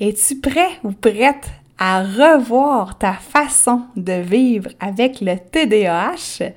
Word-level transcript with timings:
Es-tu 0.00 0.36
prêt 0.36 0.78
ou 0.84 0.92
prête 0.92 1.48
à 1.76 2.02
revoir 2.04 2.98
ta 2.98 3.14
façon 3.14 3.82
de 3.96 4.12
vivre 4.12 4.70
avec 4.78 5.20
le 5.20 5.34
TDAH? 5.36 6.52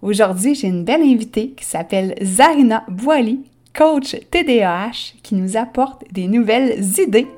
Aujourd'hui, 0.00 0.54
j'ai 0.54 0.68
une 0.68 0.82
belle 0.82 1.02
invitée 1.02 1.50
qui 1.50 1.66
s'appelle 1.66 2.14
Zarina 2.22 2.84
Boily, 2.88 3.40
coach 3.76 4.16
TDAH, 4.30 5.16
qui 5.22 5.34
nous 5.34 5.58
apporte 5.58 6.04
des 6.10 6.28
nouvelles 6.28 6.82
idées. 6.98 7.28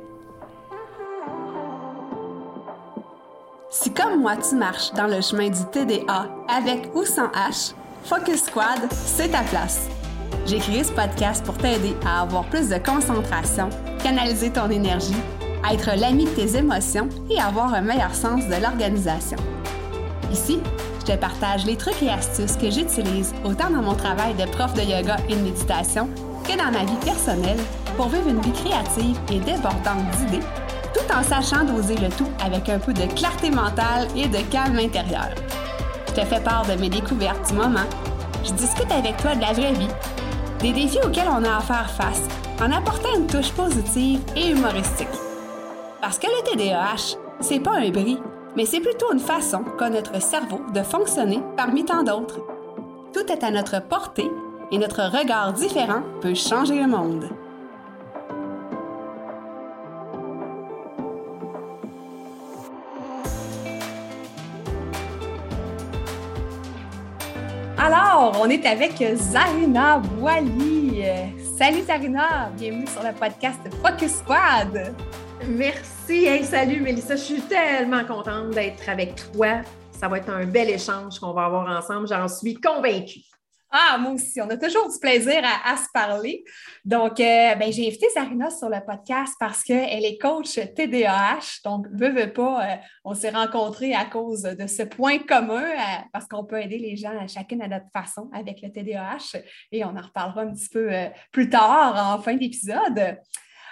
Si 3.71 3.91
comme 3.91 4.21
moi 4.21 4.37
tu 4.37 4.55
marches 4.55 4.93
dans 4.93 5.09
le 5.09 5.21
chemin 5.21 5.49
du 5.49 5.65
TDA 5.73 6.31
avec 6.49 6.95
ou 6.95 7.05
sans 7.05 7.27
H, 7.29 7.75
Focus 8.05 8.45
Squad, 8.45 8.87
c'est 8.93 9.33
ta 9.33 9.43
place. 9.43 9.89
J'ai 10.47 10.59
créé 10.59 10.85
ce 10.85 10.93
podcast 10.93 11.45
pour 11.45 11.59
t'aider 11.59 11.97
à 12.07 12.23
avoir 12.23 12.45
plus 12.45 12.69
de 12.69 12.79
concentration, 12.79 13.69
canaliser 13.99 14.51
ton 14.51 14.71
énergie, 14.71 15.17
être 15.71 15.91
l'ami 15.97 16.25
de 16.25 16.31
tes 16.31 16.57
émotions 16.57 17.09
et 17.31 17.41
avoir 17.41 17.75
un 17.75 17.81
meilleur 17.81 18.15
sens 18.15 18.47
de 18.47 18.63
l'organisation. 18.63 19.37
Ici, 20.33 20.61
je 21.01 21.13
te 21.13 21.19
partage 21.19 21.65
les 21.65 21.77
trucs 21.77 22.03
et 22.03 22.11
astuces 22.11 22.57
que 22.57 22.71
j'utilise 22.71 23.35
autant 23.45 23.71
dans 23.71 23.83
mon 23.83 23.95
travail 23.95 24.35
de 24.35 24.45
prof 24.51 24.73
de 24.75 24.83
yoga 24.83 25.17
et 25.29 25.35
de 25.35 25.41
méditation 25.41 26.09
que 26.45 26.57
dans 26.57 26.71
ma 26.71 26.85
vie 26.85 27.05
personnelle 27.05 27.59
pour 27.97 28.09
vivre 28.09 28.29
une 28.29 28.41
vie 28.41 28.53
créative 28.53 29.19
et 29.31 29.41
débordante 29.41 30.05
d'idées, 30.17 30.45
tout 30.95 31.15
en 31.15 31.23
sachant 31.23 31.65
doser 31.65 31.97
le 31.97 32.09
tout 32.09 32.29
avec 32.45 32.69
un 32.69 32.79
peu 32.79 32.93
de 32.93 33.07
clarté 33.15 33.51
mentale 33.51 34.07
et 34.17 34.29
de 34.29 34.39
calme 34.51 34.79
intérieur. 34.79 35.29
Je 36.09 36.13
te 36.13 36.27
fais 36.27 36.41
part 36.41 36.67
de 36.67 36.81
mes 36.81 36.89
découvertes 36.89 37.49
du 37.49 37.55
moment. 37.55 37.89
Je 38.45 38.53
discute 38.53 38.91
avec 38.91 39.17
toi 39.19 39.35
de 39.35 39.41
la 39.41 39.53
vraie 39.53 39.73
vie 39.73 39.89
des 40.61 40.73
défis 40.73 40.99
auxquels 41.05 41.29
on 41.29 41.45
a 41.45 41.57
à 41.57 41.61
faire 41.61 41.91
face 41.91 42.23
en 42.61 42.71
apportant 42.73 43.15
une 43.17 43.27
touche 43.27 43.53
positive 43.53 44.21
et 44.37 44.51
humoristique. 44.51 45.09
Parce 46.01 46.19
que 46.19 46.27
le 46.27 46.51
TDAH, 46.51 47.17
c'est 47.41 47.61
pas 47.61 47.77
un 47.77 47.91
bris, 47.91 48.19
mais 48.57 48.67
c'est 48.67 48.81
plutôt 48.81 49.13
une 49.13 49.21
façon 49.21 49.63
qu'a 49.79 49.91
notre 49.91 50.21
cerveau 50.21 50.61
de 50.75 50.83
fonctionner 50.83 51.41
parmi 51.57 51.85
tant 51.85 52.03
d'autres. 52.03 52.41
Tout 53.13 53.31
est 53.33 53.45
à 53.45 53.51
notre 53.51 53.81
portée 53.83 54.31
et 54.71 54.79
notre 54.79 55.03
regard 55.03 55.53
différent 55.53 56.03
peut 56.21 56.35
changer 56.35 56.81
le 56.81 56.89
monde. 56.89 57.29
Alors, 67.91 68.39
on 68.39 68.51
est 68.51 68.67
avec 68.67 69.03
Zarina 69.17 69.97
Boily. 69.99 71.07
Salut 71.57 71.81
Zarina, 71.81 72.51
bienvenue 72.55 72.87
sur 72.87 73.03
le 73.03 73.15
podcast 73.15 73.61
Focus 73.83 74.17
Squad. 74.17 74.95
Merci. 75.49 76.27
Hey, 76.27 76.45
salut 76.45 76.83
Mélissa, 76.83 77.17
je 77.17 77.23
suis 77.23 77.41
tellement 77.41 78.05
contente 78.05 78.51
d'être 78.51 78.87
avec 78.91 79.15
toi. 79.33 79.63
Ça 79.91 80.07
va 80.07 80.19
être 80.19 80.29
un 80.29 80.45
bel 80.45 80.69
échange 80.69 81.19
qu'on 81.19 81.33
va 81.33 81.47
avoir 81.47 81.67
ensemble, 81.67 82.07
j'en 82.07 82.29
suis 82.29 82.57
convaincue. 82.61 83.21
Ah, 83.71 83.99
moi 83.99 84.13
aussi, 84.13 84.41
on 84.41 84.49
a 84.49 84.57
toujours 84.57 84.91
du 84.91 84.99
plaisir 84.99 85.43
à, 85.45 85.77
se 85.77 85.89
parler. 85.93 86.43
Donc, 86.87 87.21
euh, 87.21 87.55
ben, 87.55 87.71
j'ai 87.71 87.87
invité 87.87 88.09
Sarina 88.09 88.49
sur 88.49 88.71
le 88.71 88.79
podcast 88.85 89.35
parce 89.39 89.63
qu'elle 89.63 90.07
est 90.07 90.17
coach 90.17 90.55
TDAH. 90.55 91.61
Donc, 91.65 91.87
veux, 91.93 92.09
veux 92.09 92.33
pas, 92.33 92.65
euh, 92.65 92.77
on 93.05 93.13
s'est 93.13 93.29
rencontrés 93.29 93.95
à 93.95 94.07
cause 94.07 94.43
de 94.43 94.67
ce 94.67 94.85
point 94.85 95.19
commun 95.19 95.65
euh, 95.65 96.03
parce 96.15 96.27
qu'on 96.27 96.45
peut 96.45 96.63
aider 96.63 96.79
les 96.79 96.97
gens 96.97 97.13
chacune 97.29 97.61
à 97.61 97.69
notre 97.69 97.91
façon 97.93 98.31
avec 98.33 98.63
le 98.63 98.73
TDAH 98.73 99.39
et 99.71 99.85
on 99.85 99.95
en 99.95 100.01
reparlera 100.01 100.43
un 100.43 100.55
petit 100.55 100.71
peu 100.71 100.91
plus 101.31 101.51
tard 101.51 102.15
en 102.17 102.23
fin 102.23 102.37
d'épisode. 102.37 103.19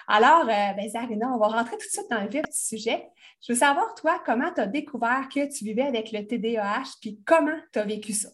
Alors, 0.08 0.44
ben, 0.44 0.88
Zarina, 0.90 1.28
on 1.28 1.38
va 1.38 1.48
rentrer 1.48 1.78
tout 1.78 1.86
de 1.86 1.90
suite 1.90 2.10
dans 2.10 2.20
le 2.20 2.28
vif 2.28 2.42
du 2.42 2.52
sujet. 2.52 3.02
Je 3.42 3.54
veux 3.54 3.58
savoir, 3.58 3.94
toi, 3.94 4.20
comment 4.26 4.52
tu 4.54 4.60
as 4.60 4.66
découvert 4.66 5.26
que 5.32 5.50
tu 5.50 5.64
vivais 5.64 5.86
avec 5.86 6.12
le 6.12 6.26
TDAH 6.26 6.98
puis 7.00 7.18
comment 7.24 7.58
tu 7.72 7.78
as 7.78 7.84
vécu 7.84 8.12
ça? 8.12 8.28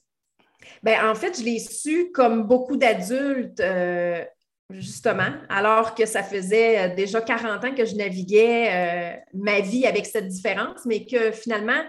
Bien, 0.82 1.10
en 1.10 1.14
fait, 1.14 1.38
je 1.38 1.44
l'ai 1.44 1.58
su 1.58 2.10
comme 2.12 2.44
beaucoup 2.44 2.76
d'adultes, 2.76 3.60
euh, 3.60 4.24
justement, 4.70 5.30
alors 5.48 5.94
que 5.94 6.06
ça 6.06 6.22
faisait 6.22 6.78
euh, 6.78 6.94
déjà 6.94 7.20
40 7.20 7.64
ans 7.64 7.74
que 7.74 7.84
je 7.84 7.94
naviguais 7.94 8.68
euh, 8.72 9.20
ma 9.34 9.60
vie 9.60 9.86
avec 9.86 10.06
cette 10.06 10.28
différence, 10.28 10.84
mais 10.86 11.04
que 11.04 11.30
finalement, 11.30 11.82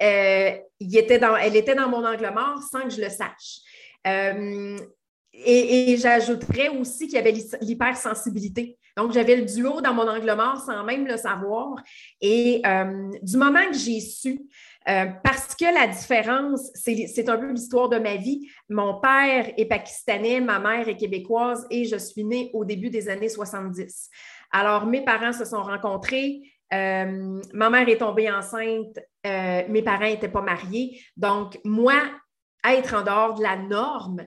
il 0.00 0.96
était 0.96 1.18
dans, 1.18 1.36
elle 1.36 1.56
était 1.56 1.74
dans 1.74 1.88
mon 1.88 2.04
angle 2.04 2.32
mort 2.34 2.60
sans 2.70 2.82
que 2.82 2.90
je 2.90 3.00
le 3.00 3.10
sache. 3.10 3.60
et, 5.32 5.96
j'ajouterais 5.98 6.68
aussi 6.68 7.06
qu'il 7.06 7.16
y 7.16 7.18
avait 7.18 7.34
l'hypersensibilité. 7.60 8.78
Donc, 8.96 9.12
j'avais 9.12 9.36
le 9.36 9.44
duo 9.44 9.80
dans 9.80 9.94
mon 9.94 10.08
angle 10.08 10.34
mort 10.34 10.60
sans 10.64 10.82
même 10.84 11.06
le 11.06 11.16
savoir. 11.16 11.76
Et 12.20 12.62
du 13.22 13.36
moment 13.36 13.64
que 13.70 13.76
j'ai 13.76 14.00
su 14.00 14.40
euh, 14.90 15.06
parce 15.22 15.54
que 15.54 15.64
la 15.64 15.86
différence, 15.86 16.70
c'est 16.74 17.28
un 17.28 17.36
peu 17.36 17.52
l'histoire 17.52 17.88
de 17.88 17.98
ma 17.98 18.16
vie. 18.16 18.50
Mon 18.68 19.00
père 19.00 19.52
est 19.56 19.66
pakistanais, 19.66 20.40
ma 20.40 20.58
mère 20.58 20.88
est 20.88 20.96
québécoise 20.96 21.66
et 21.70 21.84
je 21.84 21.96
suis 21.96 22.24
née 22.24 22.50
au 22.54 22.64
début 22.64 22.90
des 22.90 23.08
années 23.08 23.28
70. 23.28 24.10
Alors, 24.50 24.86
mes 24.86 25.04
parents 25.04 25.32
se 25.32 25.44
sont 25.44 25.62
rencontrés. 25.62 26.40
Euh, 26.72 27.40
ma 27.52 27.70
mère 27.70 27.88
est 27.88 27.98
tombée 27.98 28.30
enceinte. 28.30 28.98
Euh, 29.26 29.62
mes 29.68 29.82
parents 29.82 30.06
n'étaient 30.06 30.28
pas 30.28 30.42
mariés. 30.42 31.00
Donc, 31.16 31.60
moi, 31.64 32.00
être 32.68 32.94
en 32.94 33.02
dehors 33.02 33.34
de 33.34 33.42
la 33.42 33.56
norme, 33.56 34.26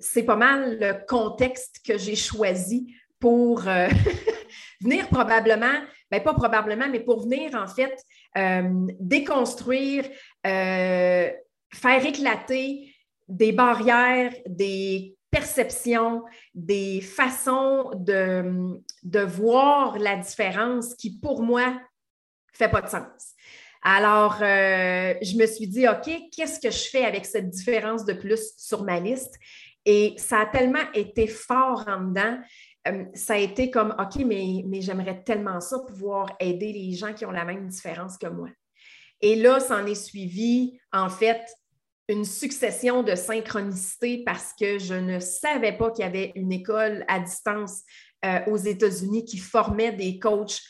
c'est 0.00 0.22
pas 0.22 0.36
mal 0.36 0.78
le 0.80 1.06
contexte 1.06 1.80
que 1.84 1.98
j'ai 1.98 2.14
choisi 2.14 2.94
pour 3.18 3.62
venir 4.80 5.08
probablement, 5.08 5.80
bien 6.10 6.20
pas 6.20 6.34
probablement, 6.34 6.86
mais 6.88 7.00
pour 7.00 7.22
venir 7.22 7.54
en 7.56 7.66
fait 7.66 7.96
euh, 8.36 8.86
déconstruire, 9.00 10.04
euh, 10.46 11.30
faire 11.72 12.06
éclater 12.06 12.94
des 13.28 13.52
barrières, 13.52 14.34
des 14.46 15.16
perceptions, 15.30 16.22
des 16.54 17.00
façons 17.00 17.90
de, 17.94 18.80
de 19.02 19.20
voir 19.20 19.98
la 19.98 20.16
différence 20.16 20.94
qui, 20.94 21.18
pour 21.18 21.42
moi, 21.42 21.70
ne 21.70 21.78
fait 22.52 22.68
pas 22.68 22.82
de 22.82 22.88
sens. 22.88 23.34
Alors, 23.82 24.36
euh, 24.40 25.14
je 25.20 25.36
me 25.36 25.46
suis 25.46 25.66
dit, 25.66 25.86
OK, 25.86 26.10
qu'est-ce 26.34 26.58
que 26.58 26.70
je 26.70 26.88
fais 26.88 27.04
avec 27.04 27.26
cette 27.26 27.50
différence 27.50 28.04
de 28.04 28.14
plus 28.14 28.54
sur 28.56 28.82
ma 28.82 28.98
liste? 28.98 29.34
Et 29.84 30.14
ça 30.16 30.40
a 30.40 30.46
tellement 30.46 30.90
été 30.94 31.26
fort 31.26 31.84
en 31.86 32.00
dedans 32.00 32.38
euh, 32.88 33.04
ça 33.14 33.34
a 33.34 33.38
été 33.38 33.70
comme, 33.70 33.94
OK, 33.98 34.24
mais, 34.24 34.62
mais 34.66 34.80
j'aimerais 34.80 35.22
tellement 35.22 35.60
ça, 35.60 35.78
pouvoir 35.78 36.34
aider 36.40 36.72
les 36.72 36.92
gens 36.92 37.12
qui 37.12 37.24
ont 37.24 37.30
la 37.30 37.44
même 37.44 37.66
différence 37.68 38.18
que 38.18 38.26
moi. 38.26 38.48
Et 39.20 39.36
là, 39.36 39.60
s'en 39.60 39.86
est 39.86 39.94
suivi, 39.94 40.78
en 40.92 41.08
fait, 41.08 41.40
une 42.08 42.24
succession 42.24 43.02
de 43.02 43.14
synchronicité 43.14 44.22
parce 44.24 44.52
que 44.58 44.78
je 44.78 44.94
ne 44.94 45.18
savais 45.18 45.72
pas 45.72 45.90
qu'il 45.90 46.04
y 46.04 46.08
avait 46.08 46.32
une 46.34 46.52
école 46.52 47.04
à 47.08 47.20
distance 47.20 47.82
euh, 48.24 48.40
aux 48.48 48.58
États-Unis 48.58 49.24
qui 49.24 49.38
formait 49.38 49.92
des 49.92 50.18
coachs 50.18 50.60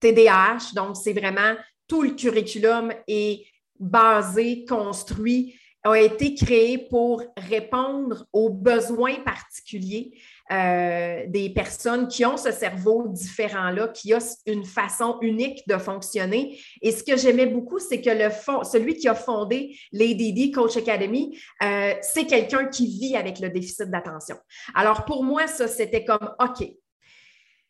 TDAH. 0.00 0.72
Donc, 0.74 0.96
c'est 0.96 1.12
vraiment 1.12 1.54
tout 1.86 2.02
le 2.02 2.12
curriculum 2.12 2.92
est 3.06 3.44
basé, 3.78 4.64
construit 4.64 5.58
a 5.90 6.00
été 6.00 6.34
créé 6.34 6.78
pour 6.78 7.22
répondre 7.36 8.26
aux 8.32 8.50
besoins 8.50 9.16
particuliers 9.24 10.12
euh, 10.50 11.24
des 11.26 11.50
personnes 11.50 12.08
qui 12.08 12.24
ont 12.24 12.36
ce 12.38 12.50
cerveau 12.50 13.06
différent-là, 13.08 13.88
qui 13.88 14.14
a 14.14 14.18
une 14.46 14.64
façon 14.64 15.18
unique 15.20 15.66
de 15.68 15.76
fonctionner. 15.76 16.58
Et 16.80 16.90
ce 16.90 17.04
que 17.04 17.16
j'aimais 17.16 17.46
beaucoup, 17.46 17.78
c'est 17.78 18.00
que 18.00 18.10
le 18.10 18.30
fond, 18.30 18.64
celui 18.64 18.96
qui 18.96 19.08
a 19.08 19.14
fondé 19.14 19.78
l'ADD 19.92 20.54
Coach 20.54 20.76
Academy, 20.76 21.38
euh, 21.62 21.92
c'est 22.00 22.24
quelqu'un 22.24 22.66
qui 22.66 22.86
vit 22.86 23.16
avec 23.16 23.40
le 23.40 23.50
déficit 23.50 23.90
d'attention. 23.90 24.36
Alors 24.74 25.04
pour 25.04 25.22
moi, 25.22 25.46
ça, 25.46 25.68
c'était 25.68 26.04
comme, 26.04 26.34
OK, 26.40 26.66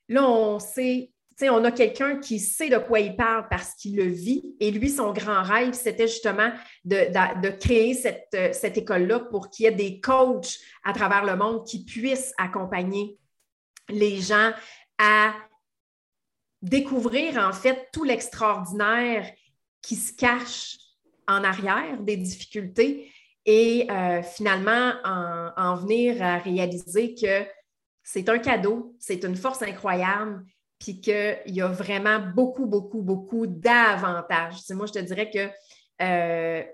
là, 0.08 0.28
on 0.28 0.58
sait 0.58 1.10
on 1.42 1.64
a 1.64 1.70
quelqu'un 1.70 2.18
qui 2.18 2.40
sait 2.40 2.68
de 2.68 2.78
quoi 2.78 2.98
il 3.00 3.14
parle 3.14 3.46
parce 3.48 3.74
qu'il 3.74 3.96
le 3.96 4.04
vit. 4.04 4.56
Et 4.58 4.70
lui, 4.70 4.90
son 4.90 5.12
grand 5.12 5.42
rêve, 5.42 5.72
c'était 5.72 6.08
justement 6.08 6.50
de, 6.84 7.48
créer 7.58 7.94
cette, 7.94 8.28
euh, 8.34 8.52
cette 8.52 8.76
école-là 8.76 9.20
pour 9.20 9.48
qu'il 9.48 9.64
y 9.64 9.68
ait 9.68 9.72
des 9.72 10.00
coachs 10.00 10.58
à 10.84 10.92
travers 10.92 11.24
le 11.24 11.36
monde 11.36 11.64
qui 11.64 11.84
puissent 11.84 12.32
accompagner 12.38 13.18
les 13.88 14.20
gens 14.20 14.52
à 14.98 15.34
découvrir 16.60 17.38
en 17.38 17.52
fait 17.52 17.88
tout 17.92 18.02
l'extraordinaire 18.02 19.30
qui 19.80 19.94
se 19.94 20.12
cache 20.12 20.76
en 21.28 21.44
arrière 21.44 22.00
des 22.00 22.16
difficultés 22.16 23.12
et 23.46 23.86
euh, 23.90 24.22
finalement 24.22 24.92
en, 25.04 25.52
en 25.56 25.76
venir 25.76 26.20
à 26.20 26.38
réaliser 26.38 27.14
que 27.14 27.46
c'est 28.02 28.28
un 28.28 28.38
cadeau, 28.38 28.96
c'est 28.98 29.22
une 29.22 29.36
force 29.36 29.62
incroyable 29.62 30.44
puis 30.78 31.00
qu'il 31.00 31.40
y 31.46 31.60
a 31.60 31.68
vraiment 31.68 32.20
beaucoup, 32.20 32.66
beaucoup, 32.66 33.02
beaucoup 33.02 33.46
d'avantages. 33.46 34.56
moi, 34.70 34.86
je 34.86 34.92
te 34.92 34.98
dirais 35.00 35.30
que 35.30 35.48
euh, 36.00 36.64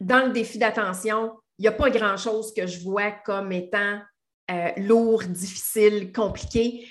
dans 0.00 0.26
le 0.26 0.32
défi 0.32 0.58
d'attention, 0.58 1.38
il 1.58 1.62
n'y 1.62 1.68
a 1.68 1.72
pas 1.72 1.90
grand-chose 1.90 2.52
que 2.52 2.66
je 2.66 2.82
vois 2.82 3.12
comme 3.12 3.52
étant 3.52 4.00
euh, 4.50 4.70
lourd, 4.76 5.22
difficile, 5.24 6.12
compliqué. 6.12 6.86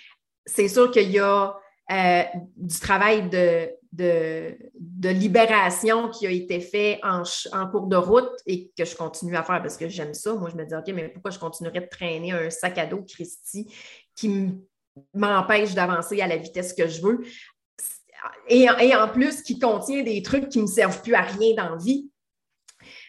c'est 0.45 0.67
sûr 0.69 0.89
qu'il 0.89 1.11
y 1.11 1.19
a 1.19 1.55
euh, 1.91 2.23
du 2.55 2.79
travail 2.79 3.29
de, 3.29 3.69
de, 3.91 5.09
libération 5.09 6.09
qui 6.09 6.25
a 6.25 6.31
été 6.31 6.61
fait 6.61 6.99
en, 7.03 7.23
en, 7.51 7.67
cours 7.67 7.87
de 7.87 7.97
route 7.97 8.31
et 8.47 8.71
que 8.75 8.85
je 8.85 8.95
continue 8.95 9.35
à 9.35 9.43
faire 9.43 9.61
parce 9.61 9.75
que 9.75 9.89
j'aime 9.89 10.13
ça. 10.13 10.33
Moi, 10.33 10.49
je 10.49 10.55
me 10.55 10.65
dis, 10.65 10.73
OK, 10.73 10.87
mais 10.95 11.09
pourquoi 11.09 11.29
je 11.29 11.39
continuerais 11.39 11.81
de 11.81 11.89
traîner 11.89 12.31
un 12.31 12.49
sac 12.49 12.77
à 12.77 12.85
dos 12.85 13.03
Christy 13.03 13.67
qui 14.15 14.55
m'empêche 15.13 15.73
d'avancer 15.73 16.21
à 16.21 16.27
la 16.27 16.37
vitesse 16.37 16.73
que 16.73 16.87
je 16.87 17.01
veux? 17.01 17.21
Et, 18.47 18.67
et, 18.79 18.95
en 18.95 19.09
plus, 19.09 19.41
qui 19.41 19.59
contient 19.59 20.03
des 20.03 20.21
trucs 20.21 20.49
qui 20.49 20.59
ne 20.59 20.63
me 20.63 20.67
servent 20.67 21.01
plus 21.01 21.13
à 21.13 21.21
rien 21.21 21.55
dans 21.55 21.69
la 21.69 21.77
vie. 21.77 22.09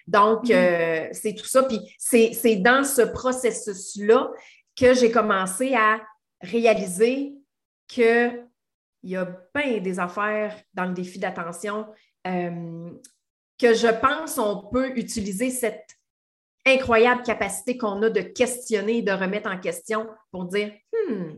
Donc, 0.06 0.46
mm-hmm. 0.46 0.54
euh, 0.54 1.08
c'est 1.12 1.34
tout 1.34 1.46
ça. 1.46 1.62
Puis 1.62 1.80
c'est 1.98 2.56
dans 2.56 2.84
ce 2.84 3.02
processus-là 3.02 4.30
que 4.76 4.94
j'ai 4.94 5.10
commencé 5.10 5.74
à 5.74 6.00
réaliser 6.40 7.34
qu'il 7.88 8.46
y 9.02 9.16
a 9.16 9.26
plein 9.26 9.78
des 9.78 9.98
affaires 9.98 10.60
dans 10.74 10.84
le 10.84 10.94
défi 10.94 11.18
d'attention 11.18 11.86
euh, 12.26 12.90
que 13.58 13.74
je 13.74 13.86
pense 14.00 14.38
on 14.38 14.68
peut 14.68 14.96
utiliser 14.96 15.50
cette 15.50 15.96
incroyable 16.66 17.22
capacité 17.22 17.76
qu'on 17.76 18.02
a 18.02 18.10
de 18.10 18.20
questionner, 18.20 19.02
de 19.02 19.12
remettre 19.12 19.50
en 19.50 19.58
question 19.58 20.08
pour 20.30 20.46
dire 20.46 20.72
hmm, 20.92 21.34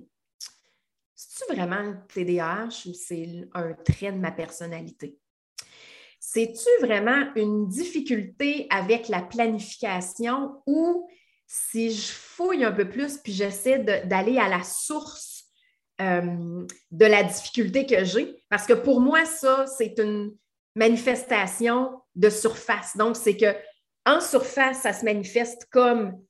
c'est-tu 1.17 1.55
vraiment 1.55 1.83
le 1.83 1.97
TDAH 2.09 2.89
ou 2.89 2.93
c'est 2.93 3.49
un 3.55 3.73
trait 3.73 4.13
de 4.13 4.19
ma 4.19 4.31
personnalité? 4.31 5.19
C'est-tu 6.21 6.69
vraiment 6.83 7.33
une 7.37 7.69
difficulté 7.69 8.67
avec 8.69 9.09
la 9.09 9.23
planification 9.23 10.63
ou 10.67 11.09
si 11.47 11.91
je 11.91 12.13
fouille 12.13 12.65
un 12.65 12.73
peu 12.73 12.89
plus 12.89 13.17
puis 13.17 13.33
j'essaie 13.33 13.79
d'aller 13.79 14.37
à 14.39 14.49
la 14.49 14.63
source 14.63 15.45
euh, 16.03 16.67
de 16.91 17.07
la 17.07 17.23
difficulté 17.23 17.87
que 17.87 18.05
j'ai? 18.05 18.37
Parce 18.51 18.67
que 18.67 18.75
pour 18.75 19.01
moi, 19.01 19.25
ça, 19.25 19.67
c'est 19.67 19.99
une 19.99 20.37
manifestation 20.75 21.99
de 22.15 22.29
surface. 22.29 22.97
Donc, 22.97 23.17
c'est 23.17 23.37
que 23.37 23.57
en 24.05 24.21
surface, 24.21 24.83
ça 24.83 24.93
se 24.93 25.05
manifeste 25.05 25.67
comme 25.71 26.23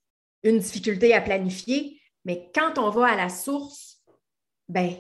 une 0.45 0.59
difficulté 0.59 1.13
à 1.13 1.21
planifier, 1.21 2.01
mais 2.25 2.51
quand 2.55 2.79
on 2.79 2.91
va 2.91 3.09
à 3.09 3.17
la 3.17 3.29
source, 3.29 3.96
ben, 4.69 4.95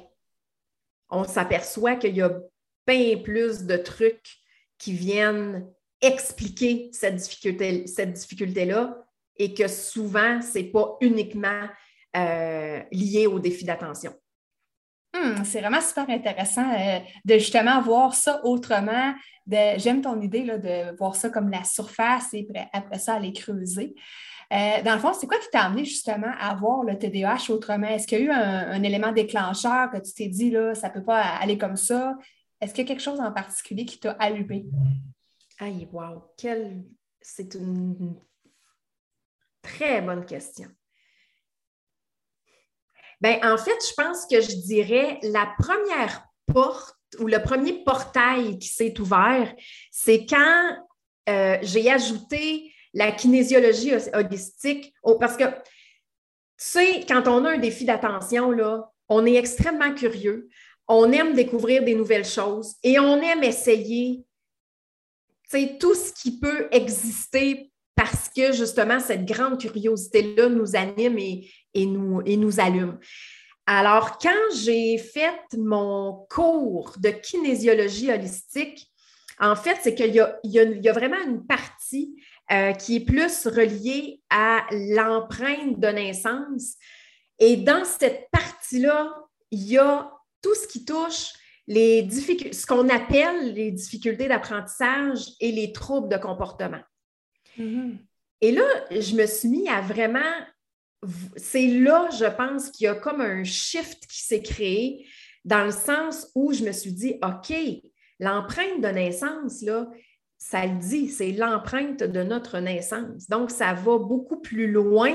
on 1.09 1.25
s'aperçoit 1.25 1.97
qu'il 1.97 2.17
y 2.17 2.23
a 2.23 2.39
bien 2.87 3.19
plus 3.19 3.65
de 3.65 3.77
trucs 3.77 4.37
qui 4.79 4.93
viennent 4.93 5.67
expliquer 6.01 6.91
cette 6.93 7.17
difficulté, 7.17 7.87
cette 7.87 8.13
difficulté-là 8.13 9.07
et 9.37 9.55
que 9.55 9.69
souvent, 9.69 10.41
ce 10.41 10.59
n'est 10.59 10.65
pas 10.65 10.97
uniquement 11.01 11.69
euh, 12.17 12.83
lié 12.93 13.27
au 13.27 13.39
défi 13.39 13.65
d'attention. 13.65 14.13
Hmm, 15.15 15.45
c'est 15.45 15.61
vraiment 15.61 15.81
super 15.81 16.09
intéressant 16.11 16.71
euh, 16.75 16.99
de 17.25 17.35
justement 17.35 17.81
voir 17.81 18.15
ça 18.15 18.45
autrement. 18.45 19.15
J'aime 19.47 20.03
ton 20.03 20.21
idée 20.21 20.43
de 20.43 20.97
voir 20.97 21.17
ça 21.17 21.31
comme 21.31 21.51
la 21.51 21.65
surface 21.65 22.35
et 22.35 22.47
après 22.73 22.99
ça, 22.99 23.15
aller 23.15 23.33
creuser. 23.33 23.95
Euh, 24.53 24.83
dans 24.83 24.95
le 24.95 25.01
fond, 25.01 25.13
c'est 25.13 25.27
quoi 25.27 25.39
qui 25.39 25.51
t'a 25.51 25.63
amené 25.63 25.85
justement 25.85 26.33
à 26.39 26.55
voir 26.55 26.85
le 26.85 26.97
TDAH 26.97 27.51
autrement? 27.51 27.89
Est-ce 27.89 28.07
qu'il 28.07 28.19
y 28.19 28.23
a 28.23 28.25
eu 28.25 28.31
un, 28.31 28.83
élément 28.83 29.13
déclencheur 29.13 29.91
que 29.91 29.99
tu 29.99 30.13
t'es 30.13 30.29
dit, 30.29 30.51
là, 30.51 30.75
ça 30.75 30.89
ne 30.89 30.95
peut 30.95 31.05
pas 31.05 31.21
aller 31.21 31.59
comme 31.59 31.77
ça? 31.77 32.17
Est-ce 32.61 32.73
qu'il 32.73 32.85
y 32.85 32.87
a 32.87 32.89
quelque 32.89 33.03
chose 33.03 33.21
en 33.21 33.33
particulier 33.33 33.85
qui 33.85 33.99
t'a 33.99 34.13
allumé? 34.13 34.67
Aïe, 35.59 35.89
wow! 35.93 36.33
Quelle... 36.37 36.85
C'est 37.21 37.55
une 37.55 38.15
très 39.63 40.01
bonne 40.01 40.25
question. 40.25 40.69
Ben, 43.21 43.41
en 43.43 43.57
fait, 43.57 43.77
je 43.89 43.95
pense 43.97 44.27
que 44.27 44.41
je 44.41 44.63
dirais 44.65 45.19
la 45.23 45.53
première 45.59 46.25
porte 46.47 46.97
ou 47.19 47.27
le 47.27 47.43
premier 47.43 47.83
portail 47.83 48.59
qui 48.59 48.69
s'est 48.69 49.01
ouvert, 49.01 49.53
c'est 49.91 50.27
quand 50.27 50.77
euh, 51.29 51.59
j'ai 51.63 51.91
ajouté 51.91 52.73
la 52.95 53.13
kinésiologie 53.13 53.93
holistique, 54.13 54.95
parce 55.21 55.37
que, 55.37 55.45
tu 55.45 55.51
sais, 56.57 57.05
quand 57.07 57.29
on 57.29 57.45
a 57.45 57.53
un 57.53 57.59
défi 57.59 57.85
d'attention, 57.85 58.51
on 59.09 59.27
est 59.27 59.35
extrêmement 59.35 59.95
curieux 59.95 60.49
on 60.89 61.11
aime 61.13 61.35
découvrir 61.35 61.85
des 61.85 61.95
nouvelles 61.95 62.25
choses 62.25 62.75
et 62.83 62.99
on 62.99 63.21
aime 63.21 63.43
essayer 63.43 64.25
tout 65.81 65.95
ce 65.95 66.13
qui 66.13 66.39
peut 66.39 66.69
exister 66.71 67.71
parce 67.95 68.29
que 68.29 68.53
justement, 68.53 69.01
cette 69.01 69.25
grande 69.25 69.59
curiosité-là 69.59 70.49
nous 70.49 70.77
anime 70.77 71.19
et, 71.19 71.87
nous, 71.87 72.21
et 72.27 72.37
nous 72.37 72.61
allume. 72.61 72.99
Alors, 73.65 74.19
quand 74.19 74.55
j'ai 74.55 74.99
fait 74.99 75.41
mon 75.57 76.27
cours 76.31 76.95
de 76.99 77.09
kinésiologie 77.09 78.13
holistique, 78.13 78.87
en 79.41 79.57
fait, 79.57 79.79
c'est 79.83 79.95
qu'il 79.95 80.15
y, 80.15 80.21
a, 80.89 80.93
vraiment 80.93 81.21
une 81.27 81.47
partie 81.47 82.23
euh, 82.53 82.73
qui 82.73 82.97
est 82.97 83.05
plus 83.05 83.47
reliée 83.47 84.21
à 84.31 84.67
l'empreinte 84.71 85.81
de 85.81 85.89
naissance. 85.89 86.75
Et 87.39 87.57
dans 87.57 87.85
cette 87.85 88.29
partie-là, 88.31 89.15
il 89.51 89.65
y 89.65 89.79
a 89.79 90.11
tout 90.43 90.55
ce 90.55 90.69
qui 90.69 90.85
touche 90.85 91.33
les 91.67 92.09
ce 92.09 92.65
qu'on 92.67 92.89
appelle 92.89 93.53
les 93.53 93.73
difficultés 93.73 94.29
d'apprentissage 94.29 95.33
et 95.41 95.51
les 95.51 95.73
troubles 95.73 96.09
de 96.09 96.17
comportement. 96.17 96.83
Mm-hmm. 97.59 97.97
Et 98.41 98.53
là, 98.53 98.65
je 98.91 99.17
me 99.17 99.27
suis 99.27 99.49
mis 99.49 99.69
à 99.69 99.81
vraiment. 99.81 100.21
C'est 101.37 101.67
là, 101.67 102.09
je 102.11 102.25
pense, 102.25 102.71
qu'il 102.71 102.85
y 102.85 102.89
a 102.89 102.95
comme 102.95 103.21
un 103.21 103.45
shift 103.45 104.07
qui 104.07 104.23
s'est 104.23 104.43
créé 104.43 105.07
dans 105.45 105.65
le 105.65 105.73
sens 105.73 106.29
où 106.35 106.53
je 106.53 106.65
me 106.65 106.73
suis 106.73 106.93
dit, 106.93 107.19
OK, 107.23 107.55
l'empreinte 108.19 108.81
de 108.81 108.89
naissance, 108.89 109.63
là, 109.63 109.89
ça 110.39 110.67
le 110.67 110.79
dit, 110.79 111.09
c'est 111.09 111.33
l'empreinte 111.33 112.03
de 112.03 112.23
notre 112.23 112.59
naissance. 112.59 113.29
Donc, 113.29 113.51
ça 113.51 113.75
va 113.75 113.99
beaucoup 113.99 114.41
plus 114.41 114.71
loin 114.71 115.13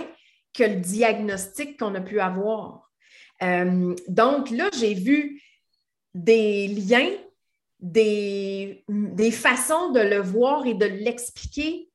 que 0.53 0.63
le 0.63 0.75
diagnostic 0.75 1.79
qu'on 1.79 1.95
a 1.95 2.01
pu 2.01 2.19
avoir. 2.19 2.91
Euh, 3.41 3.95
donc 4.07 4.50
là, 4.50 4.69
j'ai 4.77 4.94
vu 4.94 5.41
des 6.13 6.68
liens, 6.68 7.09
des, 7.79 8.83
façons 9.31 9.91
de 9.91 10.00
le 10.00 10.19
voir 10.19 10.65
et 10.65 10.73
de 10.73 10.85
l'expliquer 10.85 11.89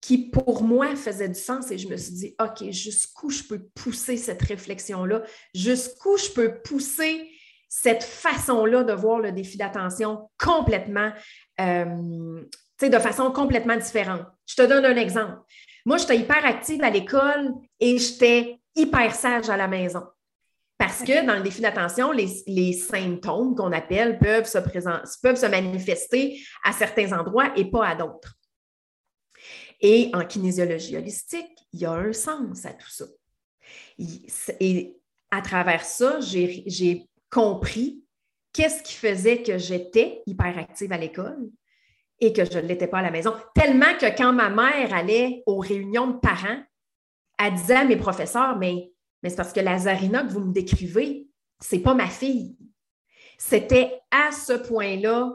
qui, 0.00 0.30
pour 0.30 0.62
moi, 0.62 0.94
faisaient 0.96 1.28
du 1.28 1.38
sens. 1.38 1.70
Et 1.70 1.78
je 1.78 1.88
me 1.88 1.96
suis 1.96 2.14
dit, 2.14 2.36
OK, 2.40 2.70
jusqu'où 2.70 3.30
je 3.30 3.44
peux 3.44 3.62
pousser 3.74 4.16
cette 4.16 4.42
réflexion-là? 4.42 5.22
Jusqu'où 5.54 6.16
je 6.16 6.30
peux 6.30 6.60
pousser 6.62 7.30
cette 7.68 8.02
façon-là 8.02 8.84
de 8.84 8.92
voir 8.92 9.20
le 9.20 9.32
défi 9.32 9.56
d'attention 9.56 10.28
complètement, 10.38 11.12
euh, 11.60 12.44
de 12.88 12.98
façon 12.98 13.30
complètement 13.30 13.76
différente. 13.76 14.26
Je 14.46 14.56
te 14.56 14.62
donne 14.62 14.84
un 14.84 14.96
exemple. 14.96 15.38
Moi, 15.84 15.98
j'étais 15.98 16.18
hyper 16.18 16.44
active 16.44 16.82
à 16.82 16.90
l'école 16.90 17.52
et 17.80 17.98
j'étais 17.98 18.60
hyper 18.74 19.14
sage 19.14 19.50
à 19.50 19.56
la 19.56 19.68
maison. 19.68 20.02
Parce 20.78 21.02
que 21.02 21.24
dans 21.24 21.36
le 21.36 21.42
défi 21.42 21.60
d'attention, 21.60 22.10
les, 22.10 22.72
symptômes 22.72 23.54
qu'on 23.54 23.70
appelle 23.72 24.18
peuvent 24.18 24.48
se, 24.48 24.58
peuvent 25.22 25.36
se 25.36 25.46
manifester 25.46 26.42
à 26.64 26.72
certains 26.72 27.12
endroits 27.12 27.52
et 27.56 27.70
pas 27.70 27.86
à 27.86 27.94
d'autres. 27.94 28.34
Et 29.80 30.10
en 30.12 30.24
kinésiologie 30.24 30.96
holistique, 30.96 31.56
il 31.72 31.80
y 31.80 31.84
a 31.84 31.92
un 31.92 32.12
sens 32.12 32.64
à 32.64 32.72
tout 32.72 32.90
ça. 32.90 33.04
Et 34.60 34.96
à 35.30 35.40
travers 35.40 35.84
ça, 35.84 36.18
j'ai 36.20 37.08
compris 37.30 38.02
qu'est-ce 38.52 38.82
qui 38.82 38.94
faisait 38.94 39.42
que 39.42 39.58
j'étais 39.58 40.22
hyperactive 40.26 40.92
à 40.92 40.98
l'école 40.98 41.48
et 42.20 42.32
que 42.32 42.44
je 42.44 42.58
ne 42.58 42.66
l'étais 42.66 42.86
pas 42.86 42.98
à 42.98 43.02
la 43.02 43.10
maison. 43.10 43.34
Tellement 43.54 43.96
que 43.98 44.16
quand 44.16 44.32
ma 44.32 44.48
mère 44.50 44.94
allait 44.94 45.42
aux 45.46 45.58
réunions 45.58 46.08
de 46.08 46.18
parents, 46.18 46.62
elle 47.38 47.54
disait 47.54 47.76
à 47.76 47.84
mes 47.84 47.96
professeurs, 47.96 48.56
mais 48.56 48.92
mais 49.22 49.30
c'est 49.30 49.36
parce 49.36 49.52
que 49.52 49.60
la 49.60 49.78
Zarina 49.78 50.24
que 50.24 50.32
vous 50.32 50.40
me 50.40 50.52
décrivez, 50.52 51.28
c'est 51.60 51.78
pas 51.78 51.94
ma 51.94 52.08
fille. 52.08 52.56
C'était 53.38 54.00
à 54.10 54.32
ce 54.32 54.52
point-là 54.52 55.32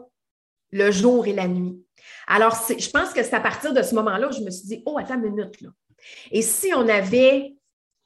le 0.71 0.91
jour 0.91 1.25
et 1.27 1.33
la 1.33 1.47
nuit. 1.47 1.81
Alors, 2.27 2.55
je 2.67 2.89
pense 2.89 3.13
que 3.13 3.23
c'est 3.23 3.33
à 3.33 3.39
partir 3.39 3.73
de 3.73 3.81
ce 3.81 3.95
moment-là 3.95 4.29
où 4.29 4.31
je 4.31 4.41
me 4.41 4.51
suis 4.51 4.67
dit, 4.67 4.83
oh, 4.85 4.97
attends 4.97 5.15
une 5.15 5.31
minute, 5.31 5.61
là. 5.61 5.69
Et 6.31 6.41
si 6.41 6.73
on 6.73 6.87
avait 6.87 7.55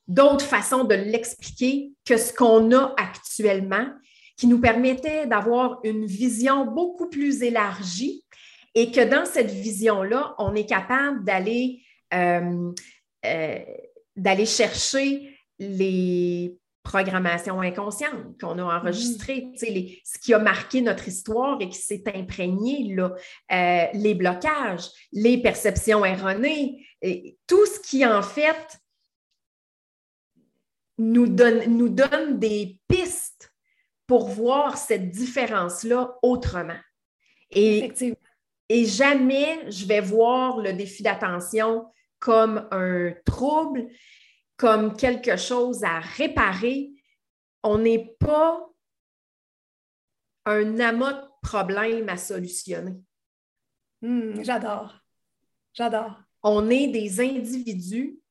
d'autres 0.08 0.46
façons 0.46 0.84
de 0.84 0.96
l'expliquer 0.96 1.92
que 2.06 2.18
ce 2.18 2.34
qu'on 2.34 2.72
a 2.72 2.94
actuellement, 2.98 3.88
qui 4.38 4.48
nous 4.48 4.60
permettait 4.60 5.28
d'avoir 5.28 5.80
une 5.84 6.06
vision 6.06 6.66
beaucoup 6.66 7.10
plus 7.10 7.44
élargie 7.44 8.24
et 8.74 8.92
que 8.92 9.02
dans 9.02 9.26
cette 9.26 9.52
vision-là, 9.52 10.36
on 10.38 10.56
est 10.56 10.66
capable 10.66 11.24
d'aller 11.24 11.84
euh, 12.14 12.72
euh, 13.26 13.60
d'aller 14.16 14.46
chercher 14.46 15.38
les 15.60 16.58
programmations 16.84 17.62
inconscientes 17.62 18.40
qu'on 18.40 18.58
a 18.58 18.80
enregistrées, 18.80 19.46
mm. 19.54 19.56
ce 20.04 20.20
qui 20.20 20.34
a 20.34 20.40
marqué 20.40 20.82
notre 20.82 21.08
histoire 21.08 21.62
et 21.62 21.70
qui 21.70 21.78
s'est 21.78 22.04
imprégné, 22.14 22.94
là, 22.96 23.14
euh, 23.52 23.86
les 23.94 24.16
blocages, 24.16 24.90
les 25.12 25.42
perceptions 25.42 26.04
erronées, 26.04 26.86
et 27.02 27.38
tout 27.48 27.66
ce 27.66 27.80
qui 27.80 28.06
en 28.06 28.22
fait 28.22 28.80
nous 30.98 31.28
donne, 31.28 31.78
nous 31.78 31.90
donne 31.90 32.40
des 32.40 32.80
pistes 32.88 33.54
pour 34.08 34.28
voir 34.28 34.78
cette 34.78 35.12
différence-là 35.12 36.18
autrement. 36.22 36.80
Et, 37.52 37.92
et 38.74 38.86
jamais 38.86 39.70
je 39.70 39.86
vais 39.86 40.00
voir 40.00 40.60
le 40.60 40.72
défi 40.72 41.04
d'attention 41.04 41.92
comme 42.20 42.70
un 42.72 43.12
trouble, 43.26 43.90
comme 44.56 44.96
quelque 44.96 45.36
chose 45.36 45.84
à 45.84 46.00
réparer. 46.00 46.92
On 47.64 47.80
n'est 47.80 48.16
pas 48.18 48.66
un 50.46 50.80
amas 50.80 51.12
de 51.12 51.28
problèmes 51.42 52.08
à 52.08 52.16
solutionner. 52.16 52.96
Hmm, 54.02 54.42
j'adore. 54.42 55.02
J'adore. 55.74 56.22
On 56.42 56.70
est 56.70 56.88
des 56.88 57.20
individus, 57.20 58.22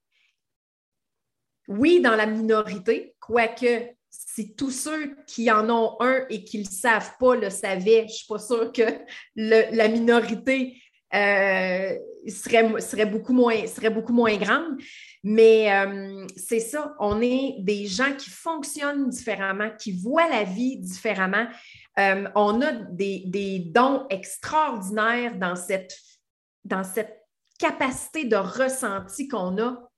oui, 1.68 2.00
dans 2.00 2.16
la 2.16 2.24
minorité, 2.24 3.14
quoique 3.20 3.94
si 4.10 4.54
tous 4.54 4.70
ceux 4.70 5.16
qui 5.26 5.50
en 5.50 5.70
ont 5.70 5.96
un 6.00 6.24
et 6.28 6.44
qui 6.44 6.58
ne 6.58 6.64
le 6.64 6.70
savent 6.70 7.12
pas 7.18 7.36
le 7.36 7.50
savaient, 7.50 8.00
je 8.00 8.04
ne 8.04 8.08
suis 8.08 8.26
pas 8.26 8.38
sûre 8.38 8.72
que 8.72 8.82
la 9.36 9.88
minorité 9.88 10.76
euh, 11.12 11.98
serait, 12.28 13.06
beaucoup 13.06 13.32
moins, 13.32 13.66
serait 13.66 13.90
grande. 14.38 14.80
Mais 15.24 15.72
euh, 15.72 16.26
c'est 16.36 16.60
ça, 16.60 16.94
on 17.00 17.20
est 17.20 17.56
des 17.60 17.86
gens 17.86 18.14
qui 18.16 18.30
fonctionnent 18.30 19.08
différemment, 19.08 19.70
qui 19.78 19.92
voient 19.92 20.28
la 20.28 20.44
vie 20.44 20.78
différemment. 20.78 21.46
Euh, 21.98 22.28
on 22.34 22.60
a 22.62 22.72
des, 22.72 23.24
des, 23.26 23.58
dons 23.58 24.06
extraordinaires 24.08 25.36
dans 25.36 25.56
cette, 25.56 25.96
dans 26.64 26.84
cette 26.84 27.26
capacité 27.58 28.24
de 28.24 28.36
ressenti 28.36 29.28
qu'on 29.28 29.58
a, 29.58 29.90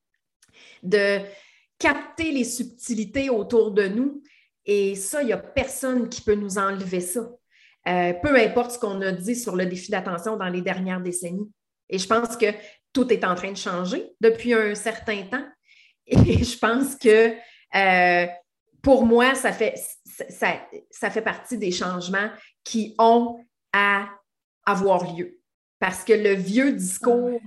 de 0.82 1.20
capter 1.82 2.30
les 2.30 2.44
subtilités 2.44 3.28
autour 3.28 3.72
de 3.72 3.88
nous. 3.88 4.22
Et 4.64 4.94
ça, 4.94 5.22
il 5.22 5.26
n'y 5.26 5.32
a 5.32 5.38
personne 5.38 6.08
qui 6.08 6.20
peut 6.22 6.36
nous 6.36 6.56
enlever 6.56 7.00
ça. 7.00 7.28
Euh, 7.88 8.12
peu 8.22 8.38
importe 8.38 8.70
ce 8.72 8.78
qu'on 8.78 9.00
a 9.00 9.10
dit 9.10 9.34
sur 9.34 9.56
le 9.56 9.66
défi 9.66 9.90
d'attention 9.90 10.36
dans 10.36 10.48
les 10.48 10.62
dernières 10.62 11.00
décennies. 11.00 11.50
Et 11.88 11.98
je 11.98 12.06
pense 12.06 12.36
que 12.36 12.46
tout 12.92 13.12
est 13.12 13.24
en 13.24 13.34
train 13.34 13.50
de 13.50 13.56
changer 13.56 14.12
depuis 14.20 14.54
un 14.54 14.76
certain 14.76 15.22
temps. 15.24 15.44
Et 16.06 16.16
je 16.44 16.56
pense 16.56 16.94
que 16.94 17.34
euh, 17.74 18.26
pour 18.80 19.04
moi, 19.04 19.34
ça 19.34 19.52
fait, 19.52 19.74
ça, 20.04 21.10
fait 21.10 21.22
partie 21.22 21.58
des 21.58 21.72
changements 21.72 22.30
qui 22.62 22.94
ont 22.98 23.44
à 23.72 24.08
avoir 24.64 25.16
lieu. 25.16 25.40
Parce 25.80 26.04
que 26.04 26.12
le 26.12 26.34
vieux 26.34 26.72
discours, 26.74 27.40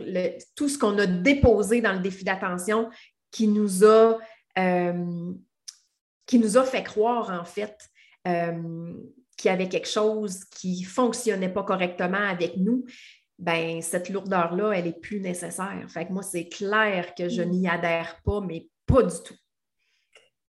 tout 0.57 0.67
ce 0.67 0.77
qu'on 0.77 0.97
a 0.97 1.05
déposé 1.05 1.79
dans 1.79 1.93
le 1.93 1.99
défi 1.99 2.25
d'attention 2.25 2.89
qui 3.35 3.49
nous 3.49 3.83
a, 3.83 4.17
euh, 4.57 5.33
qui 6.25 6.39
nous 6.39 6.57
a 6.57 6.63
fait 6.63 6.83
croire, 6.83 7.29
en 7.29 7.43
fait, 7.43 7.77
qu'il 8.23 9.49
y 9.49 9.53
avait 9.53 9.67
quelque 9.67 9.89
chose 9.89 10.45
qui 10.45 10.81
ne 10.81 10.87
fonctionnait 10.87 11.49
pas 11.49 11.63
correctement 11.63 12.25
avec 12.29 12.55
nous, 12.55 12.85
ben 13.37 13.81
cette 13.81 14.09
lourdeur-là, 14.09 14.71
elle 14.71 14.85
n'est 14.85 14.93
plus 14.93 15.19
nécessaire. 15.19 15.85
Fait 15.89 16.05
que 16.05 16.13
moi, 16.13 16.23
c'est 16.23 16.47
clair 16.47 17.13
que 17.13 17.27
je 17.27 17.41
mm. 17.41 17.49
n'y 17.49 17.67
adhère 17.67 18.21
pas, 18.23 18.39
mais 18.39 18.69
pas 18.85 19.03
du 19.03 19.15
tout. 19.25 19.35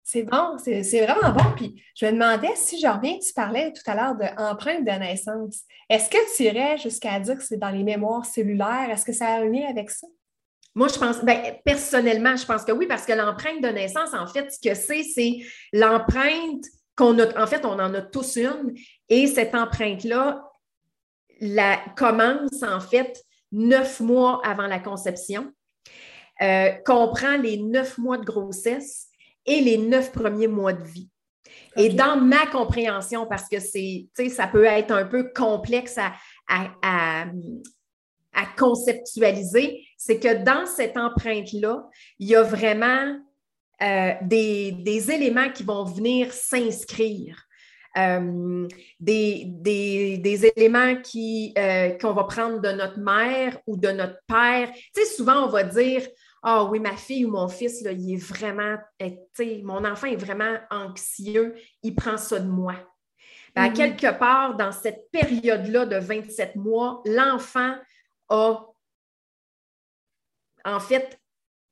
C'est 0.02 0.24
bon, 0.24 0.58
c'est 0.58 1.06
vraiment 1.06 1.32
bon. 1.32 1.52
Puis 1.54 1.80
je 1.94 2.06
me 2.06 2.12
demandais 2.12 2.56
si 2.56 2.80
je 2.80 2.88
reviens, 2.88 3.16
tu 3.20 3.32
parlais 3.32 3.72
tout 3.72 3.88
à 3.88 3.94
l'heure 3.94 4.16
d'empreinte 4.16 4.84
de 4.84 4.90
naissance. 4.90 5.62
Est-ce 5.88 6.10
que 6.10 6.36
tu 6.36 6.42
irais 6.42 6.76
jusqu'à 6.78 7.20
dire 7.20 7.36
que 7.36 7.44
c'est 7.44 7.56
dans 7.56 7.70
les 7.70 7.84
mémoires 7.84 8.26
cellulaires? 8.26 8.90
Est-ce 8.90 9.04
que 9.04 9.12
ça 9.12 9.28
a 9.28 9.40
un 9.40 9.44
lien 9.44 9.68
avec 9.70 9.90
ça? 9.90 10.08
Moi, 10.74 10.88
je 10.88 10.98
pense, 10.98 11.22
ben, 11.22 11.56
personnellement, 11.64 12.36
je 12.36 12.46
pense 12.46 12.64
que 12.64 12.72
oui, 12.72 12.86
parce 12.86 13.04
que 13.04 13.12
l'empreinte 13.12 13.62
de 13.62 13.68
naissance, 13.68 14.14
en 14.14 14.26
fait, 14.26 14.50
ce 14.50 14.58
que 14.58 14.74
c'est, 14.74 15.02
c'est 15.02 15.38
l'empreinte 15.72 16.64
en 17.00 17.46
fait, 17.46 17.64
on 17.64 17.78
en 17.78 17.94
a 17.94 18.02
tous 18.02 18.36
une, 18.36 18.74
et 19.08 19.26
cette 19.26 19.54
empreinte-là 19.54 20.42
la, 21.40 21.78
commence 21.96 22.62
en 22.62 22.80
fait 22.80 23.22
neuf 23.50 24.00
mois 24.00 24.40
avant 24.44 24.66
la 24.66 24.78
conception, 24.78 25.52
euh, 26.40 26.70
comprend 26.84 27.36
les 27.36 27.58
neuf 27.58 27.98
mois 27.98 28.18
de 28.18 28.24
grossesse 28.24 29.08
et 29.44 29.60
les 29.60 29.78
neuf 29.78 30.12
premiers 30.12 30.48
mois 30.48 30.72
de 30.72 30.84
vie. 30.84 31.08
Et 31.76 31.90
dans 31.90 32.16
ma 32.16 32.46
compréhension, 32.46 33.26
parce 33.26 33.48
que 33.48 33.58
c'est, 33.58 34.06
ça 34.28 34.46
peut 34.46 34.64
être 34.64 34.92
un 34.92 35.04
peu 35.04 35.32
complexe 35.34 35.98
à, 35.98 36.12
à, 36.82 37.26
à 38.32 38.46
conceptualiser, 38.56 39.84
c'est 40.04 40.18
que 40.18 40.42
dans 40.42 40.66
cette 40.66 40.96
empreinte-là, 40.96 41.88
il 42.18 42.28
y 42.28 42.34
a 42.34 42.42
vraiment 42.42 43.20
euh, 43.80 44.12
des, 44.22 45.10
éléments 45.12 45.48
qui 45.50 45.62
vont 45.62 45.84
venir 45.84 46.32
s'inscrire. 46.32 47.44
Euh, 47.96 48.66
des, 48.98 50.50
éléments 50.56 50.96
qui, 50.96 51.54
euh, 51.56 51.90
qu'on 51.90 52.14
va 52.14 52.24
prendre 52.24 52.60
de 52.60 52.72
notre 52.72 52.98
mère 52.98 53.60
ou 53.68 53.76
de 53.76 53.90
notre 53.90 54.18
père. 54.26 54.72
Tu 54.72 55.04
sais, 55.04 55.04
souvent, 55.04 55.44
on 55.44 55.48
va 55.48 55.62
dire 55.62 56.02
Ah 56.42 56.64
oui, 56.64 56.80
ma 56.80 56.96
fille 56.96 57.24
ou 57.24 57.30
mon 57.30 57.46
fils, 57.46 57.80
là, 57.82 57.92
il 57.92 58.14
est 58.14 58.16
vraiment, 58.16 58.76
tu 58.98 59.14
sais, 59.34 59.60
mon 59.62 59.84
enfant 59.84 60.08
est 60.08 60.16
vraiment 60.16 60.56
anxieux, 60.70 61.54
il 61.84 61.94
prend 61.94 62.16
ça 62.16 62.40
de 62.40 62.48
moi. 62.48 62.74
Ben, 63.54 63.68
mm-hmm. 63.68 63.74
Quelque 63.74 64.18
part, 64.18 64.56
dans 64.56 64.72
cette 64.72 65.10
période-là 65.12 65.86
de 65.86 65.96
27 65.96 66.56
mois, 66.56 67.02
l'enfant 67.04 67.76
a 68.30 68.71
en 70.64 70.80
fait 70.80 71.18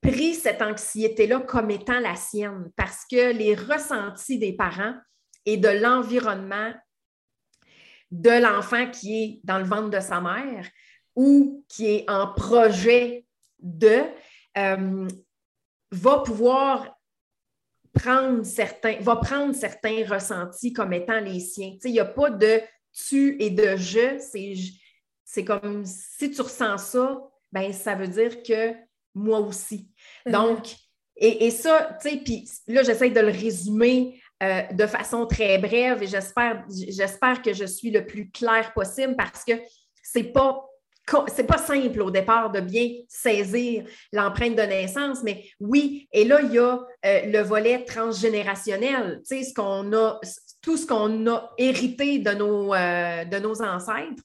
pris 0.00 0.34
cette 0.34 0.62
anxiété-là 0.62 1.40
comme 1.40 1.70
étant 1.70 2.00
la 2.00 2.16
sienne 2.16 2.70
parce 2.76 3.04
que 3.10 3.32
les 3.32 3.54
ressentis 3.54 4.38
des 4.38 4.54
parents 4.54 4.94
et 5.44 5.56
de 5.56 5.68
l'environnement 5.68 6.72
de 8.10 8.30
l'enfant 8.30 8.90
qui 8.90 9.22
est 9.22 9.40
dans 9.44 9.58
le 9.58 9.64
ventre 9.64 9.90
de 9.90 10.00
sa 10.00 10.20
mère 10.20 10.68
ou 11.14 11.64
qui 11.68 11.86
est 11.86 12.10
en 12.10 12.32
projet 12.32 13.26
de 13.58 14.02
euh, 14.56 15.08
va 15.92 16.18
pouvoir 16.20 16.96
prendre 17.92 18.44
certains, 18.44 18.98
va 19.00 19.16
prendre 19.16 19.54
certains 19.54 20.04
ressentis 20.06 20.72
comme 20.72 20.92
étant 20.92 21.20
les 21.20 21.40
siens. 21.40 21.76
il 21.84 21.92
n'y 21.92 22.00
a 22.00 22.04
pas 22.04 22.30
de 22.30 22.60
tu 22.92 23.36
et 23.40 23.50
de 23.50 23.76
je, 23.76 24.18
c'est 25.24 25.44
comme 25.44 25.84
si 25.84 26.30
tu 26.30 26.40
ressens 26.40 26.78
ça, 26.78 27.20
ben 27.52 27.72
ça 27.72 27.94
veut 27.94 28.08
dire 28.08 28.42
que 28.42 28.74
moi 29.14 29.40
aussi. 29.40 29.88
Donc, 30.26 30.74
et, 31.22 31.50
ça, 31.50 31.98
tu 32.00 32.08
sais, 32.08 32.16
puis 32.16 32.48
là, 32.66 32.82
j'essaie 32.82 33.10
de 33.10 33.20
le 33.20 33.30
résumer 33.30 34.18
euh, 34.42 34.62
de 34.72 34.86
façon 34.86 35.26
très 35.26 35.58
brève 35.58 36.02
et 36.02 36.06
j'espère, 36.06 36.64
j'espère 36.70 37.42
que 37.42 37.52
je 37.52 37.66
suis 37.66 37.90
le 37.90 38.06
plus 38.06 38.30
clair 38.30 38.72
possible 38.72 39.14
parce 39.16 39.44
que 39.44 39.52
c'est 40.02 40.32
pas 40.32 40.64
c'est 41.28 41.46
pas 41.46 41.58
simple 41.58 42.02
au 42.02 42.10
départ 42.10 42.50
de 42.50 42.60
bien 42.60 42.88
saisir 43.08 43.84
l'empreinte 44.12 44.56
de 44.56 44.62
naissance, 44.62 45.22
mais 45.22 45.44
oui, 45.58 46.08
et 46.12 46.24
là, 46.24 46.40
il 46.40 46.52
y 46.52 46.58
a 46.58 46.78
euh, 47.04 47.20
le 47.26 47.40
volet 47.40 47.84
transgénérationnel, 47.84 49.20
tu 49.26 49.36
sais, 49.36 49.42
ce 49.42 49.54
qu'on 49.54 49.92
a, 49.92 50.20
tout 50.62 50.76
ce 50.76 50.86
qu'on 50.86 51.26
a 51.26 51.52
hérité 51.58 52.18
de 52.18 52.30
nos, 52.30 52.74
euh, 52.74 53.24
de 53.24 53.38
nos 53.38 53.60
ancêtres. 53.62 54.22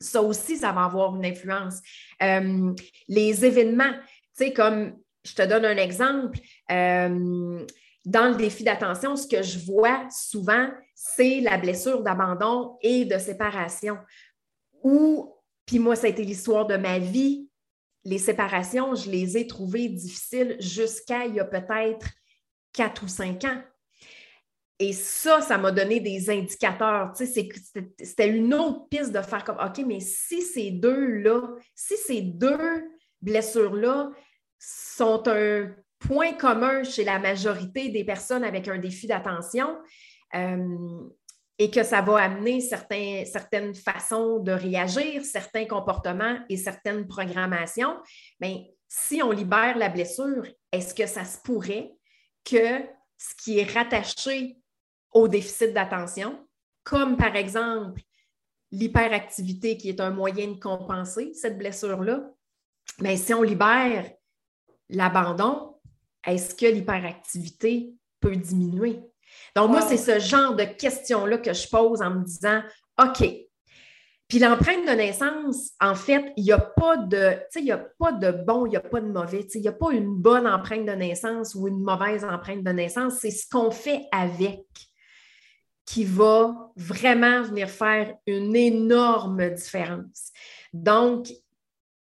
Ça 0.00 0.22
aussi, 0.22 0.56
ça 0.56 0.72
va 0.72 0.84
avoir 0.84 1.14
une 1.14 1.26
influence. 1.26 1.80
les 2.20 3.44
événements, 3.44 3.92
comme 4.48 4.94
je 5.24 5.34
te 5.34 5.42
donne 5.42 5.64
un 5.64 5.76
exemple, 5.76 6.38
euh, 6.70 7.66
dans 8.06 8.28
le 8.30 8.36
défi 8.36 8.64
d'attention, 8.64 9.16
ce 9.16 9.28
que 9.28 9.42
je 9.42 9.58
vois 9.58 10.08
souvent, 10.10 10.68
c'est 10.94 11.40
la 11.40 11.58
blessure 11.58 12.02
d'abandon 12.02 12.78
et 12.80 13.04
de 13.04 13.18
séparation. 13.18 13.98
Ou, 14.82 15.34
puis 15.66 15.78
moi, 15.78 15.96
ça 15.96 16.06
a 16.06 16.10
été 16.10 16.24
l'histoire 16.24 16.66
de 16.66 16.76
ma 16.76 16.98
vie. 16.98 17.48
Les 18.04 18.18
séparations, 18.18 18.94
je 18.94 19.10
les 19.10 19.36
ai 19.36 19.46
trouvées 19.46 19.88
difficiles 19.88 20.56
jusqu'à 20.58 21.26
il 21.26 21.34
y 21.34 21.40
a 21.40 21.44
peut-être 21.44 22.08
quatre 22.72 23.04
ou 23.04 23.08
cinq 23.08 23.44
ans. 23.44 23.62
Et 24.82 24.94
ça, 24.94 25.42
ça 25.42 25.58
m'a 25.58 25.72
donné 25.72 26.00
des 26.00 26.30
indicateurs. 26.30 27.12
C'était 27.14 28.28
une 28.28 28.54
autre 28.54 28.88
piste 28.88 29.12
de 29.12 29.20
faire 29.20 29.44
comme, 29.44 29.58
OK, 29.58 29.84
mais 29.86 30.00
si 30.00 30.40
ces 30.40 30.70
deux-là, 30.70 31.42
si 31.74 31.98
ces 31.98 32.22
deux 32.22 32.90
blessures-là 33.20 34.10
sont 34.58 35.22
un 35.28 35.70
point 35.98 36.32
commun 36.32 36.82
chez 36.82 37.04
la 37.04 37.18
majorité 37.18 37.90
des 37.90 38.04
personnes 38.04 38.42
avec 38.42 38.68
un 38.68 38.78
défi 38.78 39.06
d'attention 39.06 39.76
euh, 40.34 41.00
et 41.58 41.70
que 41.70 41.82
ça 41.82 42.00
va 42.00 42.22
amener 42.22 42.62
certaines 42.62 43.74
façons 43.74 44.38
de 44.38 44.52
réagir, 44.52 45.22
certains 45.26 45.66
comportements 45.66 46.38
et 46.48 46.56
certaines 46.56 47.06
programmations. 47.06 47.98
Mais 48.40 48.72
si 48.88 49.22
on 49.22 49.30
libère 49.30 49.76
la 49.76 49.90
blessure, 49.90 50.46
est-ce 50.72 50.94
que 50.94 51.06
ça 51.06 51.26
se 51.26 51.36
pourrait 51.36 51.92
que 52.46 52.80
ce 53.18 53.34
qui 53.34 53.58
est 53.58 53.70
rattaché 53.70 54.56
au 55.12 55.28
déficit 55.28 55.72
d'attention, 55.72 56.46
comme 56.84 57.16
par 57.16 57.36
exemple 57.36 58.02
l'hyperactivité 58.72 59.76
qui 59.76 59.88
est 59.88 60.00
un 60.00 60.10
moyen 60.10 60.48
de 60.48 60.58
compenser 60.58 61.32
cette 61.34 61.58
blessure-là, 61.58 62.30
mais 63.00 63.16
si 63.16 63.34
on 63.34 63.42
libère 63.42 64.10
l'abandon, 64.88 65.76
est-ce 66.26 66.54
que 66.54 66.66
l'hyperactivité 66.66 67.94
peut 68.20 68.36
diminuer? 68.36 69.00
Donc, 69.56 69.70
moi, 69.70 69.80
c'est 69.80 69.96
ce 69.96 70.18
genre 70.18 70.54
de 70.54 70.64
questions-là 70.64 71.38
que 71.38 71.52
je 71.52 71.68
pose 71.68 72.02
en 72.02 72.10
me 72.10 72.24
disant, 72.24 72.62
OK, 73.00 73.24
puis 74.30 74.38
l'empreinte 74.38 74.86
de 74.86 74.92
naissance, 74.92 75.72
en 75.80 75.96
fait, 75.96 76.32
il 76.36 76.44
n'y 76.44 76.52
a 76.52 76.60
pas 76.60 76.96
de, 76.96 77.36
il 77.56 77.72
a 77.72 77.78
pas 77.78 78.12
de 78.12 78.30
bon, 78.30 78.64
il 78.64 78.70
n'y 78.70 78.76
a 78.76 78.80
pas 78.80 79.00
de 79.00 79.10
mauvais. 79.10 79.44
Il 79.54 79.60
n'y 79.60 79.68
a 79.68 79.72
pas 79.72 79.90
une 79.90 80.14
bonne 80.14 80.46
empreinte 80.46 80.86
de 80.86 80.92
naissance 80.92 81.56
ou 81.56 81.66
une 81.66 81.82
mauvaise 81.82 82.24
empreinte 82.24 82.62
de 82.62 82.70
naissance. 82.70 83.14
C'est 83.20 83.32
ce 83.32 83.48
qu'on 83.50 83.72
fait 83.72 84.06
avec 84.12 84.64
qui 85.90 86.04
va 86.04 86.70
vraiment 86.76 87.42
venir 87.42 87.68
faire 87.68 88.14
une 88.28 88.54
énorme 88.54 89.50
différence. 89.50 90.30
Donc, 90.72 91.26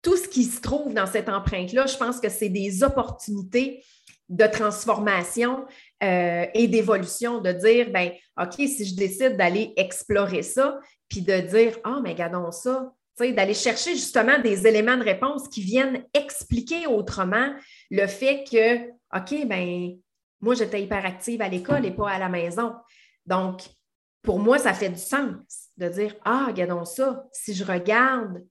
tout 0.00 0.16
ce 0.16 0.28
qui 0.28 0.44
se 0.44 0.60
trouve 0.60 0.94
dans 0.94 1.06
cette 1.06 1.28
empreinte-là, 1.28 1.86
je 1.86 1.96
pense 1.96 2.20
que 2.20 2.28
c'est 2.28 2.50
des 2.50 2.84
opportunités 2.84 3.84
de 4.28 4.46
transformation 4.46 5.64
euh, 6.04 6.46
et 6.54 6.68
d'évolution, 6.68 7.40
de 7.40 7.50
dire, 7.50 7.90
ben, 7.90 8.12
OK, 8.40 8.54
si 8.54 8.84
je 8.84 8.94
décide 8.94 9.36
d'aller 9.36 9.72
explorer 9.76 10.42
ça, 10.42 10.78
puis 11.08 11.22
de 11.22 11.40
dire, 11.40 11.76
ah, 11.82 11.96
oh, 11.96 12.00
mais 12.00 12.12
regardons 12.12 12.52
ça, 12.52 12.92
d'aller 13.18 13.54
chercher 13.54 13.94
justement 13.94 14.38
des 14.38 14.68
éléments 14.68 14.96
de 14.96 15.04
réponse 15.04 15.48
qui 15.48 15.62
viennent 15.62 16.04
expliquer 16.14 16.86
autrement 16.86 17.52
le 17.90 18.06
fait 18.06 18.44
que, 18.48 18.88
OK, 19.16 19.48
ben, 19.48 19.96
moi, 20.40 20.54
j'étais 20.54 20.80
hyperactive 20.80 21.42
à 21.42 21.48
l'école 21.48 21.84
et 21.84 21.90
pas 21.90 22.10
à 22.10 22.20
la 22.20 22.28
maison. 22.28 22.72
Donc, 23.26 23.62
pour 24.22 24.38
moi, 24.38 24.58
ça 24.58 24.72
fait 24.72 24.88
du 24.88 25.00
sens 25.00 25.68
de 25.76 25.88
dire, 25.88 26.14
ah, 26.24 26.46
regardons 26.48 26.84
ça, 26.84 27.24
si 27.32 27.54
je 27.54 27.64
regarde 27.64 28.44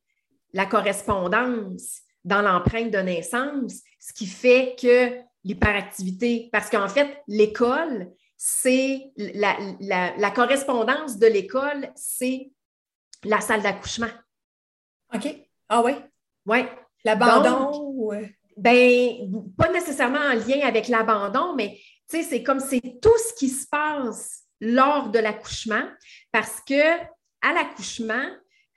la 0.53 0.65
correspondance 0.65 2.01
dans 2.23 2.41
l'empreinte 2.41 2.91
de 2.91 2.99
naissance, 2.99 3.81
ce 3.99 4.13
qui 4.13 4.27
fait 4.27 4.75
que 4.79 5.19
l'hyperactivité, 5.43 6.49
parce 6.51 6.69
qu'en 6.69 6.87
fait, 6.87 7.21
l'école, 7.27 8.11
c'est 8.37 9.11
la, 9.17 10.31
correspondance 10.31 11.17
de 11.17 11.27
l'école, 11.27 11.91
c'est 11.95 12.51
la 13.23 13.41
salle 13.41 13.61
d'accouchement. 13.61 14.11
OK. 15.13 15.27
Ah 15.69 15.81
oui? 15.83 15.93
Oui. 16.45 16.59
L'abandon? 17.03 18.11
Ben, 18.55 19.31
pas 19.57 19.71
nécessairement 19.71 20.19
en 20.19 20.33
lien 20.33 20.65
avec 20.67 20.87
l'abandon, 20.87 21.55
mais 21.55 21.79
c'est 22.07 22.43
comme 22.43 22.59
c'est 22.59 22.99
tout 23.01 23.17
ce 23.17 23.33
qui 23.33 23.49
se 23.49 23.67
passe 23.67 24.42
lors 24.61 25.09
de 25.09 25.19
l'accouchement, 25.19 25.83
parce 26.31 26.61
que 26.67 26.97
à 27.41 27.53
l'accouchement, 27.53 28.23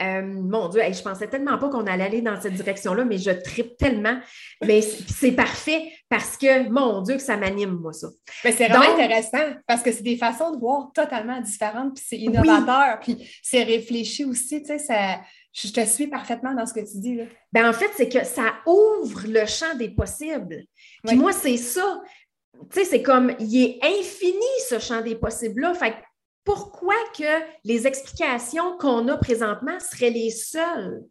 euh, 0.03 0.23
mon 0.23 0.69
Dieu, 0.69 0.83
je 0.93 1.01
pensais 1.01 1.27
tellement 1.27 1.57
pas 1.57 1.71
qu'on 1.71 1.87
allait 1.87 2.05
aller 2.05 2.21
dans 2.21 2.39
cette 2.39 2.53
direction-là, 2.53 3.05
mais 3.05 3.17
je 3.17 3.31
tripe 3.31 3.79
tellement. 3.79 4.19
Mais 4.63 4.83
c'est 4.83 5.33
parfait 5.33 5.91
parce 6.11 6.37
que, 6.37 6.69
mon 6.69 7.01
Dieu, 7.01 7.15
que 7.17 7.23
ça 7.23 7.37
m'anime, 7.39 7.79
moi, 7.81 7.95
ça. 7.95 8.09
Mais 8.45 8.53
c'est 8.53 8.69
vraiment 8.69 8.93
intéressant 8.93 9.55
parce 9.67 9.83
que 9.83 9.93
c'est 9.93 10.03
des 10.03 10.19
façons 10.19 10.51
de 10.51 10.59
voir 10.59 10.91
totalement 10.93 11.41
différentes, 11.41 11.95
puis 11.95 12.05
c'est 12.07 12.19
innovateur, 12.19 12.99
puis 13.01 13.27
c'est 13.43 13.63
réfléchi 13.63 14.25
aussi, 14.25 14.61
tu 14.61 14.67
sais, 14.67 14.79
ça... 14.79 15.21
Je 15.59 15.73
te 15.73 15.83
suis 15.87 16.07
parfaitement 16.07 16.53
dans 16.53 16.67
ce 16.67 16.75
que 16.75 16.81
tu 16.81 16.99
dis. 16.99 17.17
Là. 17.17 17.25
Ben, 17.51 17.67
en 17.67 17.73
fait, 17.73 17.89
c'est 17.97 18.11
que 18.11 18.27
ça 18.27 18.57
ouvre 18.67 19.23
le 19.27 19.47
champ 19.47 19.75
des 19.79 19.89
possibles. 19.89 20.65
Puis 21.03 21.17
moi, 21.17 21.33
c'est 21.33 21.57
ça. 21.57 22.03
Tu 22.71 22.81
sais, 22.81 22.85
c'est 22.85 23.03
comme, 23.03 23.35
il 23.39 23.63
est 23.63 23.79
infini, 23.83 24.47
ce 24.69 24.79
champ 24.79 25.01
des 25.01 25.15
possibles-là. 25.15 25.75
Fait 25.75 25.95
pourquoi 26.45 26.95
que 27.17 27.43
les 27.65 27.87
explications 27.87 28.79
qu'on 28.79 29.09
a 29.09 29.17
présentement 29.17 29.79
seraient 29.81 30.11
les 30.11 30.31
seules 30.31 31.03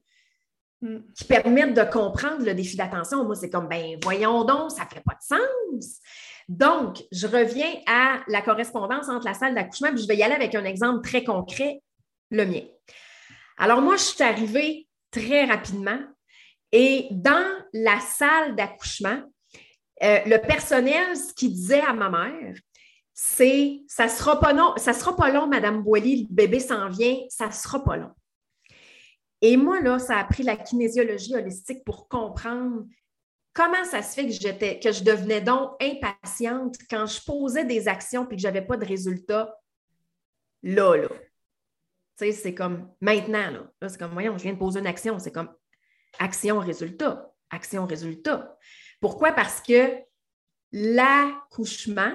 hmm. 0.82 1.00
qui 1.16 1.26
permettent 1.26 1.74
de 1.74 1.84
comprendre 1.84 2.46
le 2.46 2.54
défi 2.54 2.78
d'attention? 2.78 3.26
Moi, 3.26 3.36
c'est 3.36 3.50
comme, 3.50 3.68
ben 3.68 4.00
voyons 4.02 4.44
donc, 4.46 4.72
ça 4.72 4.86
ne 4.86 4.90
fait 4.90 5.04
pas 5.06 5.16
de 5.16 5.38
sens. 5.38 6.00
Donc, 6.48 7.04
je 7.12 7.28
reviens 7.28 7.74
à 7.88 8.22
la 8.28 8.42
correspondance 8.42 9.10
entre 9.10 9.26
la 9.26 9.34
salle 9.34 9.56
d'accouchement, 9.56 9.90
puis 9.90 10.04
je 10.04 10.08
vais 10.08 10.16
y 10.16 10.24
aller 10.24 10.36
avec 10.36 10.56
un 10.56 10.64
exemple 10.64 11.08
très 11.08 11.24
concret, 11.24 11.82
le 12.30 12.46
mien. 12.46 12.62
Alors, 13.58 13.82
moi, 13.82 13.98
je 13.98 14.04
suis 14.04 14.24
arrivée 14.24 14.88
très 15.12 15.46
rapidement 15.46 16.00
et 16.72 17.08
dans 17.12 17.46
la 17.74 18.00
salle 18.00 18.56
d'accouchement, 18.56 19.22
euh, 20.04 20.20
le 20.26 20.38
personnel, 20.38 21.16
ce 21.16 21.34
qu'il 21.34 21.54
disait 21.54 21.82
à 21.82 21.94
ma 21.94 22.10
mère, 22.10 22.56
c'est 23.14 23.82
ça 23.88 24.10
sera 24.10 24.40
pas 24.40 24.52
long, 24.52 24.74
ça 24.76 24.94
sera 24.94 25.16
pas 25.16 25.32
long, 25.32 25.48
Madame 25.48 25.84
Boily, 25.84 26.24
le 26.24 26.34
bébé 26.34 26.60
s'en 26.60 26.90
vient, 26.90 27.18
ça 27.30 27.52
sera 27.52 27.84
pas 27.84 27.96
long. 27.96 28.12
Et 29.42 29.58
moi, 29.58 29.80
là, 29.80 30.00
ça 30.00 30.18
a 30.18 30.24
pris 30.26 30.44
la 30.44 30.58
kinésiologie 30.58 31.36
holistique 31.36 31.84
pour 31.86 32.08
comprendre 32.08 32.86
comment 33.54 33.84
ça 33.86 34.02
se 34.02 34.14
fait 34.14 34.26
que 34.26 34.34
j'étais, 34.34 34.80
que 34.80 34.92
je 34.92 35.04
devenais 35.04 35.42
donc 35.42 35.72
impatiente 35.82 36.76
quand 36.90 37.06
je 37.06 37.22
posais 37.24 37.64
des 37.64 37.88
actions 37.88 38.28
et 38.30 38.36
que 38.36 38.42
je 38.42 38.48
n'avais 38.48 38.62
pas 38.62 38.78
de 38.78 38.86
résultat 38.86 39.56
là, 40.62 40.96
là. 40.98 41.08
Tu 42.18 42.26
sais, 42.26 42.32
c'est 42.32 42.54
comme 42.54 42.90
maintenant, 43.02 43.52
là. 43.52 43.72
là 43.82 43.90
c'est 43.90 43.98
comme, 43.98 44.14
voyons, 44.14 44.38
je 44.38 44.44
viens 44.44 44.54
de 44.54 44.60
poser 44.60 44.80
une 44.80 44.88
action. 44.88 45.20
C'est 45.20 45.32
comme 45.32 45.54
action-résultat, 46.20 47.32
action-résultat. 47.50 48.58
Pourquoi? 49.06 49.34
Parce 49.34 49.62
que 49.62 50.00
l'accouchement, 50.72 52.12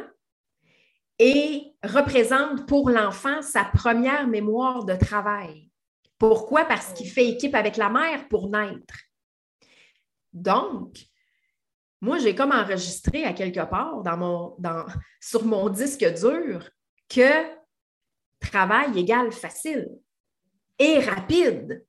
représente 1.85 2.66
pour 2.66 2.90
l'enfant 2.90 3.42
sa 3.42 3.64
première 3.64 4.26
mémoire 4.26 4.85
de 4.85 4.96
travail. 4.96 5.70
Pourquoi? 6.18 6.64
Parce 6.64 6.92
qu'il 6.92 7.09
fait 7.09 7.29
équipe 7.29 7.55
avec 7.55 7.76
la 7.76 7.90
mère 7.90 8.26
pour 8.26 8.50
naître. 8.50 8.96
Donc, 10.33 10.98
moi, 12.00 12.18
j'ai 12.18 12.35
comme 12.35 12.50
enregistré 12.50 13.22
à 13.22 13.35
quelque 13.35 13.64
part 13.70 14.03
sur 15.20 15.44
mon 15.44 15.68
disque 15.68 16.05
dur 16.20 16.68
que 17.09 17.55
travail 18.40 18.98
égale 18.98 19.31
facile 19.31 19.88
et 20.76 20.98
rapide. 20.98 21.87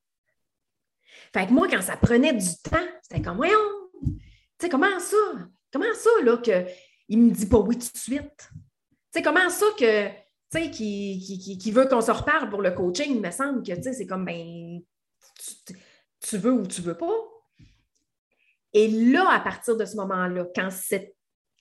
Fait 1.33 1.47
que 1.47 1.53
moi, 1.53 1.67
quand 1.67 1.81
ça 1.81 1.97
prenait 1.97 2.33
du 2.33 2.55
temps, 2.63 2.87
c'était 3.01 3.23
comme, 3.23 3.37
voyons, 3.37 3.80
tu 4.61 4.65
sais, 4.67 4.69
comment 4.69 4.99
ça? 4.99 5.17
Comment 5.73 5.93
ça, 5.93 6.09
là, 6.23 6.37
qu'il 6.37 7.19
ne 7.19 7.29
me 7.29 7.31
dit 7.31 7.47
pas 7.47 7.57
oui 7.57 7.77
tout 7.77 7.91
de 7.91 7.97
suite? 7.97 8.51
sais, 9.11 9.21
comment 9.21 9.49
ça 9.49 9.65
que, 9.77 10.07
tu 10.07 10.13
sais, 10.51 10.69
qui, 10.71 11.71
veut 11.71 11.85
qu'on 11.85 12.01
se 12.01 12.11
reparle 12.11 12.49
pour 12.49 12.61
le 12.61 12.71
coaching, 12.71 13.15
il 13.15 13.21
me 13.21 13.31
semble 13.31 13.63
que, 13.63 13.73
tu 13.73 13.83
sais, 13.83 13.93
c'est 13.93 14.07
comme, 14.07 14.25
ben, 14.25 14.79
tu, 16.21 16.37
veux 16.37 16.53
ou 16.53 16.67
tu 16.67 16.81
veux 16.81 16.97
pas. 16.97 17.19
Et 18.73 18.87
là, 18.87 19.29
à 19.31 19.39
partir 19.39 19.75
de 19.75 19.85
ce 19.85 19.95
moment-là, 19.97 20.45
quand 20.55 20.69
cette 20.71 21.15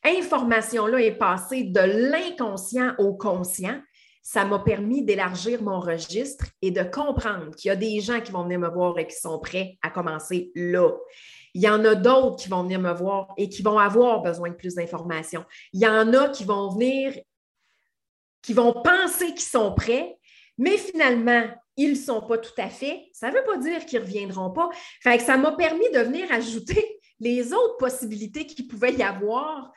information-là 0.04 1.00
est 1.00 1.16
passée 1.16 1.64
de 1.64 1.80
l'inconscient 1.80 2.94
au 2.98 3.14
conscient, 3.14 3.80
ça 4.22 4.44
m'a 4.44 4.58
permis 4.58 5.02
d'élargir 5.02 5.62
mon 5.62 5.80
registre 5.80 6.44
et 6.62 6.70
de 6.70 6.82
comprendre 6.82 7.54
qu'il 7.56 7.68
y 7.68 7.72
a 7.72 7.76
des 7.76 8.00
gens 8.00 8.20
qui 8.20 8.32
vont 8.32 8.44
venir 8.44 8.58
me 8.58 8.68
voir 8.68 8.98
et 8.98 9.06
qui 9.06 9.16
sont 9.16 9.38
prêts 9.38 9.78
à 9.82 9.90
commencer 9.90 10.52
là. 10.54 10.90
Il 11.54 11.62
y 11.62 11.68
en 11.68 11.84
a 11.84 11.94
d'autres 11.94 12.36
qui 12.36 12.48
vont 12.48 12.62
venir 12.62 12.80
me 12.80 12.92
voir 12.92 13.28
et 13.36 13.48
qui 13.48 13.62
vont 13.62 13.78
avoir 13.78 14.22
besoin 14.22 14.50
de 14.50 14.54
plus 14.54 14.74
d'informations. 14.74 15.44
Il 15.72 15.80
y 15.80 15.86
en 15.86 16.12
a 16.14 16.28
qui 16.28 16.44
vont 16.44 16.70
venir 16.70 17.14
qui 18.42 18.52
vont 18.52 18.72
penser 18.82 19.26
qu'ils 19.28 19.40
sont 19.40 19.74
prêts, 19.74 20.16
mais 20.58 20.78
finalement, 20.78 21.44
ils 21.76 21.90
ne 21.90 21.96
sont 21.96 22.20
pas 22.22 22.38
tout 22.38 22.58
à 22.58 22.68
fait. 22.68 23.08
Ça 23.12 23.30
ne 23.30 23.36
veut 23.36 23.44
pas 23.44 23.58
dire 23.58 23.84
qu'ils 23.86 24.00
ne 24.00 24.04
reviendront 24.04 24.50
pas. 24.50 24.70
Fait 25.02 25.18
que 25.18 25.24
ça 25.24 25.36
m'a 25.36 25.52
permis 25.52 25.90
de 25.90 26.00
venir 26.00 26.30
ajouter 26.32 27.00
les 27.20 27.52
autres 27.52 27.76
possibilités 27.76 28.46
qu'il 28.46 28.66
pouvait 28.66 28.94
y 28.94 29.02
avoir, 29.02 29.72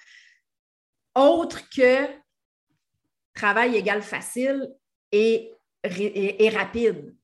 autres 1.16 1.62
que 1.70 2.08
travail 3.34 3.76
égal 3.76 4.02
facile 4.02 4.70
et, 5.12 5.52
et, 5.84 6.50
rapide. 6.50 7.16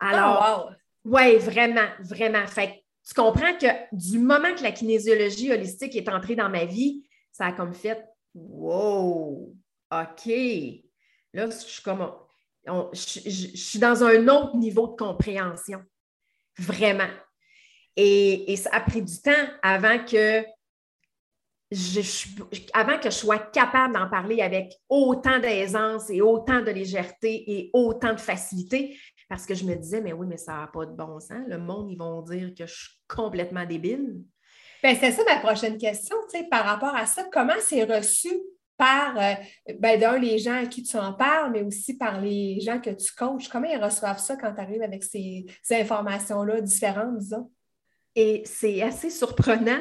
Alors, 0.00 0.68
oh, 0.68 0.74
oui, 1.04 1.36
vraiment, 1.38 1.88
vraiment. 2.00 2.46
Fait 2.46 2.84
tu 3.06 3.14
comprends 3.14 3.56
que 3.56 3.66
du 3.92 4.18
moment 4.18 4.54
que 4.54 4.62
la 4.62 4.70
kinésiologie 4.70 5.50
holistique 5.50 5.96
est 5.96 6.10
entrée 6.10 6.36
dans 6.36 6.50
ma 6.50 6.66
vie, 6.66 7.08
ça 7.32 7.46
a 7.46 7.52
comme 7.52 7.72
fait 7.72 8.04
Wow! 8.34 9.56
OK, 9.90 10.26
là, 11.32 11.46
je 11.46 11.56
suis 11.56 11.82
comme. 11.82 12.12
je, 12.92 13.56
suis 13.56 13.78
dans 13.78 14.04
un 14.04 14.28
autre 14.28 14.56
niveau 14.56 14.88
de 14.88 14.96
compréhension. 14.96 15.82
Vraiment. 16.58 17.08
Et, 17.96 18.54
ça 18.56 18.70
a 18.72 18.80
pris 18.80 19.02
du 19.02 19.20
temps 19.20 19.48
avant 19.62 20.04
que 20.04 20.44
je, 21.70 22.00
avant 22.72 22.98
que 22.98 23.10
je 23.10 23.16
sois 23.16 23.38
capable 23.38 23.94
d'en 23.94 24.08
parler 24.08 24.40
avec 24.40 24.74
autant 24.88 25.38
d'aisance 25.38 26.08
et 26.10 26.22
autant 26.22 26.62
de 26.62 26.70
légèreté 26.70 27.44
et 27.46 27.70
autant 27.72 28.14
de 28.14 28.20
facilité, 28.20 28.98
parce 29.28 29.44
que 29.44 29.54
je 29.54 29.64
me 29.64 29.74
disais, 29.74 30.00
mais 30.00 30.12
oui, 30.12 30.26
mais 30.26 30.38
ça 30.38 30.52
n'a 30.52 30.66
pas 30.68 30.86
de 30.86 30.92
bon 30.92 31.20
sens. 31.20 31.44
Le 31.46 31.58
monde, 31.58 31.90
ils 31.90 31.98
vont 31.98 32.22
dire 32.22 32.52
que 32.56 32.66
je 32.66 32.74
suis 32.74 32.98
complètement 33.06 33.66
débile. 33.66 34.22
Bien, 34.82 34.94
c'est 34.94 35.12
ça 35.12 35.22
ma 35.24 35.40
prochaine 35.40 35.76
question, 35.76 36.16
tu 36.30 36.38
sais, 36.38 36.44
par 36.44 36.64
rapport 36.64 36.94
à 36.94 37.04
ça. 37.04 37.24
Comment 37.30 37.54
c'est 37.60 37.84
reçu 37.84 38.30
par, 38.78 39.18
euh, 39.18 39.34
ben, 39.80 40.00
d'un, 40.00 40.18
les 40.18 40.38
gens 40.38 40.62
à 40.62 40.66
qui 40.66 40.82
tu 40.82 40.96
en 40.96 41.12
parles, 41.12 41.50
mais 41.52 41.62
aussi 41.62 41.98
par 41.98 42.20
les 42.20 42.60
gens 42.60 42.80
que 42.80 42.90
tu 42.90 43.12
coaches? 43.12 43.48
Comment 43.48 43.68
ils 43.68 43.82
reçoivent 43.82 44.20
ça 44.20 44.36
quand 44.36 44.54
tu 44.54 44.60
arrives 44.60 44.82
avec 44.82 45.04
ces, 45.04 45.44
informations-là 45.70 46.60
différentes, 46.62 47.18
disons? 47.18 47.50
Et 48.14 48.42
c'est 48.46 48.80
assez 48.82 49.10
surprenant 49.10 49.80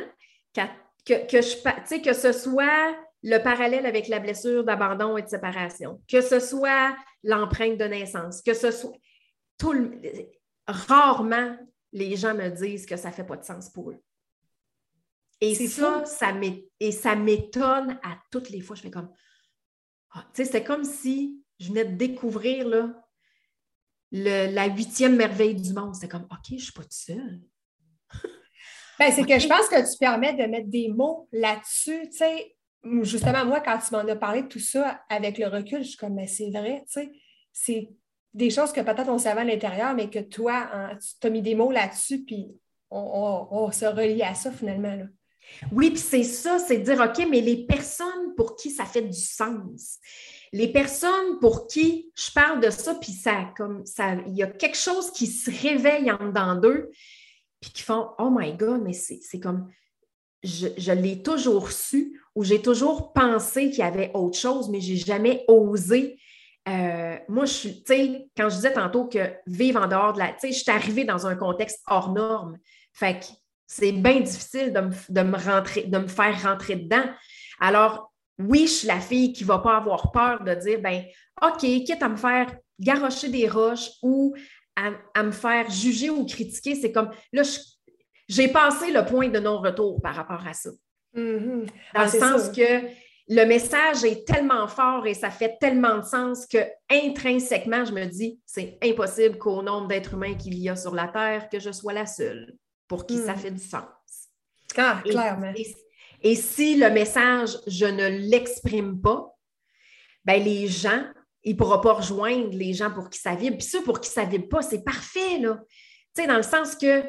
que, 1.08 1.26
que, 1.26 1.42
je, 1.42 2.02
que 2.02 2.14
ce 2.14 2.34
soit 2.34 2.98
le 3.24 3.38
parallèle 3.40 3.86
avec 3.86 4.10
la 4.10 4.20
blessure 4.20 4.64
d'abandon 4.64 5.18
et 5.18 5.22
de 5.22 5.30
séparation, 5.30 6.02
que 6.08 6.22
ce 6.22 6.40
soit 6.40 6.96
l'empreinte 7.24 7.78
de 7.78 7.86
naissance, 7.86 8.42
que 8.42 8.54
ce 8.54 8.72
soit 8.72 8.98
tout 9.58 9.74
rarement 10.68 11.58
les 11.94 12.16
gens 12.16 12.36
me 12.36 12.50
disent 12.50 12.86
que 12.86 12.98
ça 12.98 13.10
ne 13.10 13.14
fait 13.14 13.24
pas 13.24 13.38
de 13.38 13.46
sens 13.46 13.70
pour 13.70 13.92
eux. 13.92 14.04
Et 15.40 15.56
ça, 15.56 16.04
ça 16.06 16.34
et 16.80 16.92
ça 16.92 17.16
m'étonne 17.16 18.00
à 18.04 18.20
toutes 18.32 18.50
les 18.50 18.62
fois. 18.62 18.76
Je 18.76 18.82
fais 18.82 18.92
comme, 18.92 19.12
ah, 20.12 20.28
tu 20.34 20.44
sais, 20.44 20.52
c'est 20.52 20.64
comme 20.64 20.84
si 20.84 21.44
je 21.60 21.70
venais 21.70 21.86
de 21.86 21.96
découvrir 21.96 22.68
là, 22.68 23.08
la 24.12 24.66
huitième 24.68 25.16
merveille 25.16 25.56
du 25.56 25.74
monde. 25.74 25.96
C'était 25.96 26.08
comme, 26.08 26.28
OK, 26.32 26.48
je 26.50 26.54
ne 26.56 26.60
suis 26.60 26.72
pas 26.72 26.84
toute 26.84 26.92
seule. 26.92 27.42
Ben, 29.00 29.12
c'est 29.12 29.24
que 29.24 29.40
je 29.40 29.48
pense 29.48 29.68
que 29.68 29.92
tu 29.92 29.98
permets 30.00 30.34
de 30.34 30.44
mettre 30.44 30.70
des 30.70 30.90
mots 30.90 31.28
là-dessus. 31.32 32.10
Tu 32.10 32.18
sais, 32.18 32.56
justement, 33.04 33.46
moi, 33.46 33.60
quand 33.62 33.78
tu 33.78 33.94
m'en 33.94 34.00
as 34.00 34.16
parlé 34.16 34.44
de 34.44 34.48
tout 34.48 34.60
ça 34.60 35.02
avec 35.10 35.38
le 35.38 35.48
recul, 35.48 35.84
je 35.84 35.90
suis 35.90 35.98
comme, 35.98 36.16
mais 36.16 36.28
c'est 36.28 36.50
vrai, 36.50 36.84
tu 36.92 37.02
sais, 37.02 37.12
c'est 37.54 37.90
des 38.34 38.50
choses 38.50 38.72
que 38.72 38.82
peut-être 38.82 39.10
on 39.10 39.18
savait 39.18 39.42
à 39.42 39.46
l'intérieur, 39.46 39.94
mais 39.94 40.10
que 40.10 40.20
toi, 40.20 40.70
tu 41.20 41.28
as 41.28 41.30
mis 41.30 41.42
des 41.42 41.56
mots 41.56 41.72
là-dessus, 41.72 42.24
puis 42.24 42.48
on, 42.90 43.70
se 43.72 43.86
relie 43.86 44.24
à 44.24 44.34
ça 44.34 44.52
finalement. 44.52 44.96
Là. 44.96 45.06
Oui, 45.72 45.90
puis 45.90 46.00
c'est 46.00 46.24
ça, 46.24 46.60
c'est 46.60 46.78
de 46.78 46.84
dire, 46.84 47.00
OK, 47.02 47.26
mais 47.30 47.42
les 47.42 47.66
personnes 47.66 48.36
pour 48.36 48.56
qui 48.56 48.70
ça 48.70 48.86
fait 48.86 49.02
du 49.02 49.20
sens, 49.20 49.98
les 50.54 50.72
personnes 50.72 51.40
pour 51.40 51.68
qui 51.68 52.12
je 52.16 52.32
parle 52.32 52.60
de 52.62 52.70
ça, 52.70 52.96
puis 52.96 53.12
ça, 53.12 53.52
comme 53.56 53.86
ça, 53.86 54.16
il 54.28 54.36
y 54.36 54.44
a 54.44 54.48
quelque 54.48 54.78
chose 54.78 55.12
qui 55.12 55.28
se 55.28 55.50
réveille 55.50 56.12
en 56.12 56.28
dedans 56.28 56.56
d'eux, 56.56 56.92
puis 57.60 57.72
qui 57.72 57.84
font, 57.84 58.10
oh 58.20 58.30
my 58.32 58.54
God, 58.54 58.82
mais 58.84 58.94
c'est 58.94 59.40
comme, 59.40 59.70
je, 60.44 60.68
je 60.78 60.92
l'ai 60.92 61.22
toujours 61.22 61.72
su, 61.72 62.22
ou 62.36 62.44
j'ai 62.44 62.62
toujours 62.62 63.14
pensé 63.14 63.70
qu'il 63.70 63.80
y 63.80 63.84
avait 63.84 64.12
autre 64.14 64.38
chose, 64.38 64.70
mais 64.70 64.80
je 64.80 64.94
n'ai 64.94 65.00
jamais 65.00 65.44
osé. 65.48 66.20
Euh, 66.70 67.18
moi, 67.30 67.46
je 67.46 67.54
suis, 67.54 67.84
tu 67.84 67.94
sais, 67.94 68.30
quand 68.36 68.50
je 68.50 68.56
disais 68.56 68.74
tantôt 68.74 69.06
que 69.06 69.34
vivre 69.48 69.82
en 69.82 69.88
dehors 69.88 70.14
de 70.14 70.20
la, 70.20 70.28
tu 70.34 70.40
sais, 70.42 70.52
je 70.52 70.60
suis 70.60 70.72
arrivée 70.72 71.06
dans 71.06 71.26
un 71.26 71.36
contexte 71.36 71.82
hors 71.88 72.12
norme. 72.12 72.58
Fait 72.94 73.20
que 73.20 73.26
c'est 73.66 73.92
bien 73.92 74.20
difficile 74.20 74.74
de 74.74 75.22
me, 75.22 75.38
rentrer, 75.38 75.84
de 75.84 75.98
me 75.98 76.08
faire 76.08 76.42
rentrer 76.44 76.76
dedans. 76.76 77.06
Alors, 77.60 78.14
oui, 78.40 78.68
je 78.68 78.72
suis 78.72 78.88
la 78.88 79.00
fille 79.00 79.34
qui 79.34 79.44
ne 79.44 79.48
va 79.48 79.60
pas 79.60 79.78
avoir 79.78 80.12
peur 80.12 80.44
de 80.44 80.54
dire, 80.56 80.80
ben, 80.82 81.04
OK, 81.42 81.60
quitte 81.60 82.04
à 82.04 82.10
me 82.10 82.18
faire 82.18 82.56
garrocher 82.80 83.30
des 83.30 83.48
roches 83.48 83.90
ou 84.04 84.36
à, 85.14 85.24
me 85.24 85.32
faire 85.32 85.70
juger 85.70 86.10
ou 86.10 86.26
critiquer, 86.26 86.76
c'est 86.76 86.92
comme, 86.92 87.10
là, 87.34 87.44
j'ai 88.28 88.48
passé 88.48 88.92
le 88.92 89.06
point 89.06 89.30
de 89.30 89.40
non-retour 89.40 90.02
par 90.02 90.16
rapport 90.16 90.46
à 90.46 90.54
ça. 90.54 90.70
Mm-hmm. 91.16 91.66
Dans 91.66 91.72
ah, 91.96 92.06
le 92.06 92.20
sens 92.20 92.50
que 92.50 92.88
le 93.30 93.44
message 93.46 94.04
est 94.04 94.26
tellement 94.26 94.68
fort 94.68 95.06
et 95.06 95.14
ça 95.14 95.30
fait 95.30 95.58
tellement 95.60 95.98
de 95.98 96.06
sens 96.06 96.46
que 96.46 96.60
intrinsèquement, 96.90 97.84
je 97.84 97.92
me 97.92 98.06
dis, 98.06 98.40
c'est 98.46 98.78
impossible 98.84 99.38
qu'au 99.38 99.62
nombre 99.62 99.88
d'êtres 99.88 100.14
humains 100.14 100.36
qu'il 100.36 100.58
y 100.58 100.70
a 100.70 100.76
sur 100.76 100.96
la 100.96 101.08
Terre, 101.08 101.50
que 101.50 101.60
je 101.60 101.72
sois 101.72 101.94
la 101.94 102.06
seule 102.06 102.56
pour 102.88 103.06
qui 103.06 103.18
ça 103.18 103.34
hmm. 103.34 103.38
fait 103.38 103.52
du 103.52 103.64
sens. 103.64 103.84
Ah, 104.78 105.02
clairement. 105.04 105.54
Et, 106.22 106.36
si 106.36 106.76
le 106.76 106.90
message, 106.90 107.58
je 107.68 107.86
ne 107.86 108.08
l'exprime 108.08 109.02
pas, 109.02 109.36
ben 110.24 110.42
les 110.42 110.68
gens, 110.68 111.04
ils 111.44 111.54
ne 111.54 111.58
pourront 111.58 111.80
pas 111.80 111.94
rejoindre 111.94 112.50
les 112.52 112.74
gens 112.74 112.92
pour 112.92 113.10
qui 113.10 113.20
ça 113.20 113.36
vibre. 113.36 113.58
Puis 113.58 113.68
ceux 113.68 113.84
pour 113.84 114.02
qui 114.02 114.10
ça 114.10 114.26
vibre 114.26 114.50
pas, 114.50 114.62
c'est 114.62 114.84
parfait, 114.84 115.38
là. 115.40 115.60
Tu 116.16 116.22
sais, 116.22 116.28
dans 116.28 116.38
le 116.38 116.44
sens 116.44 116.76
que 116.76 117.04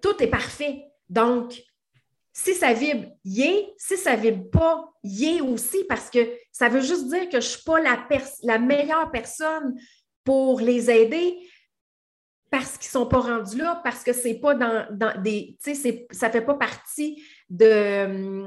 tout 0.00 0.22
est 0.22 0.28
parfait. 0.28 0.84
Donc, 1.08 1.62
si 2.32 2.54
ça 2.54 2.72
vibre, 2.72 3.08
y 3.24 3.66
Si 3.76 3.96
ça 3.96 4.16
vibre 4.16 4.50
pas, 4.50 4.90
y 5.02 5.40
aussi, 5.40 5.84
parce 5.84 6.08
que 6.08 6.18
ça 6.50 6.68
veut 6.68 6.80
juste 6.80 7.08
dire 7.08 7.24
que 7.24 7.32
je 7.32 7.36
ne 7.36 7.52
suis 7.52 7.62
pas 7.62 7.80
la, 7.80 8.58
meilleure 8.58 9.10
personne 9.10 9.78
pour 10.24 10.60
les 10.60 10.90
aider 10.90 11.36
parce 12.50 12.76
qu'ils 12.76 12.88
ne 12.88 13.04
sont 13.04 13.06
pas 13.06 13.20
rendus 13.20 13.56
là, 13.56 13.80
parce 13.82 14.04
que 14.04 14.12
c'est 14.12 14.34
pas 14.34 14.54
dans, 14.54 15.22
des. 15.22 15.56
Tu 15.62 15.74
sais, 15.74 16.06
ça 16.10 16.28
ne 16.28 16.32
fait 16.32 16.42
pas 16.42 16.54
partie 16.54 17.22
de. 17.48 18.46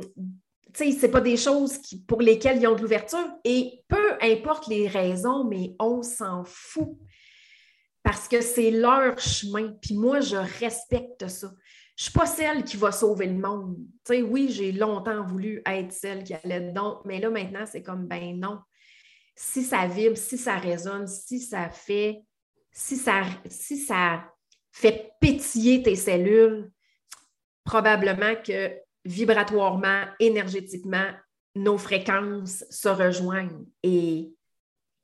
C'est 0.75 1.09
pas 1.11 1.21
des 1.21 1.37
choses 1.37 1.77
qui, 1.77 2.01
pour 2.01 2.21
lesquelles 2.21 2.61
ils 2.61 2.67
ont 2.67 2.75
de 2.75 2.81
l'ouverture. 2.81 3.27
Et 3.43 3.83
peu 3.87 4.17
importe 4.21 4.67
les 4.67 4.87
raisons, 4.87 5.45
mais 5.45 5.73
on 5.79 6.01
s'en 6.01 6.43
fout. 6.45 6.97
Parce 8.03 8.27
que 8.27 8.41
c'est 8.41 8.71
leur 8.71 9.17
chemin. 9.17 9.73
Puis 9.81 9.95
moi, 9.95 10.19
je 10.19 10.35
respecte 10.35 11.27
ça. 11.27 11.47
Je 11.95 12.03
ne 12.03 12.09
suis 12.09 12.11
pas 12.11 12.25
celle 12.25 12.63
qui 12.63 12.75
va 12.75 12.91
sauver 12.91 13.27
le 13.27 13.39
monde. 13.39 13.77
Tu 14.05 14.15
sais, 14.15 14.21
oui, 14.21 14.49
j'ai 14.51 14.73
longtemps 14.73 15.23
voulu 15.23 15.61
être 15.65 15.93
celle 15.93 16.23
qui 16.23 16.33
allait 16.33 16.59
dedans, 16.59 17.01
mais 17.05 17.19
là, 17.19 17.29
maintenant, 17.29 17.65
c'est 17.65 17.81
comme, 17.81 18.05
ben 18.05 18.37
non. 18.37 18.59
Si 19.33 19.63
ça 19.63 19.87
vibre, 19.87 20.17
si 20.17 20.37
ça 20.37 20.57
résonne, 20.57 21.07
si 21.07 21.39
ça 21.39 21.69
fait 21.69 22.21
si 22.75 22.97
ça, 22.97 23.23
si 23.49 23.77
ça 23.77 24.29
fait 24.71 25.13
pétiller 25.21 25.81
tes 25.81 25.95
cellules, 25.95 26.69
probablement 27.63 28.35
que 28.35 28.77
vibratoirement, 29.05 30.03
énergétiquement, 30.19 31.07
nos 31.55 31.77
fréquences 31.77 32.65
se 32.69 32.89
rejoignent 32.89 33.65
et 33.83 34.33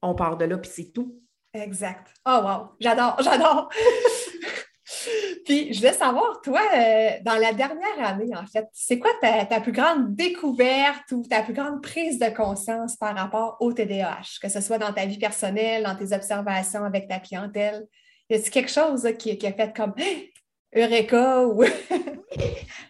on 0.02 0.16
part 0.16 0.38
de 0.38 0.46
là, 0.46 0.58
puis 0.58 0.72
c'est 0.74 0.92
tout. 0.92 1.22
Exact. 1.54 2.14
Oh 2.26 2.40
wow, 2.44 2.76
j'adore, 2.80 3.18
j'adore. 3.24 3.70
Puis, 5.46 5.74
je 5.74 5.80
voulais 5.80 5.94
savoir, 5.94 6.42
toi, 6.42 6.62
euh, 6.76 7.10
dans 7.24 7.38
la 7.38 7.54
dernière 7.54 8.00
année, 8.00 8.36
en 8.36 8.46
fait, 8.46 8.68
c'est 8.74 9.00
quoi 9.00 9.12
ta, 9.22 9.46
ta, 9.46 9.60
plus 9.60 9.72
grande 9.72 10.16
découverte 10.16 11.12
ou 11.12 11.24
ta 11.24 11.42
plus 11.42 11.54
grande 11.54 11.82
prise 11.82 12.20
de 12.20 12.30
conscience 12.30 12.96
par 12.98 13.16
rapport 13.16 13.58
au 13.60 13.74
TDAH, 13.74 14.40
que 14.42 14.50
ce 14.50 14.62
soit 14.62 14.78
dans 14.78 14.94
ta 14.94 15.06
vie 15.06 15.18
personnelle, 15.18 15.84
dans 15.84 15.96
tes 15.96 16.14
observations 16.14 16.84
avec 16.84 17.08
ta 17.08 17.20
clientèle? 17.20 17.88
Y 18.30 18.36
a-t-il 18.36 18.52
quelque 18.52 18.72
chose 18.72 19.08
qui, 19.18 19.38
qui, 19.38 19.48
a 19.48 19.54
fait 19.54 19.76
comme 19.76 19.94
Eureka 20.76 21.46
ou. 21.46 21.64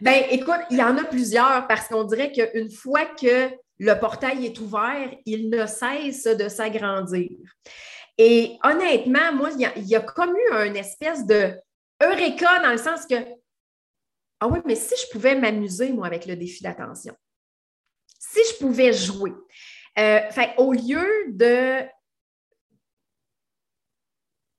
ben, 0.01 0.23
écoute, 0.29 0.61
il 0.69 0.77
y 0.77 0.83
en 0.83 0.97
a 0.97 1.03
plusieurs 1.03 1.67
parce 1.67 1.87
qu'on 1.87 2.03
dirait 2.03 2.31
qu'une 2.31 2.71
fois 2.71 3.05
que 3.05 3.49
le 3.79 3.99
portail 3.99 4.45
est 4.45 4.59
ouvert, 4.59 5.09
il 5.25 5.49
ne 5.49 5.65
cesse 5.65 6.25
de 6.25 6.47
s'agrandir. 6.47 7.31
Et 8.17 8.57
honnêtement, 8.63 9.33
moi, 9.33 9.49
il 9.57 9.87
y, 9.87 9.95
a, 9.95 9.99
comme 10.01 10.35
eu 10.35 10.53
une 10.67 10.75
espèce 10.75 11.25
de 11.25 11.53
Eureka 12.01 12.59
dans 12.61 12.71
le 12.71 12.77
sens 12.77 13.07
que, 13.07 13.15
ah 14.39 14.47
oui, 14.47 14.59
mais 14.65 14.75
si 14.75 14.93
je 14.95 15.11
pouvais 15.11 15.35
m'amuser, 15.35 15.91
moi, 15.91 16.05
avec 16.05 16.27
le 16.27 16.35
défi 16.35 16.61
d'attention, 16.61 17.15
si 18.19 18.39
je 18.51 18.59
pouvais 18.59 18.93
jouer, 18.93 19.33
euh, 19.97 20.19
au 20.57 20.73
lieu 20.73 21.25
de 21.29 21.83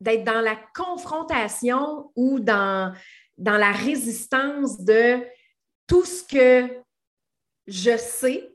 d'être 0.02 0.24
dans 0.24 0.40
la 0.40 0.56
confrontation 0.74 2.10
ou 2.16 2.40
dans, 2.40 2.92
dans 3.38 3.56
la 3.56 3.70
résistance 3.70 4.80
de 4.80 5.24
tout 5.86 6.04
ce 6.04 6.24
que 6.24 6.82
je 7.66 7.96
sais 7.96 8.52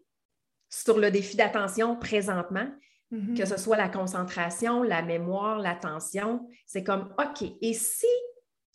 sur 0.69 0.97
le 0.97 1.09
défi 1.09 1.37
d'attention 1.37 1.95
présentement, 1.95 2.69
mm-hmm. 3.11 3.37
que 3.37 3.45
ce 3.45 3.57
soit 3.57 3.77
la 3.77 3.87
concentration, 3.87 4.83
la 4.83 5.01
mémoire, 5.01 5.59
l'attention, 5.59 6.47
c'est 6.65 6.83
comme, 6.83 7.13
OK, 7.17 7.49
et 7.61 7.73
si 7.73 8.05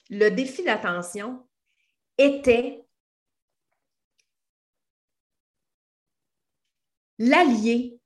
le 0.08 0.30
défi 0.30 0.64
d'attention 0.64 1.46
était 2.16 2.84
l'allié 7.18 8.00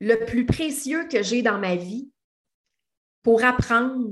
le 0.00 0.24
plus 0.24 0.44
précieux 0.44 1.06
que 1.06 1.22
j'ai 1.22 1.42
dans 1.42 1.58
ma 1.58 1.76
vie 1.76 2.09
pour 3.22 3.44
apprendre 3.44 4.10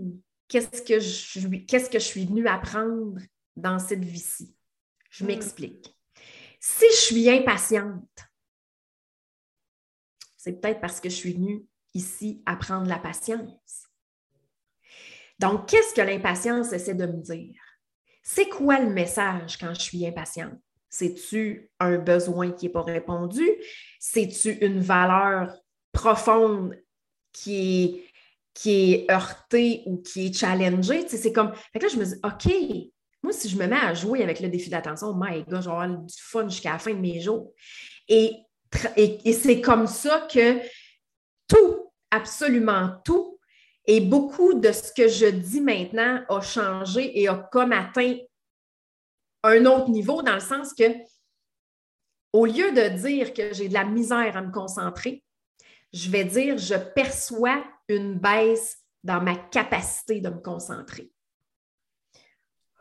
qu'est-ce 0.48 0.82
que 0.82 0.98
je, 0.98 1.56
qu'est-ce 1.66 1.90
que 1.90 1.98
je 1.98 2.04
suis 2.04 2.24
venue 2.24 2.46
apprendre 2.46 3.20
dans 3.56 3.78
cette 3.78 4.04
vie-ci. 4.04 4.54
Je 5.10 5.24
hmm. 5.24 5.26
m'explique. 5.28 5.96
Si 6.60 6.86
je 6.90 6.96
suis 6.96 7.30
impatiente, 7.30 8.26
c'est 10.36 10.60
peut-être 10.60 10.80
parce 10.80 11.00
que 11.00 11.08
je 11.08 11.14
suis 11.14 11.34
venue 11.34 11.64
ici 11.94 12.42
apprendre 12.46 12.88
la 12.88 12.98
patience. 12.98 13.86
Donc, 15.38 15.68
qu'est-ce 15.68 15.94
que 15.94 16.00
l'impatience 16.00 16.72
essaie 16.72 16.94
de 16.94 17.06
me 17.06 17.22
dire? 17.22 17.60
C'est 18.22 18.48
quoi 18.48 18.80
le 18.80 18.90
message 18.90 19.56
quand 19.58 19.72
je 19.72 19.80
suis 19.80 20.06
impatiente? 20.06 20.58
C'est-tu 20.90 21.70
un 21.78 21.98
besoin 21.98 22.50
qui 22.52 22.66
n'est 22.66 22.72
pas 22.72 22.82
répondu? 22.82 23.46
C'est-tu 24.00 24.52
une 24.64 24.80
valeur 24.80 25.54
profonde 25.92 26.74
qui 27.32 27.84
est, 27.84 28.07
qui 28.58 28.92
est 28.92 29.10
heurtée 29.10 29.82
ou 29.86 29.98
qui 29.98 30.26
est 30.26 30.36
challengée? 30.36 31.06
c'est 31.08 31.32
comme. 31.32 31.52
Fait 31.72 31.78
que 31.78 31.84
là, 31.84 31.92
je 31.92 31.96
me 31.96 32.04
dis, 32.04 32.14
OK, 32.24 32.90
moi, 33.22 33.32
si 33.32 33.48
je 33.48 33.56
me 33.56 33.66
mets 33.66 33.76
à 33.76 33.94
jouer 33.94 34.22
avec 34.22 34.40
le 34.40 34.48
défi 34.48 34.68
d'attention, 34.68 35.14
my 35.14 35.44
God, 35.44 35.62
je 35.62 35.68
vais 35.68 35.70
avoir 35.70 35.88
du 35.88 36.14
fun 36.18 36.48
jusqu'à 36.48 36.72
la 36.72 36.78
fin 36.78 36.92
de 36.92 36.98
mes 36.98 37.20
jours. 37.20 37.52
Et 38.08 38.34
c'est 39.32 39.60
comme 39.60 39.86
ça 39.86 40.26
que 40.32 40.58
tout, 41.46 41.92
absolument 42.10 42.96
tout, 43.04 43.38
et 43.86 44.00
beaucoup 44.00 44.54
de 44.54 44.72
ce 44.72 44.92
que 44.92 45.08
je 45.08 45.26
dis 45.26 45.60
maintenant 45.60 46.22
a 46.28 46.40
changé 46.40 47.20
et 47.20 47.28
a 47.28 47.36
comme 47.36 47.72
atteint 47.72 48.16
un 49.44 49.64
autre 49.66 49.88
niveau 49.88 50.22
dans 50.22 50.34
le 50.34 50.40
sens 50.40 50.74
que 50.74 50.84
au 52.32 52.44
lieu 52.44 52.72
de 52.72 52.88
dire 52.98 53.32
que 53.32 53.54
j'ai 53.54 53.68
de 53.68 53.74
la 53.74 53.84
misère 53.84 54.36
à 54.36 54.42
me 54.42 54.52
concentrer, 54.52 55.22
je 55.92 56.10
vais 56.10 56.24
dire 56.24 56.58
je 56.58 56.74
perçois 56.74 57.64
une 57.88 58.18
baisse 58.18 58.78
dans 59.02 59.20
ma 59.20 59.36
capacité 59.36 60.20
de 60.20 60.28
me 60.28 60.40
concentrer. 60.40 61.10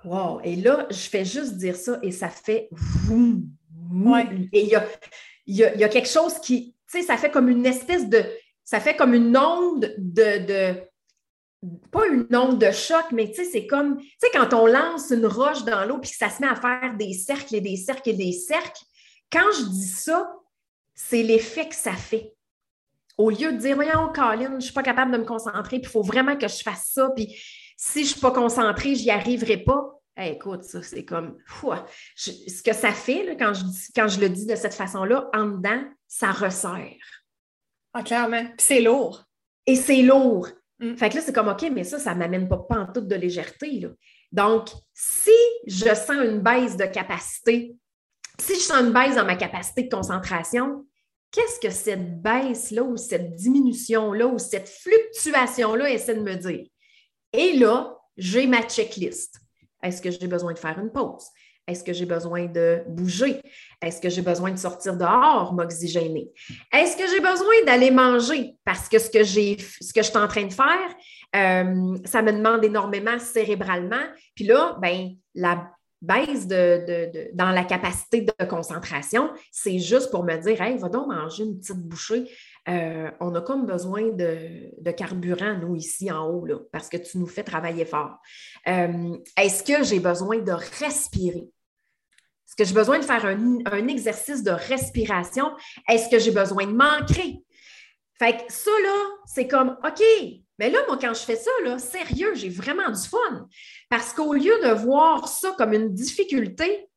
Wow! 0.03 0.41
Et 0.43 0.55
là, 0.55 0.87
je 0.89 1.09
fais 1.09 1.25
juste 1.25 1.57
dire 1.57 1.75
ça 1.75 1.99
et 2.01 2.11
ça 2.11 2.29
fait 2.29 2.69
Et 4.51 4.63
il 4.63 4.69
y 4.69 4.75
a, 4.75 4.85
y, 5.47 5.63
a, 5.63 5.75
y 5.75 5.83
a, 5.83 5.89
quelque 5.89 6.09
chose 6.09 6.39
qui, 6.39 6.75
tu 6.89 6.99
sais, 6.99 7.03
ça 7.03 7.17
fait 7.17 7.31
comme 7.31 7.49
une 7.49 7.65
espèce 7.65 8.07
de, 8.07 8.23
ça 8.63 8.79
fait 8.79 8.95
comme 8.95 9.13
une 9.13 9.35
onde 9.35 9.93
de, 9.97 10.45
de 10.45 10.81
pas 11.91 12.07
une 12.07 12.27
onde 12.35 12.59
de 12.59 12.71
choc, 12.71 13.05
mais 13.11 13.29
tu 13.29 13.43
sais, 13.43 13.45
c'est 13.45 13.67
comme, 13.67 13.97
tu 13.97 14.07
sais, 14.19 14.29
quand 14.31 14.53
on 14.53 14.67
lance 14.67 15.09
une 15.09 15.25
roche 15.25 15.63
dans 15.63 15.85
l'eau 15.85 15.97
puis 15.99 16.11
que 16.11 16.17
ça 16.17 16.29
se 16.29 16.41
met 16.41 16.47
à 16.47 16.55
faire 16.55 16.95
des 16.95 17.13
cercles 17.13 17.55
et 17.55 17.61
des 17.61 17.77
cercles 17.77 18.09
et 18.09 18.13
des 18.13 18.31
cercles, 18.31 18.83
quand 19.31 19.51
je 19.57 19.63
dis 19.63 19.87
ça, 19.87 20.31
c'est 20.93 21.23
l'effet 21.23 21.67
que 21.67 21.75
ça 21.75 21.93
fait. 21.93 22.36
Au 23.17 23.29
lieu 23.29 23.51
de 23.51 23.57
dire, 23.57 23.75
voyons, 23.75 24.11
Colin, 24.13 24.49
je 24.51 24.55
ne 24.55 24.59
suis 24.59 24.73
pas 24.73 24.83
capable 24.83 25.11
de 25.11 25.17
me 25.17 25.25
concentrer, 25.25 25.79
puis 25.79 25.89
il 25.89 25.91
faut 25.91 26.03
vraiment 26.03 26.35
que 26.37 26.47
je 26.47 26.61
fasse 26.61 26.91
ça, 26.93 27.09
puis 27.15 27.35
si 27.75 27.99
je 27.99 28.05
ne 28.05 28.11
suis 28.11 28.21
pas 28.21 28.31
concentrée, 28.31 28.95
je 28.95 29.03
n'y 29.03 29.11
arriverai 29.11 29.57
pas. 29.57 29.99
écoute, 30.17 30.63
ça, 30.63 30.81
c'est 30.81 31.05
comme, 31.05 31.37
ce 32.15 32.61
que 32.63 32.73
ça 32.73 32.91
fait 32.91 33.35
quand, 33.37 33.53
je 33.53 33.63
quand 33.95 34.07
je 34.07 34.19
le 34.19 34.29
dis 34.29 34.45
de 34.45 34.55
cette 34.55 34.73
façon-là, 34.73 35.29
en 35.33 35.45
dedans, 35.45 35.83
ça 36.07 36.31
resserre. 36.31 37.23
Ah, 37.93 38.03
clairement. 38.03 38.43
Puis 38.43 38.55
c'est 38.59 38.81
lourd. 38.81 39.25
Et 39.65 39.75
c'est 39.75 40.01
lourd. 40.01 40.47
Mm. 40.79 40.95
Fait 40.95 41.09
que 41.09 41.15
là, 41.15 41.21
c'est 41.21 41.33
comme, 41.33 41.49
OK, 41.49 41.65
mais 41.71 41.83
ça, 41.83 41.99
ça 41.99 42.13
ne 42.13 42.19
m'amène 42.19 42.47
pas, 42.47 42.57
pas 42.57 42.79
en 42.79 42.91
toute 42.91 43.07
de 43.07 43.15
légèreté. 43.15 43.79
Là. 43.79 43.89
Donc, 44.31 44.69
si 44.93 45.31
je 45.65 45.93
sens 45.93 46.17
une 46.23 46.39
baisse 46.39 46.77
de 46.77 46.85
capacité, 46.85 47.75
si 48.39 48.55
je 48.55 48.59
sens 48.59 48.81
une 48.81 48.93
baisse 48.93 49.15
dans 49.15 49.25
ma 49.25 49.35
capacité 49.35 49.83
de 49.83 49.89
concentration, 49.89 50.85
qu'est-ce 51.31 51.59
que 51.59 51.71
cette 51.71 52.21
baisse-là 52.21 52.83
ou 52.83 52.97
cette 52.97 53.35
diminution-là 53.35 54.27
ou 54.27 54.37
cette 54.37 54.69
fluctuation-là 54.69 55.89
essaie 55.89 56.15
de 56.15 56.21
me 56.21 56.35
dire? 56.35 56.65
Et 57.33 57.53
là, 57.53 57.97
j'ai 58.17 58.47
ma 58.47 58.63
checklist. 58.63 59.35
Est-ce 59.83 60.01
que 60.01 60.11
j'ai 60.11 60.27
besoin 60.27 60.53
de 60.53 60.59
faire 60.59 60.79
une 60.79 60.91
pause? 60.91 61.25
Est-ce 61.67 61.83
que 61.83 61.91
j'ai 61.91 62.05
besoin 62.05 62.45
de 62.45 62.81
bouger? 62.87 63.41
Est-ce 63.81 63.99
que 63.99 64.09
j'ai 64.09 64.21
besoin 64.21 64.51
de 64.51 64.57
sortir 64.57 64.95
dehors, 64.95 65.53
m'oxygéner? 65.53 66.31
Est-ce 66.73 66.95
que 66.95 67.07
j'ai 67.09 67.19
besoin 67.19 67.65
d'aller 67.65 67.91
manger? 67.91 68.55
Parce 68.63 68.87
que 68.87 68.97
ce 68.97 69.09
que, 69.09 69.23
j'ai, 69.23 69.57
ce 69.81 69.91
que 69.91 70.01
je 70.01 70.07
suis 70.07 70.17
en 70.17 70.29
train 70.29 70.45
de 70.45 70.53
faire, 70.53 70.95
euh, 71.35 71.97
ça 72.05 72.21
me 72.21 72.31
demande 72.31 72.63
énormément 72.63 73.19
cérébralement. 73.19 74.03
Puis 74.33 74.45
là, 74.45 74.77
ben, 74.81 75.09
la 75.35 75.69
baisse 76.01 76.47
de, 76.47 77.29
dans 77.33 77.51
la 77.51 77.63
capacité 77.63 78.21
de 78.21 78.45
concentration, 78.45 79.31
c'est 79.51 79.79
juste 79.79 80.11
pour 80.11 80.23
me 80.23 80.35
dire, 80.37 80.61
hey, 80.61 80.77
va 80.77 80.89
donc 80.89 81.07
manger 81.07 81.43
une 81.43 81.59
petite 81.59 81.79
bouchée. 81.79 82.29
Euh, 82.69 83.09
on 83.19 83.33
a 83.35 83.41
comme 83.41 83.65
besoin 83.65 84.09
de, 84.09 84.91
carburant, 84.91 85.57
nous, 85.57 85.75
ici 85.75 86.11
en 86.11 86.27
haut, 86.27 86.45
là, 86.45 86.57
parce 86.71 86.89
que 86.89 86.97
tu 86.97 87.17
nous 87.17 87.27
fais 87.27 87.43
travailler 87.43 87.85
fort. 87.85 88.17
Euh, 88.67 89.17
est-ce 89.37 89.63
que 89.63 89.83
j'ai 89.83 89.99
besoin 89.99 90.39
de 90.39 90.51
respirer? 90.51 91.47
Est-ce 92.47 92.55
que 92.55 92.63
j'ai 92.63 92.73
besoin 92.73 92.99
de 92.99 93.05
faire 93.05 93.25
un, 93.25 93.59
un 93.65 93.87
exercice 93.87 94.43
de 94.43 94.51
respiration? 94.51 95.51
Est-ce 95.87 96.09
que 96.09 96.19
j'ai 96.19 96.31
besoin 96.31 96.65
de 96.65 96.71
m'ancrer? 96.71 97.39
Fait 98.19 98.37
que 98.37 98.51
ça, 98.51 98.71
là, 98.83 99.09
c'est 99.25 99.47
comme, 99.47 99.77
OK, 99.83 100.01
mais 100.59 100.69
là, 100.69 100.79
moi, 100.87 100.97
quand 100.99 101.13
je 101.13 101.21
fais 101.21 101.35
ça, 101.35 101.51
là, 101.63 101.77
sérieux, 101.77 102.33
j'ai 102.33 102.49
vraiment 102.49 102.89
du 102.89 103.07
fun. 103.07 103.47
Parce 103.89 104.13
qu'au 104.13 104.33
lieu 104.33 104.53
de 104.63 104.73
voir 104.73 105.27
ça 105.27 105.53
comme 105.57 105.73
une 105.73 105.93
difficulté, 105.93 106.89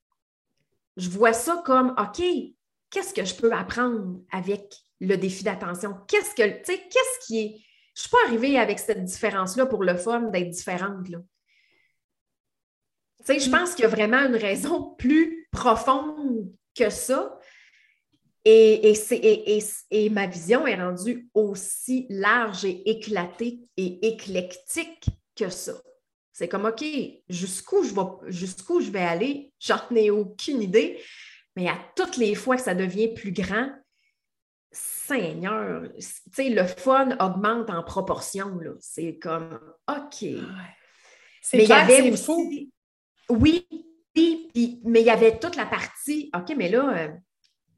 je 0.96 1.10
vois 1.10 1.32
ça 1.32 1.62
comme 1.64 1.94
OK, 1.98 2.22
qu'est-ce 2.90 3.14
que 3.14 3.24
je 3.24 3.34
peux 3.34 3.52
apprendre 3.52 4.20
avec 4.32 4.74
le 5.00 5.16
défi 5.16 5.44
d'attention? 5.44 5.94
Qu'est-ce 6.08 6.34
que, 6.34 6.58
tu 6.58 6.64
sais, 6.64 6.78
qu'est-ce 6.90 7.26
qui 7.26 7.38
est. 7.38 7.64
Je 7.94 8.02
ne 8.02 8.08
suis 8.08 8.10
pas 8.10 8.26
arrivée 8.26 8.58
avec 8.58 8.78
cette 8.78 9.04
différence-là 9.04 9.66
pour 9.66 9.82
le 9.82 9.96
fun 9.96 10.22
d'être 10.30 10.50
différente. 10.50 11.08
Là. 11.08 11.18
Tu 13.18 13.26
sais, 13.26 13.40
je 13.40 13.48
mm. 13.48 13.52
pense 13.52 13.74
qu'il 13.74 13.82
y 13.82 13.86
a 13.86 13.90
vraiment 13.90 14.20
une 14.20 14.36
raison 14.36 14.94
plus 14.98 15.48
profonde 15.50 16.50
que 16.74 16.88
ça. 16.88 17.38
Et, 18.44 18.94
et, 19.90 20.10
ma 20.10 20.26
vision 20.26 20.66
est 20.66 20.80
rendue 20.80 21.28
aussi 21.34 22.06
large 22.08 22.64
et 22.64 22.88
éclatée 22.88 23.60
et 23.76 24.08
éclectique 24.08 25.06
que 25.36 25.50
ça. 25.50 25.74
C'est 26.32 26.48
comme, 26.48 26.64
OK, 26.64 26.82
jusqu'où 27.28 27.84
je, 27.84 27.94
vais, 27.94 28.30
jusqu'où 28.32 28.80
je 28.80 28.90
vais 28.90 29.00
aller, 29.02 29.52
j'en 29.60 29.80
ai 29.94 30.10
aucune 30.10 30.62
idée, 30.62 30.98
mais 31.54 31.68
à 31.68 31.78
toutes 31.94 32.16
les 32.16 32.34
fois 32.34 32.56
que 32.56 32.62
ça 32.62 32.74
devient 32.74 33.12
plus 33.12 33.32
grand, 33.32 33.68
Seigneur, 34.72 35.82
tu 35.98 36.06
sais, 36.32 36.48
le 36.48 36.64
fun 36.64 37.16
augmente 37.18 37.68
en 37.68 37.82
proportion. 37.82 38.56
Là. 38.58 38.70
C'est 38.78 39.18
comme, 39.18 39.60
OK. 39.88 40.24
C'est 41.42 41.56
mais 41.56 41.64
clair, 41.64 41.90
il 41.90 42.16
fou. 42.16 42.48
Oui, 43.28 43.66
oui, 44.16 44.80
mais 44.84 45.00
il 45.00 45.06
y 45.06 45.10
avait 45.10 45.38
toute 45.38 45.56
la 45.56 45.66
partie, 45.66 46.30
OK, 46.34 46.54
mais 46.56 46.68
là, 46.68 46.96
euh, 46.96 47.08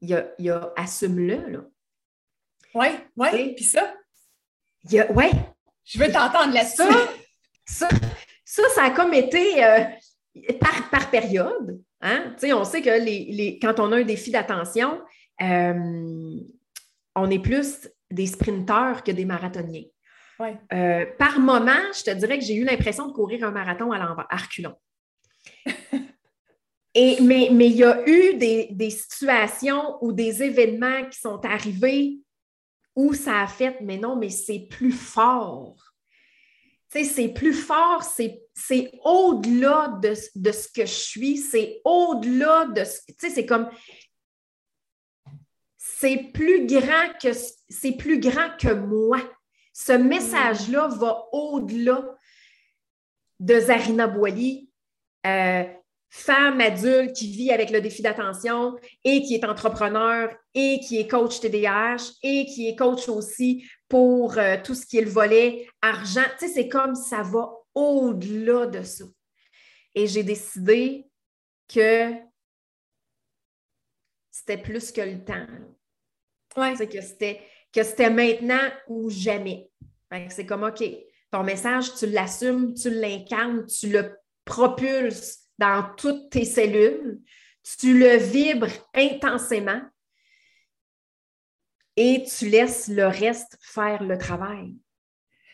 il 0.03 0.09
y 0.09 0.13
a, 0.13 0.27
il 0.37 0.45
y 0.45 0.49
a 0.49 0.71
assume-le. 0.75 1.49
Là. 1.49 1.59
Oui, 2.75 2.87
oui. 3.15 3.53
Puis 3.55 3.63
ça? 3.63 3.93
Oui. 4.91 5.25
Je 5.85 5.97
veux 5.97 6.11
t'entendre 6.11 6.53
là-dessus. 6.53 6.83
Ça, 7.65 7.87
ça, 8.43 8.63
ça, 8.75 8.83
a 8.83 8.91
comme 8.91 9.13
été 9.13 9.63
euh, 9.63 9.85
par, 10.59 10.89
par, 10.89 11.09
période. 11.09 11.81
Hein? 12.01 12.35
on 12.53 12.65
sait 12.65 12.81
que 12.81 12.89
les, 12.89 13.31
les, 13.31 13.59
quand 13.59 13.79
on 13.79 13.91
a 13.93 13.97
un 13.97 14.03
défi 14.03 14.31
d'attention, 14.31 15.01
euh, 15.41 16.35
on 17.15 17.29
est 17.29 17.39
plus 17.39 17.89
des 18.11 18.27
sprinteurs 18.27 19.03
que 19.03 19.11
des 19.11 19.25
marathoniens. 19.25 19.85
Ouais. 20.39 20.57
Euh, 20.73 21.05
par 21.17 21.39
moment, 21.39 21.71
je 21.97 22.03
te 22.03 22.11
dirais 22.11 22.37
que 22.37 22.43
j'ai 22.43 22.55
eu 22.55 22.65
l'impression 22.65 23.07
de 23.07 23.13
courir 23.13 23.45
un 23.45 23.51
marathon 23.51 23.93
à, 23.93 24.27
à 24.29 24.35
reculons. 24.35 24.75
Et, 26.95 27.21
mais, 27.21 27.49
mais 27.51 27.67
il 27.67 27.77
y 27.77 27.83
a 27.83 28.07
eu 28.07 28.35
des, 28.35 28.67
des, 28.71 28.91
situations 28.91 29.97
ou 30.01 30.11
des 30.11 30.43
événements 30.43 31.09
qui 31.09 31.19
sont 31.19 31.43
arrivés 31.43 32.19
où 32.95 33.13
ça 33.13 33.41
a 33.41 33.47
fait, 33.47 33.77
mais 33.81 33.97
non, 33.97 34.15
mais 34.15 34.29
c'est 34.29 34.67
plus 34.69 34.91
fort. 34.91 35.75
Tu 36.91 36.99
sais, 36.99 37.05
c'est 37.05 37.29
plus 37.29 37.53
fort, 37.53 38.03
c'est 38.03 38.91
au-delà 39.03 39.99
de, 40.01 40.13
de, 40.35 40.51
ce 40.51 40.67
que 40.67 40.85
je 40.85 40.93
suis, 40.93 41.37
c'est 41.37 41.81
au-delà 41.83 42.65
de 42.65 42.83
ce. 42.83 42.99
Tu 43.07 43.15
sais, 43.17 43.29
c'est 43.31 43.45
comme. 43.47 43.69
C'est 45.75 46.31
plus 46.33 46.67
grand 46.67 47.17
que 47.19 47.29
c'est 47.69 47.93
plus 47.93 48.19
grand 48.19 48.55
que 48.59 48.73
moi. 48.73 49.19
Ce 49.73 49.93
message-là 49.93 50.87
va 50.89 51.25
au-delà 51.31 52.15
de 53.39 53.59
Zarina 53.59 54.05
Boily, 54.05 54.69
euh, 55.25 55.63
femme 56.15 56.61
adulte 56.61 57.13
qui 57.13 57.27
vit 57.31 57.51
avec 57.51 57.71
le 57.71 57.81
défi 57.81 58.03
d'attention 58.03 58.77
et 59.03 59.23
qui 59.23 59.33
est 59.33 59.43
entrepreneur 59.43 60.29
et 60.53 60.79
qui 60.79 60.99
est 60.99 61.07
coach 61.07 61.39
TDAH 61.39 62.19
et 62.21 62.45
qui 62.45 62.67
est 62.67 62.75
coach 62.75 63.09
aussi 63.09 63.67
pour 63.89 64.37
euh, 64.37 64.57
tout 64.63 64.75
ce 64.75 64.85
qui 64.85 64.99
est 64.99 65.01
le 65.01 65.09
volet 65.09 65.67
argent. 65.81 66.21
Tu 66.37 66.45
sais, 66.45 66.53
c'est 66.53 66.69
comme 66.69 66.93
ça 66.93 67.23
va 67.23 67.49
au-delà 67.73 68.67
de 68.67 68.83
ça. 68.83 69.05
Et 69.95 70.05
j'ai 70.05 70.21
décidé 70.21 71.07
que 71.67 72.13
c'était 74.29 74.61
plus 74.61 74.91
que 74.91 75.01
le 75.01 75.25
temps. 75.25 75.47
Ouais. 76.55 76.75
que 76.75 77.01
c'était 77.01 77.41
que 77.73 77.81
c'était 77.81 78.11
maintenant 78.11 78.69
ou 78.87 79.09
jamais. 79.09 79.67
C'est 80.29 80.45
comme 80.45 80.61
OK, 80.61 80.83
ton 81.31 81.41
message, 81.41 81.95
tu 81.95 82.05
l'assumes, 82.05 82.75
tu 82.75 82.91
l'incarnes, 82.91 83.65
tu 83.65 83.89
le 83.89 84.15
propulses 84.45 85.42
dans 85.57 85.85
toutes 85.97 86.29
tes 86.29 86.45
cellules, 86.45 87.19
tu 87.79 87.97
le 87.97 88.17
vibres 88.17 88.71
intensément 88.93 89.81
et 91.95 92.23
tu 92.23 92.49
laisses 92.49 92.87
le 92.87 93.07
reste 93.07 93.57
faire 93.61 94.03
le 94.03 94.17
travail. 94.17 94.75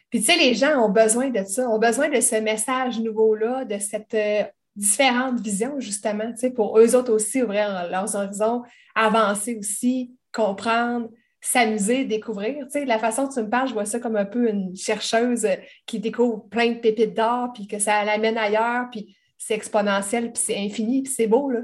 Puis 0.09 0.21
tu 0.21 0.25
sais, 0.25 0.37
les 0.37 0.55
gens 0.55 0.83
ont 0.83 0.89
besoin 0.89 1.29
de 1.29 1.43
ça, 1.43 1.69
ont 1.69 1.79
besoin 1.79 2.09
de 2.09 2.19
ce 2.19 2.35
message 2.35 2.99
nouveau-là, 2.99 3.65
de 3.65 3.77
cette 3.77 4.13
euh, 4.15 4.43
différente 4.75 5.39
vision, 5.39 5.79
justement, 5.79 6.31
tu 6.31 6.39
sais, 6.39 6.51
pour 6.51 6.79
eux 6.79 6.95
autres 6.95 7.13
aussi 7.13 7.43
ouvrir 7.43 7.87
leurs 7.89 8.15
horizons, 8.15 8.63
avancer 8.95 9.57
aussi, 9.59 10.15
comprendre, 10.31 11.09
s'amuser, 11.41 12.05
découvrir. 12.05 12.65
Tu 12.65 12.71
sais, 12.71 12.85
la 12.85 12.97
façon 12.97 13.23
dont 13.23 13.29
tu 13.29 13.41
me 13.41 13.49
parles, 13.49 13.67
je 13.67 13.73
vois 13.73 13.85
ça 13.85 13.99
comme 13.99 14.15
un 14.15 14.25
peu 14.25 14.49
une 14.49 14.75
chercheuse 14.75 15.47
qui 15.85 15.99
découvre 15.99 16.47
plein 16.49 16.71
de 16.71 16.79
pépites 16.79 17.13
d'or, 17.13 17.49
puis 17.53 17.67
que 17.67 17.77
ça 17.77 18.03
l'amène 18.03 18.37
ailleurs, 18.37 18.87
puis 18.91 19.15
c'est 19.39 19.55
exponentiel, 19.55 20.31
puis 20.31 20.43
c'est 20.45 20.57
infini, 20.57 21.01
puis 21.01 21.11
c'est 21.11 21.27
beau, 21.27 21.49
là. 21.49 21.61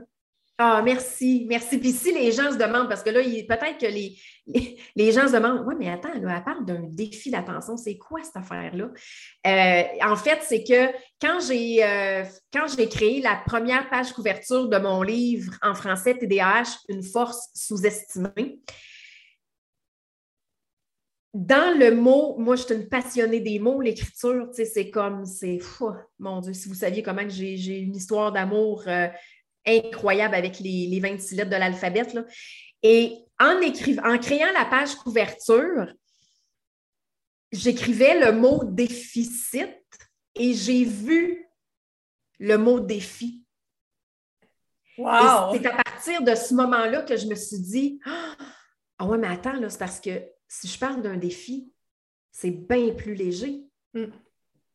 Ah, 0.57 0.81
merci, 0.81 1.45
merci. 1.49 1.77
Puis 1.79 1.91
si 1.91 2.13
les 2.13 2.31
gens 2.31 2.49
se 2.49 2.57
demandent, 2.57 2.87
parce 2.87 3.03
que 3.03 3.09
là, 3.09 3.21
peut-être 3.21 3.77
que 3.77 3.87
les, 4.95 5.11
gens 5.11 5.27
se 5.27 5.33
demandent, 5.33 5.65
oui, 5.67 5.75
mais 5.77 5.89
attends, 5.89 6.13
elle 6.15 6.43
parle 6.45 6.65
d'un 6.65 6.83
défi 6.83 7.29
d'attention, 7.29 7.75
c'est 7.75 7.97
quoi 7.97 8.23
cette 8.23 8.37
affaire-là? 8.37 8.89
Euh, 9.47 9.83
en 10.01 10.15
fait, 10.15 10.39
c'est 10.43 10.63
que 10.63 10.95
quand 11.21 11.41
j'ai, 11.45 11.83
euh, 11.83 12.23
quand 12.53 12.67
j'ai 12.67 12.87
créé 12.87 13.21
la 13.21 13.35
première 13.45 13.89
page 13.89 14.13
couverture 14.13 14.69
de 14.69 14.77
mon 14.77 15.01
livre 15.01 15.51
en 15.61 15.75
français, 15.75 16.17
TDAH, 16.17 16.77
une 16.87 17.03
force 17.03 17.49
sous-estimée, 17.53 18.59
dans 21.35 21.77
le 21.77 21.91
mot, 21.91 22.37
moi, 22.37 22.55
je 22.55 22.63
suis 22.63 22.75
une 22.75 22.87
passionnée 22.87 23.41
des 23.41 23.59
mots, 23.59 23.81
l'écriture, 23.81 24.47
tu 24.51 24.55
sais, 24.55 24.65
c'est 24.65 24.89
comme, 24.89 25.25
c'est, 25.25 25.59
fou, 25.59 25.91
mon 26.17 26.39
Dieu, 26.39 26.53
si 26.53 26.69
vous 26.69 26.75
saviez 26.75 27.03
comment 27.03 27.27
j'ai, 27.27 27.79
une 27.79 27.93
histoire 27.93 28.31
d'amour 28.31 28.85
euh, 28.87 29.09
incroyable 29.67 30.33
avec 30.33 30.61
les, 30.61 30.97
26 30.97 31.35
lettres 31.35 31.49
de 31.49 31.57
l'alphabet. 31.57 32.03
Et 32.83 33.17
en, 33.37 33.59
écrivant, 33.59 34.03
en 34.05 34.17
créant 34.17 34.53
la 34.53 34.63
page 34.63 34.95
couverture, 34.95 35.93
j'écrivais 37.51 38.17
le 38.17 38.31
mot 38.31 38.63
déficit 38.63 39.75
et 40.35 40.53
j'ai 40.53 40.85
vu 40.85 41.45
le 42.39 42.57
mot 42.57 42.79
défi. 42.79 43.43
Wow! 44.97 45.51
C'est 45.53 45.65
à 45.65 45.83
partir 45.83 46.21
de 46.21 46.33
ce 46.33 46.53
moment-là 46.53 47.01
que 47.01 47.17
je 47.17 47.27
me 47.27 47.35
suis 47.35 47.59
dit 47.59 47.99
Ah 48.97 49.05
ouais, 49.05 49.17
mais 49.17 49.27
attends, 49.27 49.59
là, 49.59 49.69
c'est 49.69 49.77
parce 49.77 49.99
que 49.99 50.34
si 50.59 50.67
je 50.67 50.79
parle 50.79 51.01
d'un 51.01 51.17
défi, 51.17 51.71
c'est 52.31 52.51
bien 52.51 52.93
plus 52.93 53.13
léger. 53.13 53.63
Mm. 53.93 54.05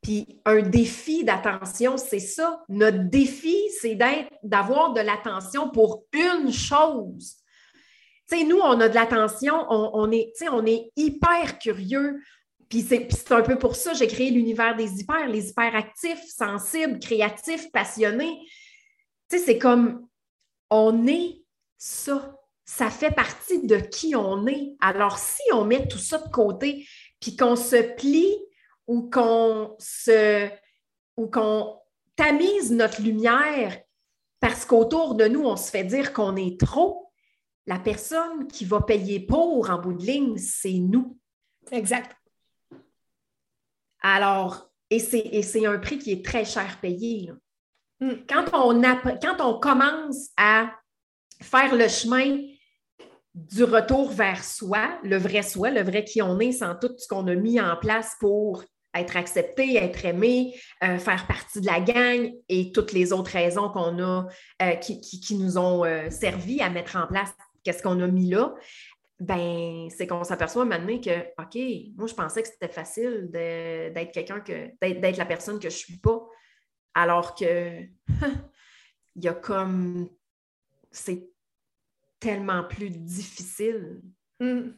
Puis 0.03 0.40
un 0.45 0.62
défi 0.62 1.25
d'attention, 1.25 1.97
c'est 1.97 2.21
ça. 2.21 2.64
Notre 2.69 3.09
défi, 3.11 3.57
c'est 3.81 3.99
d'avoir 4.43 4.93
de 4.93 5.01
l'attention 5.01 5.71
pour 5.71 6.05
une 6.12 6.53
chose. 6.53 7.37
Tu 8.29 8.38
sais, 8.38 8.45
nous, 8.45 8.59
on 8.59 8.81
a 8.81 8.88
de 8.88 8.95
l'attention, 8.95 9.66
on, 9.69 10.11
est, 10.11 10.33
on 10.51 10.64
est 10.64 10.90
hyper 10.97 11.59
curieux. 11.59 12.23
Puis 12.69 12.83
c'est 12.83 13.33
un 13.33 13.43
peu 13.43 13.59
pour 13.59 13.75
ça 13.75 13.93
que 13.93 13.99
j'ai 13.99 14.07
créé 14.07 14.31
l'univers 14.31 14.77
des 14.77 15.01
hyper, 15.01 15.29
les 15.29 15.51
hyperactifs, 15.51 16.25
sensibles, 16.29 16.99
créatifs, 16.99 17.71
passionnés. 17.73 18.38
Tu 19.29 19.37
sais, 19.37 19.45
c'est 19.45 19.59
comme 19.59 20.07
on 20.71 21.07
est 21.07 21.43
ça. 21.77 22.39
Ça 22.71 22.89
fait 22.89 23.11
partie 23.11 23.67
de 23.67 23.79
qui 23.79 24.15
on 24.15 24.47
est. 24.47 24.77
Alors, 24.81 25.19
si 25.19 25.43
on 25.53 25.65
met 25.65 25.89
tout 25.89 25.99
ça 25.99 26.19
de 26.19 26.31
côté, 26.31 26.87
puis 27.19 27.35
qu'on 27.35 27.57
se 27.57 27.95
plie 27.97 28.37
ou 28.87 29.11
qu'on 29.11 29.75
se 29.81 30.49
ou 31.17 31.27
qu'on 31.27 31.81
tamise 32.15 32.71
notre 32.71 33.03
lumière 33.03 33.77
parce 34.39 34.65
qu'autour 34.65 35.17
de 35.17 35.27
nous, 35.27 35.43
on 35.45 35.57
se 35.57 35.69
fait 35.69 35.83
dire 35.83 36.13
qu'on 36.13 36.37
est 36.37 36.61
trop, 36.61 37.11
la 37.67 37.81
personne 37.81 38.47
qui 38.47 38.65
va 38.65 38.81
payer 38.81 39.19
pour 39.19 39.69
en 39.69 39.81
bout 39.81 39.95
de 39.95 40.07
ligne, 40.07 40.39
c'est 40.39 40.79
nous. 40.79 41.19
Exact. 41.73 42.17
Alors, 44.01 44.71
et 44.91 45.01
c'est 45.01 45.67
un 45.67 45.79
prix 45.81 45.99
qui 45.99 46.13
est 46.13 46.25
très 46.25 46.45
cher 46.45 46.79
payé. 46.81 47.33
Hmm. 47.99 48.15
Quand, 48.29 48.45
on 48.53 48.81
quand 48.81 49.41
on 49.41 49.59
commence 49.59 50.31
à 50.37 50.73
faire 51.43 51.75
le 51.75 51.89
chemin 51.89 52.50
du 53.35 53.64
retour 53.64 54.11
vers 54.11 54.43
soi, 54.43 54.99
le 55.05 55.16
vrai 55.16 55.43
soi, 55.43 55.71
le 55.71 55.83
vrai 55.83 56.05
qui 56.05 56.21
on 56.23 56.38
est, 56.40 56.53
sans 56.53 56.75
tout 56.75 56.93
ce 56.99 57.07
qu'on 57.07 57.27
a 57.29 57.35
mis 57.35 57.61
en 57.61 57.77
place 57.77 58.16
pour 58.19 58.64
être 58.95 59.16
accepté, 59.16 59.77
être 59.77 60.05
aimé, 60.05 60.55
euh, 60.83 60.99
faire 60.99 61.27
partie 61.27 61.61
de 61.61 61.66
la 61.66 61.81
gang 61.81 62.33
et 62.49 62.73
toutes 62.73 62.93
les 62.93 63.12
autres 63.12 63.31
raisons 63.31 63.71
qu'on 63.71 63.99
a 64.03 64.27
euh, 64.62 64.75
qui, 64.77 65.37
nous 65.37 65.59
ont 65.59 65.85
euh, 65.85 66.11
servi 66.11 66.61
à 66.61 66.71
mettre 66.71 66.97
en 66.97 67.07
place 67.07 67.33
qu'est-ce 67.62 67.83
qu'on 67.83 68.01
a 68.01 68.07
mis 68.09 68.31
là, 68.31 68.55
ben 69.21 69.88
c'est 69.90 70.07
qu'on 70.07 70.25
s'aperçoit 70.25 70.64
maintenant 70.64 70.99
que, 70.99 71.21
OK, 71.40 71.93
moi 71.97 72.07
je 72.07 72.14
pensais 72.14 72.43
que 72.43 72.49
c'était 72.49 72.73
facile 72.73 73.29
d'être 73.31 74.12
quelqu'un 74.12 74.40
que, 74.40 74.71
d'être 74.81 75.19
la 75.19 75.27
personne 75.27 75.59
que 75.59 75.69
je 75.69 75.77
suis 75.77 75.99
pas. 75.99 76.27
Alors 76.95 77.35
que 77.35 77.83
il 79.16 79.25
y 79.25 79.29
a 79.29 79.35
comme 79.35 80.09
c'est 80.90 81.30
tellement 82.21 82.65
plus 82.65 82.91
difficile 82.91 84.01
mm. 84.39 84.71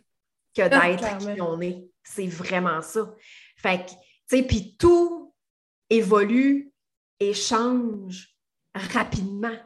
que 0.56 0.68
d'être 0.68 1.18
qui 1.18 1.40
on 1.40 1.60
est. 1.60 1.84
C'est 2.02 2.26
vraiment 2.26 2.80
ça. 2.82 3.14
Fait 3.56 3.84
que, 3.84 3.90
tu 3.90 3.96
sais, 4.26 4.42
puis 4.42 4.76
tout 4.76 5.34
évolue 5.90 6.72
et 7.20 7.34
change 7.34 8.34
rapidement. 8.74 9.56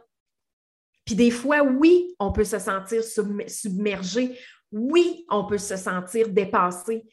Puis 1.05 1.15
des 1.15 1.31
fois, 1.31 1.63
oui, 1.63 2.15
on 2.19 2.33
peut 2.33 2.45
se 2.45 2.59
sentir 2.59 3.03
submergé. 3.05 4.37
Oui, 4.73 5.25
on 5.31 5.47
peut 5.47 5.59
se 5.59 5.77
sentir 5.77 6.29
dépassé. 6.29 7.05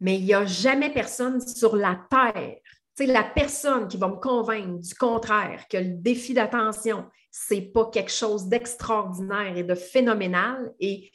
Mais 0.00 0.16
il 0.18 0.24
n'y 0.24 0.34
a 0.34 0.46
jamais 0.46 0.90
personne 0.90 1.40
sur 1.46 1.76
la 1.76 2.00
Terre, 2.10 2.56
tu 2.96 3.04
sais, 3.04 3.06
la 3.06 3.22
personne 3.22 3.86
qui 3.86 3.98
va 3.98 4.08
me 4.08 4.16
convaincre 4.16 4.80
du 4.80 4.94
contraire, 4.94 5.66
que 5.68 5.76
le 5.76 5.98
défi 5.98 6.32
d'attention, 6.32 7.06
c'est 7.30 7.60
pas 7.60 7.90
quelque 7.90 8.10
chose 8.10 8.48
d'extraordinaire 8.48 9.56
et 9.56 9.64
de 9.64 9.74
phénoménal. 9.74 10.72
Et 10.80 11.10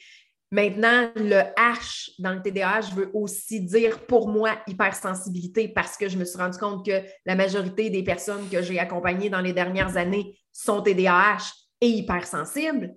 Maintenant, 0.52 1.10
le 1.16 1.42
H 1.56 2.12
dans 2.20 2.32
le 2.32 2.40
TDAH 2.40 2.94
veut 2.94 3.10
aussi 3.14 3.60
dire 3.62 4.06
pour 4.06 4.28
moi 4.28 4.56
hypersensibilité 4.68 5.66
parce 5.68 5.96
que 5.96 6.08
je 6.08 6.16
me 6.16 6.24
suis 6.24 6.38
rendu 6.38 6.56
compte 6.56 6.86
que 6.86 7.02
la 7.24 7.34
majorité 7.34 7.90
des 7.90 8.04
personnes 8.04 8.48
que 8.48 8.62
j'ai 8.62 8.78
accompagnées 8.78 9.28
dans 9.28 9.40
les 9.40 9.52
dernières 9.52 9.96
années 9.96 10.38
sont 10.52 10.82
TDAH 10.82 11.52
et 11.80 11.88
hypersensibles. 11.88 12.94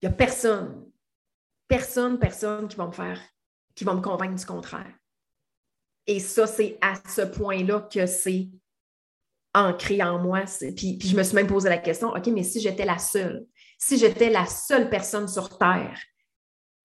Il 0.00 0.08
n'y 0.08 0.14
a 0.14 0.16
personne, 0.16 0.86
personne, 1.68 2.18
personne 2.18 2.66
qui 2.66 2.76
va 2.76 2.86
me 2.86 2.92
faire, 2.92 3.20
qui 3.74 3.84
va 3.84 3.92
me 3.92 4.00
convaincre 4.00 4.36
du 4.36 4.46
contraire. 4.46 4.92
Et 6.06 6.18
ça, 6.18 6.46
c'est 6.46 6.78
à 6.80 6.94
ce 7.08 7.22
point-là 7.22 7.88
que 7.92 8.06
c'est 8.06 8.48
ancré 9.54 10.02
en 10.02 10.18
moi. 10.18 10.42
Puis, 10.76 10.98
je 11.00 11.16
me 11.16 11.22
suis 11.22 11.34
même 11.34 11.46
posé 11.46 11.68
la 11.68 11.78
question, 11.78 12.10
OK, 12.10 12.26
mais 12.28 12.42
si 12.42 12.60
j'étais 12.60 12.84
la 12.84 12.98
seule 12.98 13.46
si 13.78 13.98
j'étais 13.98 14.30
la 14.30 14.46
seule 14.46 14.88
personne 14.88 15.28
sur 15.28 15.58
Terre 15.58 16.00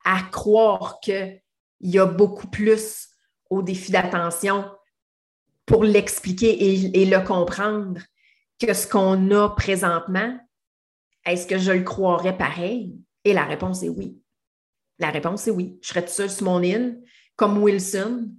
à 0.03 0.21
croire 0.31 0.99
qu'il 1.01 1.41
y 1.79 1.97
a 1.97 2.05
beaucoup 2.05 2.47
plus 2.47 3.07
au 3.49 3.61
défi 3.61 3.91
d'attention 3.91 4.69
pour 5.65 5.83
l'expliquer 5.83 6.99
et, 6.99 7.05
le 7.05 7.25
comprendre 7.25 8.01
que 8.59 8.73
ce 8.73 8.87
qu'on 8.87 9.31
a 9.31 9.49
présentement, 9.49 10.37
est-ce 11.25 11.47
que 11.47 11.57
je 11.57 11.71
le 11.71 11.83
croirais 11.83 12.37
pareil? 12.37 12.97
Et 13.23 13.33
la 13.33 13.45
réponse 13.45 13.83
est 13.83 13.89
oui. 13.89 14.19
La 14.97 15.11
réponse 15.11 15.47
est 15.47 15.51
oui. 15.51 15.77
Je 15.81 15.89
serais 15.89 16.01
toute 16.01 16.09
seule 16.09 16.29
sur 16.29 16.45
mon 16.45 16.61
île, 16.61 17.01
comme 17.35 17.61
Wilson, 17.61 18.29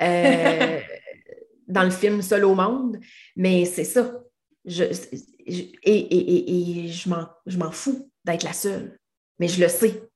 euh, 0.00 0.80
dans 1.68 1.84
le 1.84 1.90
film 1.90 2.22
Seul 2.22 2.44
au 2.44 2.54
monde, 2.54 2.98
mais 3.36 3.64
c'est 3.64 3.84
ça. 3.84 4.12
Je, 4.64 4.84
et, 5.46 6.88
je 6.88 7.08
m'en 7.58 7.70
fous 7.72 8.10
d'être 8.24 8.44
la 8.44 8.52
seule. 8.52 8.98
Mais 9.38 9.48
je 9.48 9.60
le 9.60 9.68
sais 9.68 10.08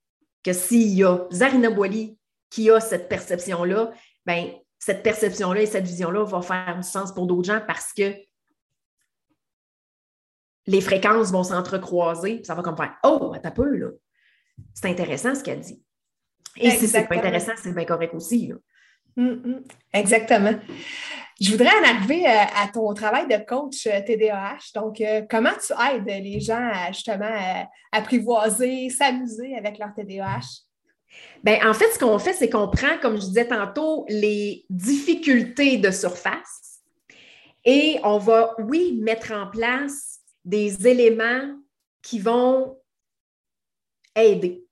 que 0.44 0.52
s'il 0.52 0.94
y 0.94 1.04
a 1.04 1.26
Zarina 1.32 1.70
Boily 1.70 2.18
qui 2.50 2.70
a 2.70 2.80
cette 2.80 3.08
perception-là, 3.08 3.92
ben 4.24 4.52
cette 4.78 5.02
perception-là 5.02 5.62
et 5.62 5.66
cette 5.66 5.86
vision-là 5.86 6.24
vont 6.24 6.42
faire 6.42 6.76
du 6.76 6.86
sens 6.86 7.12
pour 7.12 7.26
d'autres 7.26 7.48
gens 7.48 7.60
parce 7.66 7.92
que 7.92 8.14
les 10.66 10.80
fréquences 10.80 11.32
vont 11.32 11.44
s'entrecroiser. 11.44 12.42
Ça 12.44 12.54
va 12.54 12.62
comme 12.62 12.76
faire 12.76 12.96
Oh, 13.02 13.34
t'as 13.42 13.50
peu, 13.50 13.76
là. 13.76 13.88
C'est 14.74 14.88
intéressant 14.88 15.34
ce 15.34 15.42
qu'elle 15.42 15.60
dit. 15.60 15.82
Et 16.56 16.70
si 16.70 16.88
c'est 16.88 17.06
pas 17.06 17.16
intéressant, 17.16 17.52
c'est 17.56 17.74
bien 17.74 17.84
correct 17.84 18.14
aussi. 18.14 18.48
Là. 18.48 18.56
Mm, 19.16 19.28
mm. 19.28 19.64
exactement. 19.92 20.54
Je 21.40 21.50
voudrais 21.50 21.70
en 21.70 21.84
arriver 21.84 22.26
euh, 22.26 22.30
à 22.30 22.68
ton 22.72 22.92
travail 22.94 23.26
de 23.26 23.36
coach 23.44 23.82
TDAH. 23.82 24.54
Euh, 24.76 24.80
Donc, 24.80 25.00
euh, 25.00 25.22
comment 25.28 25.50
tu 25.50 25.72
aides 25.72 26.24
les 26.24 26.40
gens 26.40 26.70
à 26.72 26.92
justement 26.92 27.64
apprivoiser, 27.92 28.88
s'amuser 28.88 29.54
avec 29.56 29.78
leur 29.78 29.92
TDAH? 29.94 30.64
Bien, 31.42 31.68
en 31.68 31.74
fait, 31.74 31.90
ce 31.92 31.98
qu'on 31.98 32.18
fait, 32.18 32.32
c'est 32.32 32.48
qu'on 32.48 32.68
prend, 32.68 32.98
comme 33.00 33.16
je 33.16 33.26
disais 33.26 33.48
tantôt, 33.48 34.06
les 34.08 34.64
difficultés 34.70 35.76
de 35.78 35.90
surface 35.90 36.66
et 37.66 37.98
on 38.04 38.18
va, 38.18 38.54
oui, 38.58 38.98
mettre 39.02 39.32
en 39.32 39.48
place 39.48 40.20
des 40.44 40.86
éléments 40.86 41.58
qui 42.00 42.20
vont 42.20 42.78
aider. 44.14 44.64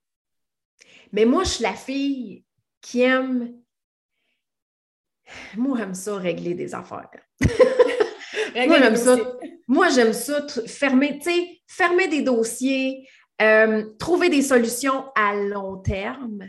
Mais 1.12 1.24
moi, 1.24 1.42
je 1.42 1.50
suis 1.50 1.62
la 1.62 1.74
fille 1.74 2.44
qui 2.80 3.02
aime 3.02 3.52
moi, 5.56 5.78
j'aime 5.78 5.94
ça 5.94 6.16
régler 6.16 6.54
des 6.54 6.74
affaires. 6.74 7.10
moi, 8.66 8.78
j'aime 8.78 8.96
ça. 8.96 9.16
Moi, 9.66 9.88
j'aime 9.90 10.12
ça, 10.12 10.46
fermer, 10.66 11.20
fermer 11.66 12.08
des 12.08 12.22
dossiers, 12.22 13.08
euh, 13.40 13.84
trouver 13.98 14.28
des 14.28 14.42
solutions 14.42 15.06
à 15.14 15.34
long 15.34 15.78
terme, 15.78 16.44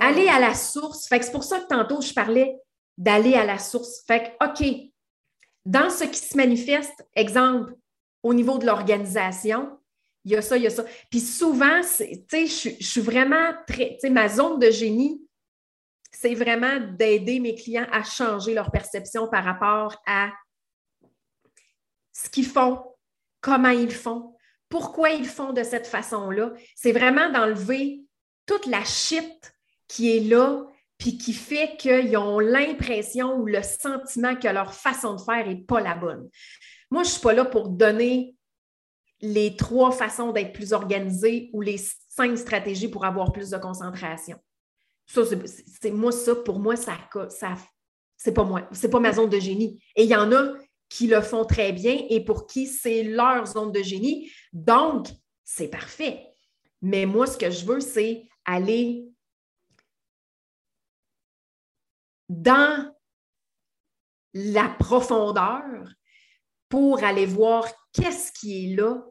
aller 0.00 0.28
à 0.28 0.38
la 0.38 0.54
source. 0.54 1.08
Fait 1.08 1.22
c'est 1.22 1.32
pour 1.32 1.44
ça 1.44 1.60
que 1.60 1.66
tantôt, 1.66 2.00
je 2.00 2.12
parlais 2.12 2.56
d'aller 2.96 3.34
à 3.34 3.44
la 3.44 3.58
source. 3.58 4.02
Fait 4.06 4.34
que, 4.38 4.44
OK, 4.46 4.90
dans 5.64 5.90
ce 5.90 6.04
qui 6.04 6.18
se 6.18 6.36
manifeste, 6.36 7.04
exemple, 7.14 7.74
au 8.22 8.32
niveau 8.32 8.58
de 8.58 8.66
l'organisation, 8.66 9.78
Il 10.24 10.32
y 10.32 10.36
a 10.36 10.42
ça, 10.42 10.56
il 10.56 10.64
y 10.64 10.66
a 10.66 10.70
ça. 10.70 10.84
Puis 11.08 11.20
souvent, 11.20 11.80
tu 11.82 12.04
sais, 12.28 12.46
je 12.46 12.84
suis 12.84 13.00
vraiment 13.00 13.52
très, 13.68 13.90
tu 13.90 14.00
sais, 14.00 14.10
ma 14.10 14.28
zone 14.28 14.58
de 14.58 14.70
génie, 14.70 15.25
c'est 16.18 16.34
vraiment 16.34 16.80
d'aider 16.80 17.40
mes 17.40 17.54
clients 17.54 17.86
à 17.92 18.02
changer 18.02 18.54
leur 18.54 18.70
perception 18.70 19.28
par 19.28 19.44
rapport 19.44 20.00
à 20.06 20.32
ce 22.12 22.30
qu'ils 22.30 22.46
font, 22.46 22.82
comment 23.42 23.68
ils 23.68 23.92
font, 23.92 24.34
pourquoi 24.70 25.10
ils 25.10 25.26
font 25.26 25.52
de 25.52 25.62
cette 25.62 25.86
façon-là. 25.86 26.52
C'est 26.74 26.92
vraiment 26.92 27.30
d'enlever 27.30 28.00
toute 28.46 28.66
la 28.66 28.82
shit 28.84 29.52
qui 29.88 30.16
est 30.16 30.20
là, 30.20 30.64
puis 30.96 31.18
qui 31.18 31.34
fait 31.34 31.76
qu'ils 31.76 32.16
ont 32.16 32.38
l'impression 32.38 33.36
ou 33.36 33.46
le 33.46 33.62
sentiment 33.62 34.34
que 34.34 34.48
leur 34.48 34.72
façon 34.72 35.16
de 35.16 35.20
faire 35.20 35.46
n'est 35.46 35.56
pas 35.56 35.80
la 35.80 35.94
bonne. 35.94 36.30
Moi, 36.90 37.02
je 37.02 37.08
ne 37.08 37.12
suis 37.12 37.20
pas 37.20 37.34
là 37.34 37.44
pour 37.44 37.68
donner 37.68 38.34
les 39.20 39.54
trois 39.56 39.92
façons 39.92 40.32
d'être 40.32 40.54
plus 40.54 40.72
organisé 40.72 41.50
ou 41.52 41.60
les 41.60 41.78
cinq 42.08 42.38
stratégies 42.38 42.88
pour 42.88 43.04
avoir 43.04 43.32
plus 43.32 43.50
de 43.50 43.58
concentration. 43.58 44.38
Ça, 45.06 45.22
c'est 45.80 45.90
moi, 45.90 46.12
ça, 46.12 46.34
pour 46.34 46.58
moi, 46.58 46.76
ça, 46.76 46.98
ça 47.30 47.54
c'est 48.16 48.32
pas 48.32 48.44
moi, 48.44 48.68
c'est 48.72 48.90
pas 48.90 49.00
ma 49.00 49.12
zone 49.12 49.30
de 49.30 49.38
génie. 49.38 49.82
Et 49.94 50.04
il 50.04 50.10
y 50.10 50.16
en 50.16 50.32
a 50.32 50.54
qui 50.88 51.06
le 51.06 51.20
font 51.20 51.44
très 51.44 51.72
bien 51.72 52.06
et 52.08 52.24
pour 52.24 52.46
qui 52.46 52.66
c'est 52.66 53.02
leur 53.02 53.46
zone 53.46 53.72
de 53.72 53.82
génie. 53.82 54.30
Donc, 54.52 55.08
c'est 55.44 55.68
parfait. 55.68 56.26
Mais 56.82 57.06
moi, 57.06 57.26
ce 57.26 57.38
que 57.38 57.50
je 57.50 57.64
veux, 57.64 57.80
c'est 57.80 58.28
aller 58.44 59.06
dans 62.28 62.92
la 64.34 64.68
profondeur 64.68 65.64
pour 66.68 67.02
aller 67.04 67.26
voir 67.26 67.66
qu'est-ce 67.92 68.32
qui 68.32 68.64
est 68.64 68.76
là 68.76 69.04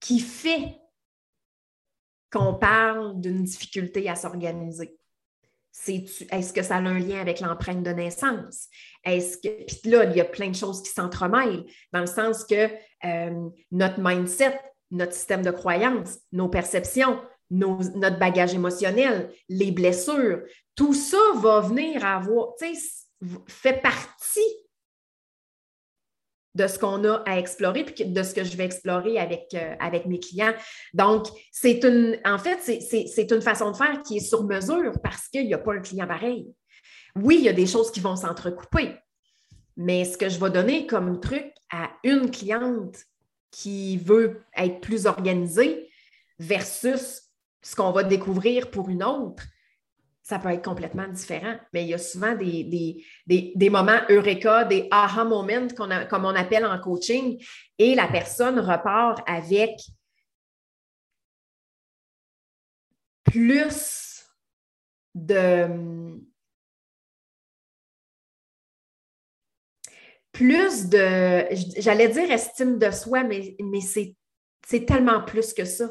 qui 0.00 0.20
fait 0.20 0.78
qu'on 2.36 2.54
parle 2.54 3.20
d'une 3.20 3.44
difficulté 3.44 4.08
à 4.08 4.14
s'organiser. 4.14 4.96
Est-ce 5.88 6.52
que 6.52 6.62
ça 6.62 6.76
a 6.76 6.80
un 6.80 6.98
lien 6.98 7.20
avec 7.20 7.40
l'empreinte 7.40 7.82
de 7.82 7.90
naissance? 7.90 8.68
Est-ce 9.04 9.38
que. 9.38 9.64
Puis 9.64 9.90
là, 9.90 10.04
il 10.04 10.16
y 10.16 10.20
a 10.20 10.24
plein 10.24 10.50
de 10.50 10.54
choses 10.54 10.82
qui 10.82 10.90
s'entremêlent, 10.90 11.64
dans 11.92 12.00
le 12.00 12.06
sens 12.06 12.44
que 12.44 12.68
euh, 13.04 13.48
notre 13.70 14.00
mindset, 14.00 14.58
notre 14.90 15.12
système 15.12 15.42
de 15.42 15.50
croyance, 15.50 16.18
nos 16.32 16.48
perceptions, 16.48 17.20
notre 17.50 18.18
bagage 18.18 18.54
émotionnel, 18.54 19.30
les 19.48 19.70
blessures, 19.70 20.42
tout 20.74 20.94
ça 20.94 21.18
va 21.36 21.60
venir 21.60 22.04
avoir, 22.04 22.54
tu 22.58 22.74
sais, 22.74 23.06
fait 23.46 23.80
partie 23.80 24.40
de 26.56 26.66
ce 26.66 26.78
qu'on 26.78 27.04
a 27.04 27.16
à 27.26 27.38
explorer, 27.38 27.84
puis 27.84 28.06
de 28.06 28.22
ce 28.22 28.34
que 28.34 28.42
je 28.42 28.56
vais 28.56 28.64
explorer 28.64 29.18
avec, 29.18 29.48
euh, 29.54 29.74
avec 29.78 30.06
mes 30.06 30.18
clients. 30.18 30.54
Donc, 30.94 31.26
c'est 31.52 31.84
une, 31.84 32.18
en 32.24 32.38
fait, 32.38 32.58
c'est 32.62 33.30
une 33.30 33.42
façon 33.42 33.70
de 33.72 33.76
faire 33.76 34.02
qui 34.02 34.16
est 34.16 34.20
sur 34.20 34.44
mesure 34.44 34.92
parce 35.02 35.28
qu'il 35.28 35.46
n'y 35.46 35.54
a 35.54 35.58
pas 35.58 35.74
un 35.74 35.80
client 35.80 36.06
pareil. 36.06 36.46
Oui, 37.14 37.36
il 37.38 37.44
y 37.44 37.48
a 37.48 37.52
des 37.52 37.66
choses 37.66 37.90
qui 37.90 38.00
vont 38.00 38.16
s'entrecouper, 38.16 38.96
mais 39.76 40.04
ce 40.04 40.16
que 40.16 40.30
je 40.30 40.40
vais 40.40 40.50
donner 40.50 40.86
comme 40.86 41.20
truc 41.20 41.52
à 41.70 41.90
une 42.04 42.30
cliente 42.30 42.96
qui 43.50 43.98
veut 43.98 44.42
être 44.56 44.80
plus 44.80 45.06
organisée 45.06 45.90
versus 46.38 47.22
ce 47.62 47.76
qu'on 47.76 47.90
va 47.90 48.02
découvrir 48.02 48.70
pour 48.70 48.88
une 48.88 49.04
autre, 49.04 49.42
ça 50.26 50.40
peut 50.40 50.48
être 50.48 50.64
complètement 50.64 51.06
différent. 51.06 51.56
Mais 51.72 51.84
il 51.84 51.90
y 51.90 51.94
a 51.94 51.98
souvent 51.98 52.34
des, 52.34 52.64
des, 53.28 53.70
moments 53.70 54.00
eureka, 54.10 54.64
des 54.64 54.88
aha 54.90 55.22
moments, 55.22 55.68
comme 55.76 56.24
on 56.24 56.34
appelle 56.34 56.66
en 56.66 56.80
coaching, 56.80 57.40
et 57.78 57.94
la 57.94 58.08
personne 58.08 58.58
repart 58.58 59.20
avec 59.24 59.78
plus 63.22 64.24
de 65.14 66.18
plus 70.32 70.88
de, 70.88 71.46
j'allais 71.78 72.08
dire 72.08 72.32
estime 72.32 72.80
de 72.80 72.90
soi, 72.90 73.22
mais, 73.22 73.54
mais 73.60 73.80
c'est 73.80 74.86
tellement 74.86 75.22
plus 75.22 75.54
que 75.54 75.64
ça 75.64 75.88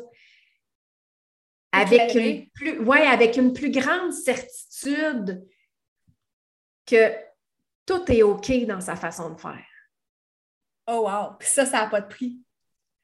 avec 1.75 2.15
une, 2.15 2.49
plus, 2.49 2.79
ouais, 2.79 3.05
avec 3.05 3.37
une 3.37 3.53
plus 3.53 3.71
grande 3.71 4.13
certitude 4.13 5.45
que 6.85 7.13
tout 7.85 8.11
est 8.11 8.23
OK 8.23 8.51
dans 8.65 8.81
sa 8.81 8.95
façon 8.95 9.31
de 9.31 9.39
faire. 9.39 9.65
Oh 10.87 11.07
wow! 11.07 11.35
Puis 11.39 11.49
ça, 11.49 11.65
ça 11.65 11.81
n'a 11.81 11.87
pas 11.87 12.01
de 12.01 12.07
prix. 12.07 12.39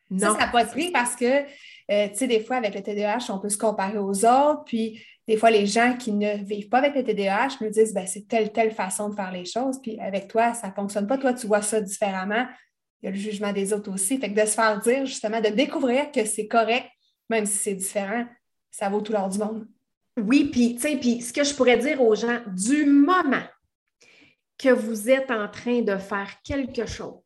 Non. 0.09 0.33
Ça, 0.33 0.39
ça 0.39 0.45
n'a 0.45 0.51
pas 0.51 0.65
de 0.65 0.69
prix 0.69 0.91
parce 0.91 1.15
que, 1.15 1.25
euh, 1.25 2.09
tu 2.09 2.15
sais, 2.15 2.27
des 2.27 2.43
fois, 2.43 2.57
avec 2.57 2.75
le 2.75 2.83
TDAH, 2.83 3.29
on 3.29 3.39
peut 3.39 3.49
se 3.49 3.57
comparer 3.57 3.97
aux 3.97 4.25
autres. 4.25 4.63
Puis, 4.65 5.01
des 5.27 5.37
fois, 5.37 5.49
les 5.49 5.65
gens 5.65 5.95
qui 5.95 6.11
ne 6.11 6.43
vivent 6.43 6.67
pas 6.67 6.79
avec 6.79 6.95
le 6.95 7.03
TDAH 7.03 7.57
me 7.61 7.69
disent, 7.69 7.93
ben, 7.93 8.05
c'est 8.05 8.27
telle, 8.27 8.51
telle 8.51 8.71
façon 8.71 9.09
de 9.09 9.15
faire 9.15 9.31
les 9.31 9.45
choses. 9.45 9.79
Puis, 9.81 9.97
avec 9.99 10.27
toi, 10.27 10.53
ça 10.53 10.67
ne 10.67 10.73
fonctionne 10.73 11.07
pas. 11.07 11.17
Toi, 11.17 11.33
tu 11.33 11.47
vois 11.47 11.61
ça 11.61 11.79
différemment. 11.79 12.45
Il 13.01 13.05
y 13.05 13.07
a 13.07 13.11
le 13.11 13.17
jugement 13.17 13.53
des 13.53 13.71
autres 13.71 13.91
aussi. 13.91 14.17
Fait 14.17 14.31
que 14.31 14.39
de 14.39 14.45
se 14.45 14.53
faire 14.53 14.79
dire, 14.81 15.05
justement, 15.05 15.39
de 15.39 15.47
découvrir 15.47 16.11
que 16.11 16.25
c'est 16.25 16.47
correct, 16.47 16.87
même 17.29 17.45
si 17.45 17.57
c'est 17.57 17.75
différent, 17.75 18.25
ça 18.71 18.89
vaut 18.89 19.01
tout 19.01 19.11
l'or 19.11 19.29
du 19.29 19.37
monde. 19.37 19.67
Oui, 20.17 20.45
puis, 20.45 20.75
tu 20.75 20.81
sais, 20.81 20.97
puis 20.97 21.21
ce 21.21 21.31
que 21.31 21.43
je 21.43 21.53
pourrais 21.53 21.77
dire 21.77 22.01
aux 22.01 22.15
gens, 22.15 22.41
du 22.47 22.85
moment 22.85 23.43
que 24.57 24.69
vous 24.69 25.09
êtes 25.09 25.31
en 25.31 25.47
train 25.49 25.81
de 25.81 25.97
faire 25.97 26.41
quelque 26.43 26.85
chose 26.85 27.21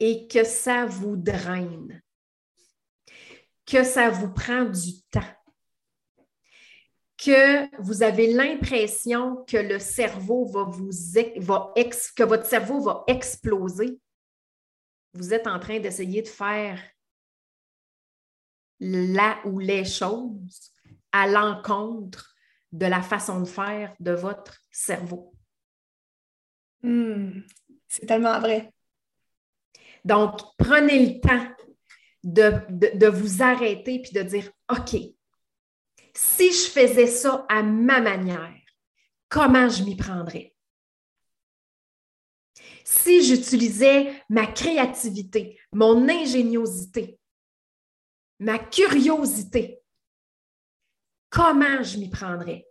et 0.00 0.28
que 0.28 0.44
ça 0.44 0.86
vous 0.86 1.16
draine, 1.16 2.02
que 3.66 3.84
ça 3.84 4.10
vous 4.10 4.32
prend 4.32 4.64
du 4.64 5.02
temps, 5.10 5.20
que 7.16 7.82
vous 7.82 8.02
avez 8.02 8.32
l'impression 8.32 9.44
que 9.46 9.56
le 9.56 9.78
cerveau 9.78 10.44
va 10.46 10.64
vous 10.64 10.90
va 11.38 11.72
que 11.74 12.22
votre 12.22 12.46
cerveau 12.46 12.80
va 12.80 13.04
exploser, 13.06 13.98
vous 15.14 15.34
êtes 15.34 15.46
en 15.46 15.58
train 15.58 15.80
d'essayer 15.80 16.22
de 16.22 16.28
faire 16.28 16.80
la 18.80 19.38
ou 19.44 19.58
les 19.58 19.84
choses 19.84 20.72
à 21.12 21.26
l'encontre 21.26 22.34
de 22.72 22.86
la 22.86 23.02
façon 23.02 23.40
de 23.40 23.46
faire 23.46 23.94
de 24.00 24.12
votre 24.12 24.60
cerveau. 24.70 25.34
Hmm, 26.82 27.40
c'est 27.88 28.06
tellement 28.06 28.38
vrai. 28.40 28.72
Donc, 30.04 30.40
prenez 30.56 31.06
le 31.06 31.20
temps 31.20 31.48
de, 32.22 33.06
vous 33.08 33.42
arrêter 33.42 34.00
puis 34.00 34.12
de 34.12 34.22
dire, 34.22 34.50
OK, 34.70 34.96
si 36.14 36.52
je 36.52 36.70
faisais 36.70 37.06
ça 37.06 37.46
à 37.48 37.62
ma 37.62 38.00
manière, 38.00 38.60
comment 39.28 39.68
je 39.68 39.82
m'y 39.82 39.96
prendrais? 39.96 40.54
Si 42.84 43.22
j'utilisais 43.22 44.22
ma 44.30 44.46
créativité, 44.46 45.58
mon 45.72 46.08
ingéniosité, 46.08 47.17
ma 48.38 48.58
curiosité. 48.58 49.80
Comment 51.30 51.82
je 51.82 51.98
m'y 51.98 52.08
prendrais? 52.08 52.66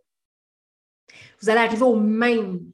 Vous 1.40 1.50
allez 1.50 1.60
arriver 1.60 1.84
au 1.84 1.96
même 1.96 2.72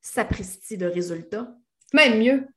sapristi 0.00 0.76
de 0.76 0.86
résultat. 0.86 1.54
Même 1.92 2.18
mieux. 2.18 2.48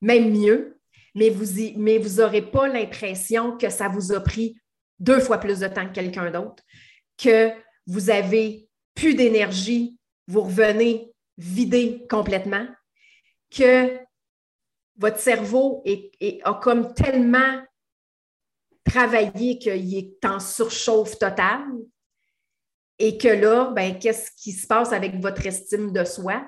Même 0.00 0.32
mieux, 0.32 0.80
mais 1.14 1.28
vous 1.28 1.44
mais 1.76 1.98
vous 1.98 2.20
n'aurez 2.20 2.42
pas 2.42 2.68
l'impression 2.68 3.58
que 3.58 3.68
ça 3.68 3.88
vous 3.88 4.12
a 4.12 4.20
pris 4.20 4.58
deux 4.98 5.20
fois 5.20 5.38
plus 5.38 5.60
de 5.60 5.68
temps 5.68 5.86
que 5.86 5.92
quelqu'un 5.92 6.30
d'autre, 6.30 6.62
que 7.18 7.50
vous 7.86 8.08
avez 8.08 8.68
plus 8.94 9.14
d'énergie, 9.14 9.98
vous 10.26 10.42
revenez 10.42 11.12
vidé 11.36 12.06
complètement, 12.08 12.66
que 13.50 13.98
votre 14.96 15.18
cerveau 15.18 15.82
a 16.44 16.54
comme 16.62 16.94
tellement 16.94 17.62
travailler 18.90 19.58
qu'il 19.58 19.94
est 19.94 20.24
en 20.24 20.40
surchauffe 20.40 21.18
totale 21.18 21.66
et 22.98 23.16
que 23.16 23.28
là, 23.28 23.70
ben, 23.74 23.98
qu'est-ce 23.98 24.30
qui 24.36 24.52
se 24.52 24.66
passe 24.66 24.92
avec 24.92 25.16
votre 25.20 25.46
estime 25.46 25.92
de 25.92 26.04
soi? 26.04 26.46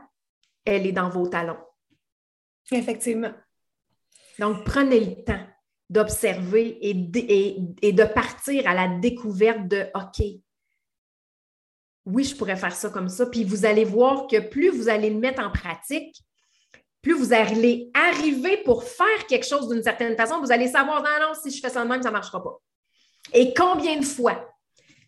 Elle 0.65 0.87
est 0.87 0.93
dans 0.93 1.09
vos 1.09 1.29
talons. 1.29 1.59
Effectivement. 2.71 3.33
Donc, 4.39 4.65
prenez 4.65 5.01
le 5.01 5.25
temps 5.25 5.47
d'observer 5.89 6.79
et, 6.81 7.57
et, 7.83 7.93
de 7.93 8.05
partir 8.05 8.67
à 8.69 8.75
la 8.75 8.89
découverte 8.99 9.69
de 9.69 9.87
OK, 9.95 10.25
oui, 12.07 12.25
je 12.25 12.35
pourrais 12.35 12.57
faire 12.57 12.75
ça 12.75 12.89
comme 12.91 13.09
ça. 13.09 13.27
Puis 13.27 13.45
vous 13.45 13.67
allez 13.67 13.85
voir 13.85 14.27
que 14.27 14.41
plus 14.41 14.71
vous 14.71 14.89
allez 14.89 15.11
le 15.11 15.19
mettre 15.19 15.43
en 15.43 15.51
pratique, 15.51 16.23
plus 17.03 17.15
vous 17.15 17.33
allez 17.33 17.91
arriver 17.93 18.59
pour 18.59 18.85
faire 18.85 19.27
quelque 19.29 19.47
chose 19.47 19.69
d'une 19.69 19.83
certaine 19.83 20.17
façon, 20.17 20.41
vous 20.41 20.53
allez 20.53 20.69
savoir, 20.69 21.03
non, 21.03 21.29
non, 21.29 21.35
si 21.35 21.51
je 21.51 21.61
fais 21.61 21.69
ça 21.69 21.83
de 21.83 21.89
même, 21.89 22.03
ça 22.03 22.09
ne 22.09 22.13
marchera 22.15 22.43
pas. 22.43 22.61
Et 23.35 23.53
combien 23.53 23.99
de 23.99 24.05
fois 24.05 24.49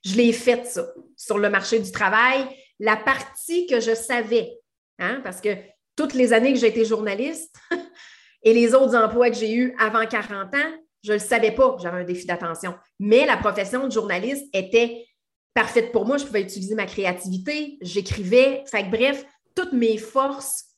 je 0.05 0.17
l'ai 0.17 0.33
fait 0.33 0.67
ça 0.67 0.87
sur 1.17 1.39
le 1.39 1.49
marché 1.49 1.79
du 1.79 1.91
travail, 1.91 2.47
la 2.79 2.97
partie 2.97 3.67
que 3.67 3.81
je 3.81 3.95
savais, 3.95 4.59
hein, 4.99 5.21
parce 5.23 5.41
que 5.41 5.57
toutes 5.97 6.15
les 6.15 6.33
années 6.33 6.53
que 6.53 6.59
j'ai 6.59 6.69
été 6.69 6.85
journaliste 6.85 7.55
et 8.43 8.53
les 8.53 8.75
autres 8.75 8.97
emplois 8.97 9.31
que 9.31 9.37
j'ai 9.37 9.55
eus 9.55 9.75
avant 9.79 10.05
40 10.07 10.55
ans, 10.55 10.73
Je 11.05 11.13
ne 11.13 11.19
le 11.19 11.21
savais 11.21 11.53
pas 11.53 11.75
que 11.75 11.83
j'avais 11.83 12.01
un 12.01 12.05
défi 12.05 12.27
d'attention. 12.27 12.75
Mais 12.99 13.27
la 13.27 13.37
profession 13.37 13.87
de 13.87 13.93
journaliste 13.93 14.47
était 14.53 15.07
parfaite 15.55 15.93
pour 15.93 16.07
moi. 16.07 16.17
Je 16.17 16.25
pouvais 16.25 16.43
utiliser 16.43 16.75
ma 16.75 16.87
créativité, 16.87 17.79
j'écrivais. 17.81 18.65
Fait 18.67 18.85
bref, 18.85 19.25
toutes 19.55 19.73
mes 19.73 19.99
forces 19.99 20.74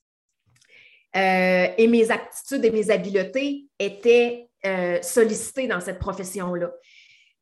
euh, 1.15 1.69
et 1.79 1.87
mes 1.87 2.11
aptitudes 2.11 2.65
et 2.65 2.71
mes 2.71 2.91
habiletés 2.91 3.67
étaient 3.79 4.49
euh, 4.65 5.01
sollicitées 5.03 5.67
dans 5.67 5.81
cette 5.81 5.99
profession-là. 5.99 6.73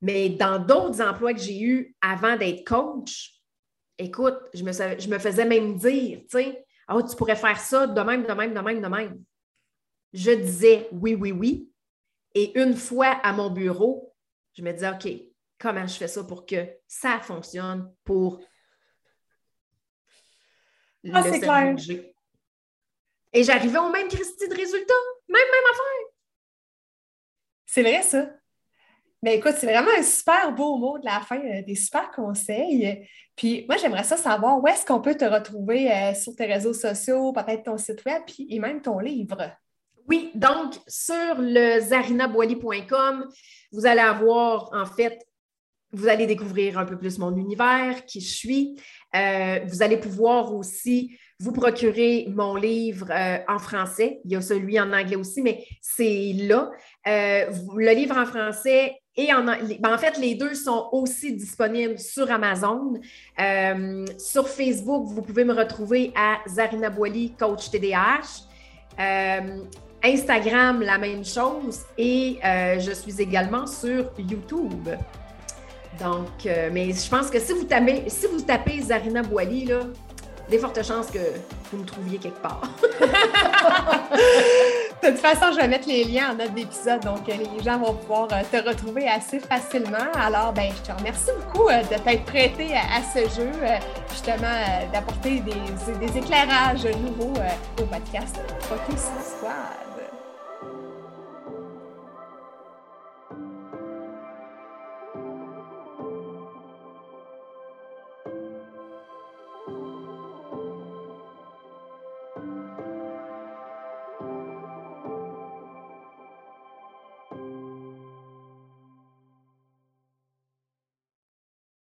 Mais 0.01 0.29
dans 0.29 0.59
d'autres 0.59 1.01
emplois 1.01 1.33
que 1.33 1.41
j'ai 1.41 1.61
eus 1.61 1.97
avant 2.01 2.37
d'être 2.37 2.65
coach, 2.67 3.41
écoute, 3.99 4.39
je 4.53 4.63
me, 4.63 4.73
je 4.73 5.09
me 5.09 5.19
faisais 5.19 5.45
même 5.45 5.77
dire, 5.77 6.21
tu 6.23 6.39
sais, 6.39 6.65
oh, 6.91 7.03
tu 7.03 7.17
pourrais 7.17 7.37
faire 7.37 7.59
ça 7.59 7.87
de 7.87 8.01
même, 8.03 8.25
de 8.27 8.33
même, 8.33 8.53
de 8.53 8.61
même, 8.61 8.83
de 8.83 8.89
même. 8.89 9.23
Je 10.13 10.31
disais 10.33 10.89
oui, 10.93 11.15
oui, 11.15 11.33
oui. 11.33 11.71
Et 12.35 12.59
une 12.61 12.75
fois 12.75 13.19
à 13.23 13.33
mon 13.33 13.51
bureau, 13.51 14.15
je 14.57 14.63
me 14.63 14.73
disais, 14.73 14.91
OK, 14.91 15.09
comment 15.59 15.87
je 15.87 15.95
fais 15.95 16.09
ça 16.09 16.23
pour 16.25 16.47
que 16.47 16.67
ça 16.87 17.21
fonctionne 17.21 17.93
pour 18.05 18.41
ah, 21.13 21.23
le 21.23 21.39
clair. 21.39 22.14
Et 23.35 23.43
j'arrivais 23.43 23.79
au 23.79 23.91
même 23.91 24.09
Christie 24.09 24.49
de 24.49 24.55
résultat. 24.55 24.95
Même, 25.29 25.43
même 25.43 25.73
affaire. 25.73 26.15
C'est 27.67 27.83
vrai, 27.83 28.03
ça. 28.03 28.31
Mais 29.23 29.37
écoute, 29.37 29.55
c'est 29.59 29.67
vraiment 29.67 29.91
un 29.99 30.03
super 30.03 30.53
beau 30.53 30.77
mot 30.77 30.99
de 30.99 31.05
la 31.05 31.21
fin, 31.21 31.41
euh, 31.41 31.63
des 31.63 31.75
super 31.75 32.11
conseils. 32.11 33.09
Puis 33.35 33.65
moi, 33.67 33.77
j'aimerais 33.79 34.05
ça 34.05 34.17
savoir 34.17 34.63
où 34.63 34.69
est-ce 34.69 34.87
qu'on 34.87 35.01
peut 35.01 35.17
te 35.17 35.25
retrouver 35.25 35.91
euh, 35.91 36.15
sur 36.15 36.37
tes 36.37 36.45
réseaux 36.45 36.75
sociaux, 36.75 37.33
peut-être 37.33 37.65
ton 37.65 37.79
site 37.79 38.05
web, 38.05 38.23
puis, 38.27 38.47
et 38.51 38.61
même 38.61 38.83
ton 38.83 38.99
livre. 38.99 39.51
Oui, 40.07 40.31
donc 40.35 40.75
sur 40.87 41.37
le 41.39 41.81
zarinaboili.com, 41.81 43.27
vous 43.73 43.87
allez 43.87 44.03
avoir 44.03 44.71
en 44.75 44.85
fait 44.85 45.19
vous 45.95 46.09
allez 46.09 46.27
découvrir 46.27 46.79
un 46.79 46.85
peu 46.85 46.99
plus 46.99 47.19
mon 47.19 47.35
univers, 47.37 48.05
qui 48.05 48.21
je 48.21 48.35
suis. 48.35 48.77
Euh, 49.15 49.61
vous 49.67 49.83
allez 49.83 49.97
pouvoir 49.97 50.53
aussi 50.55 51.17
vous 51.39 51.53
procurer 51.53 52.27
mon 52.29 52.57
livre 52.57 53.09
euh, 53.11 53.39
en 53.49 53.59
français. 53.59 54.21
Il 54.25 54.33
y 54.33 54.37
a 54.37 54.41
celui 54.41 54.79
en 54.81 54.93
anglais 54.93 55.17
aussi, 55.17 55.43
mais 55.43 55.65
c'est 55.81 56.33
là. 56.35 56.71
Euh, 57.07 57.47
le 57.77 57.95
livre 57.95 58.17
en 58.17 58.27
français 58.27 58.97
et 59.17 59.33
en, 59.33 59.45
ben, 59.45 59.95
en 59.95 59.99
fait, 59.99 60.19
les 60.19 60.35
deux 60.35 60.55
sont 60.55 60.89
aussi 60.91 61.33
disponibles 61.33 61.99
sur 61.99 62.31
Amazon. 62.33 62.95
sur 64.19 64.49
Facebook, 64.49 65.07
vous 65.07 65.23
pouvez 65.23 65.45
me 65.45 65.55
retrouver 65.55 66.13
à 66.17 66.39
Zarina 66.49 66.91
Boily, 66.91 67.33
coach 67.39 67.71
TDAH. 67.71 68.49
Instagram, 70.03 70.83
la 70.83 70.99
même 70.99 71.25
chose. 71.25 71.83
Et 71.97 72.39
je 72.43 72.91
suis 72.93 73.23
également 73.23 73.69
sur 73.69 74.11
YouTube. 74.19 74.89
Donc, 76.01 76.47
euh, 76.47 76.71
mais 76.73 76.93
je 76.93 77.09
pense 77.09 77.31
que 77.31 77.39
si 77.39 77.53
vous 77.53 77.65
tapez, 77.65 78.05
si 78.09 78.27
Zarina 78.83 79.23
Boily, 79.23 79.67
là, 79.67 79.81
des 80.49 80.59
fortes 80.59 80.83
chances 80.83 81.11
que 81.11 81.19
vous 81.71 81.79
me 81.79 81.85
trouviez 81.85 82.19
quelque 82.19 82.41
part. 82.41 82.63
de 85.03 85.09
toute 85.09 85.19
façon, 85.19 85.53
je 85.53 85.57
vais 85.57 85.69
mettre 85.69 85.89
les 85.89 86.05
liens 86.05 86.33
en 86.33 86.35
note 86.35 86.53
d'épisode, 86.53 87.01
donc 87.03 87.27
euh, 87.29 87.33
les 87.39 87.63
gens 87.63 87.79
vont 87.79 87.95
pouvoir 87.95 88.29
euh, 88.33 88.43
te 88.51 88.69
retrouver 88.69 89.09
assez 89.09 89.41
facilement. 89.41 90.13
Alors, 90.15 90.53
ben, 90.53 90.71
je 90.77 90.83
te 90.83 90.97
remercie 90.97 91.31
beaucoup 91.47 91.69
de 91.69 91.99
t'être 91.99 92.25
prêté 92.25 92.75
à, 92.75 93.03
ce 93.03 93.21
jeu, 93.35 93.51
justement, 94.11 94.61
d'apporter 94.93 95.41
des, 95.41 96.19
éclairages 96.19 96.85
nouveaux 96.85 97.33
au 97.81 97.85
podcast 97.85 98.39
Focus 98.61 99.01
Squad. 99.23 99.94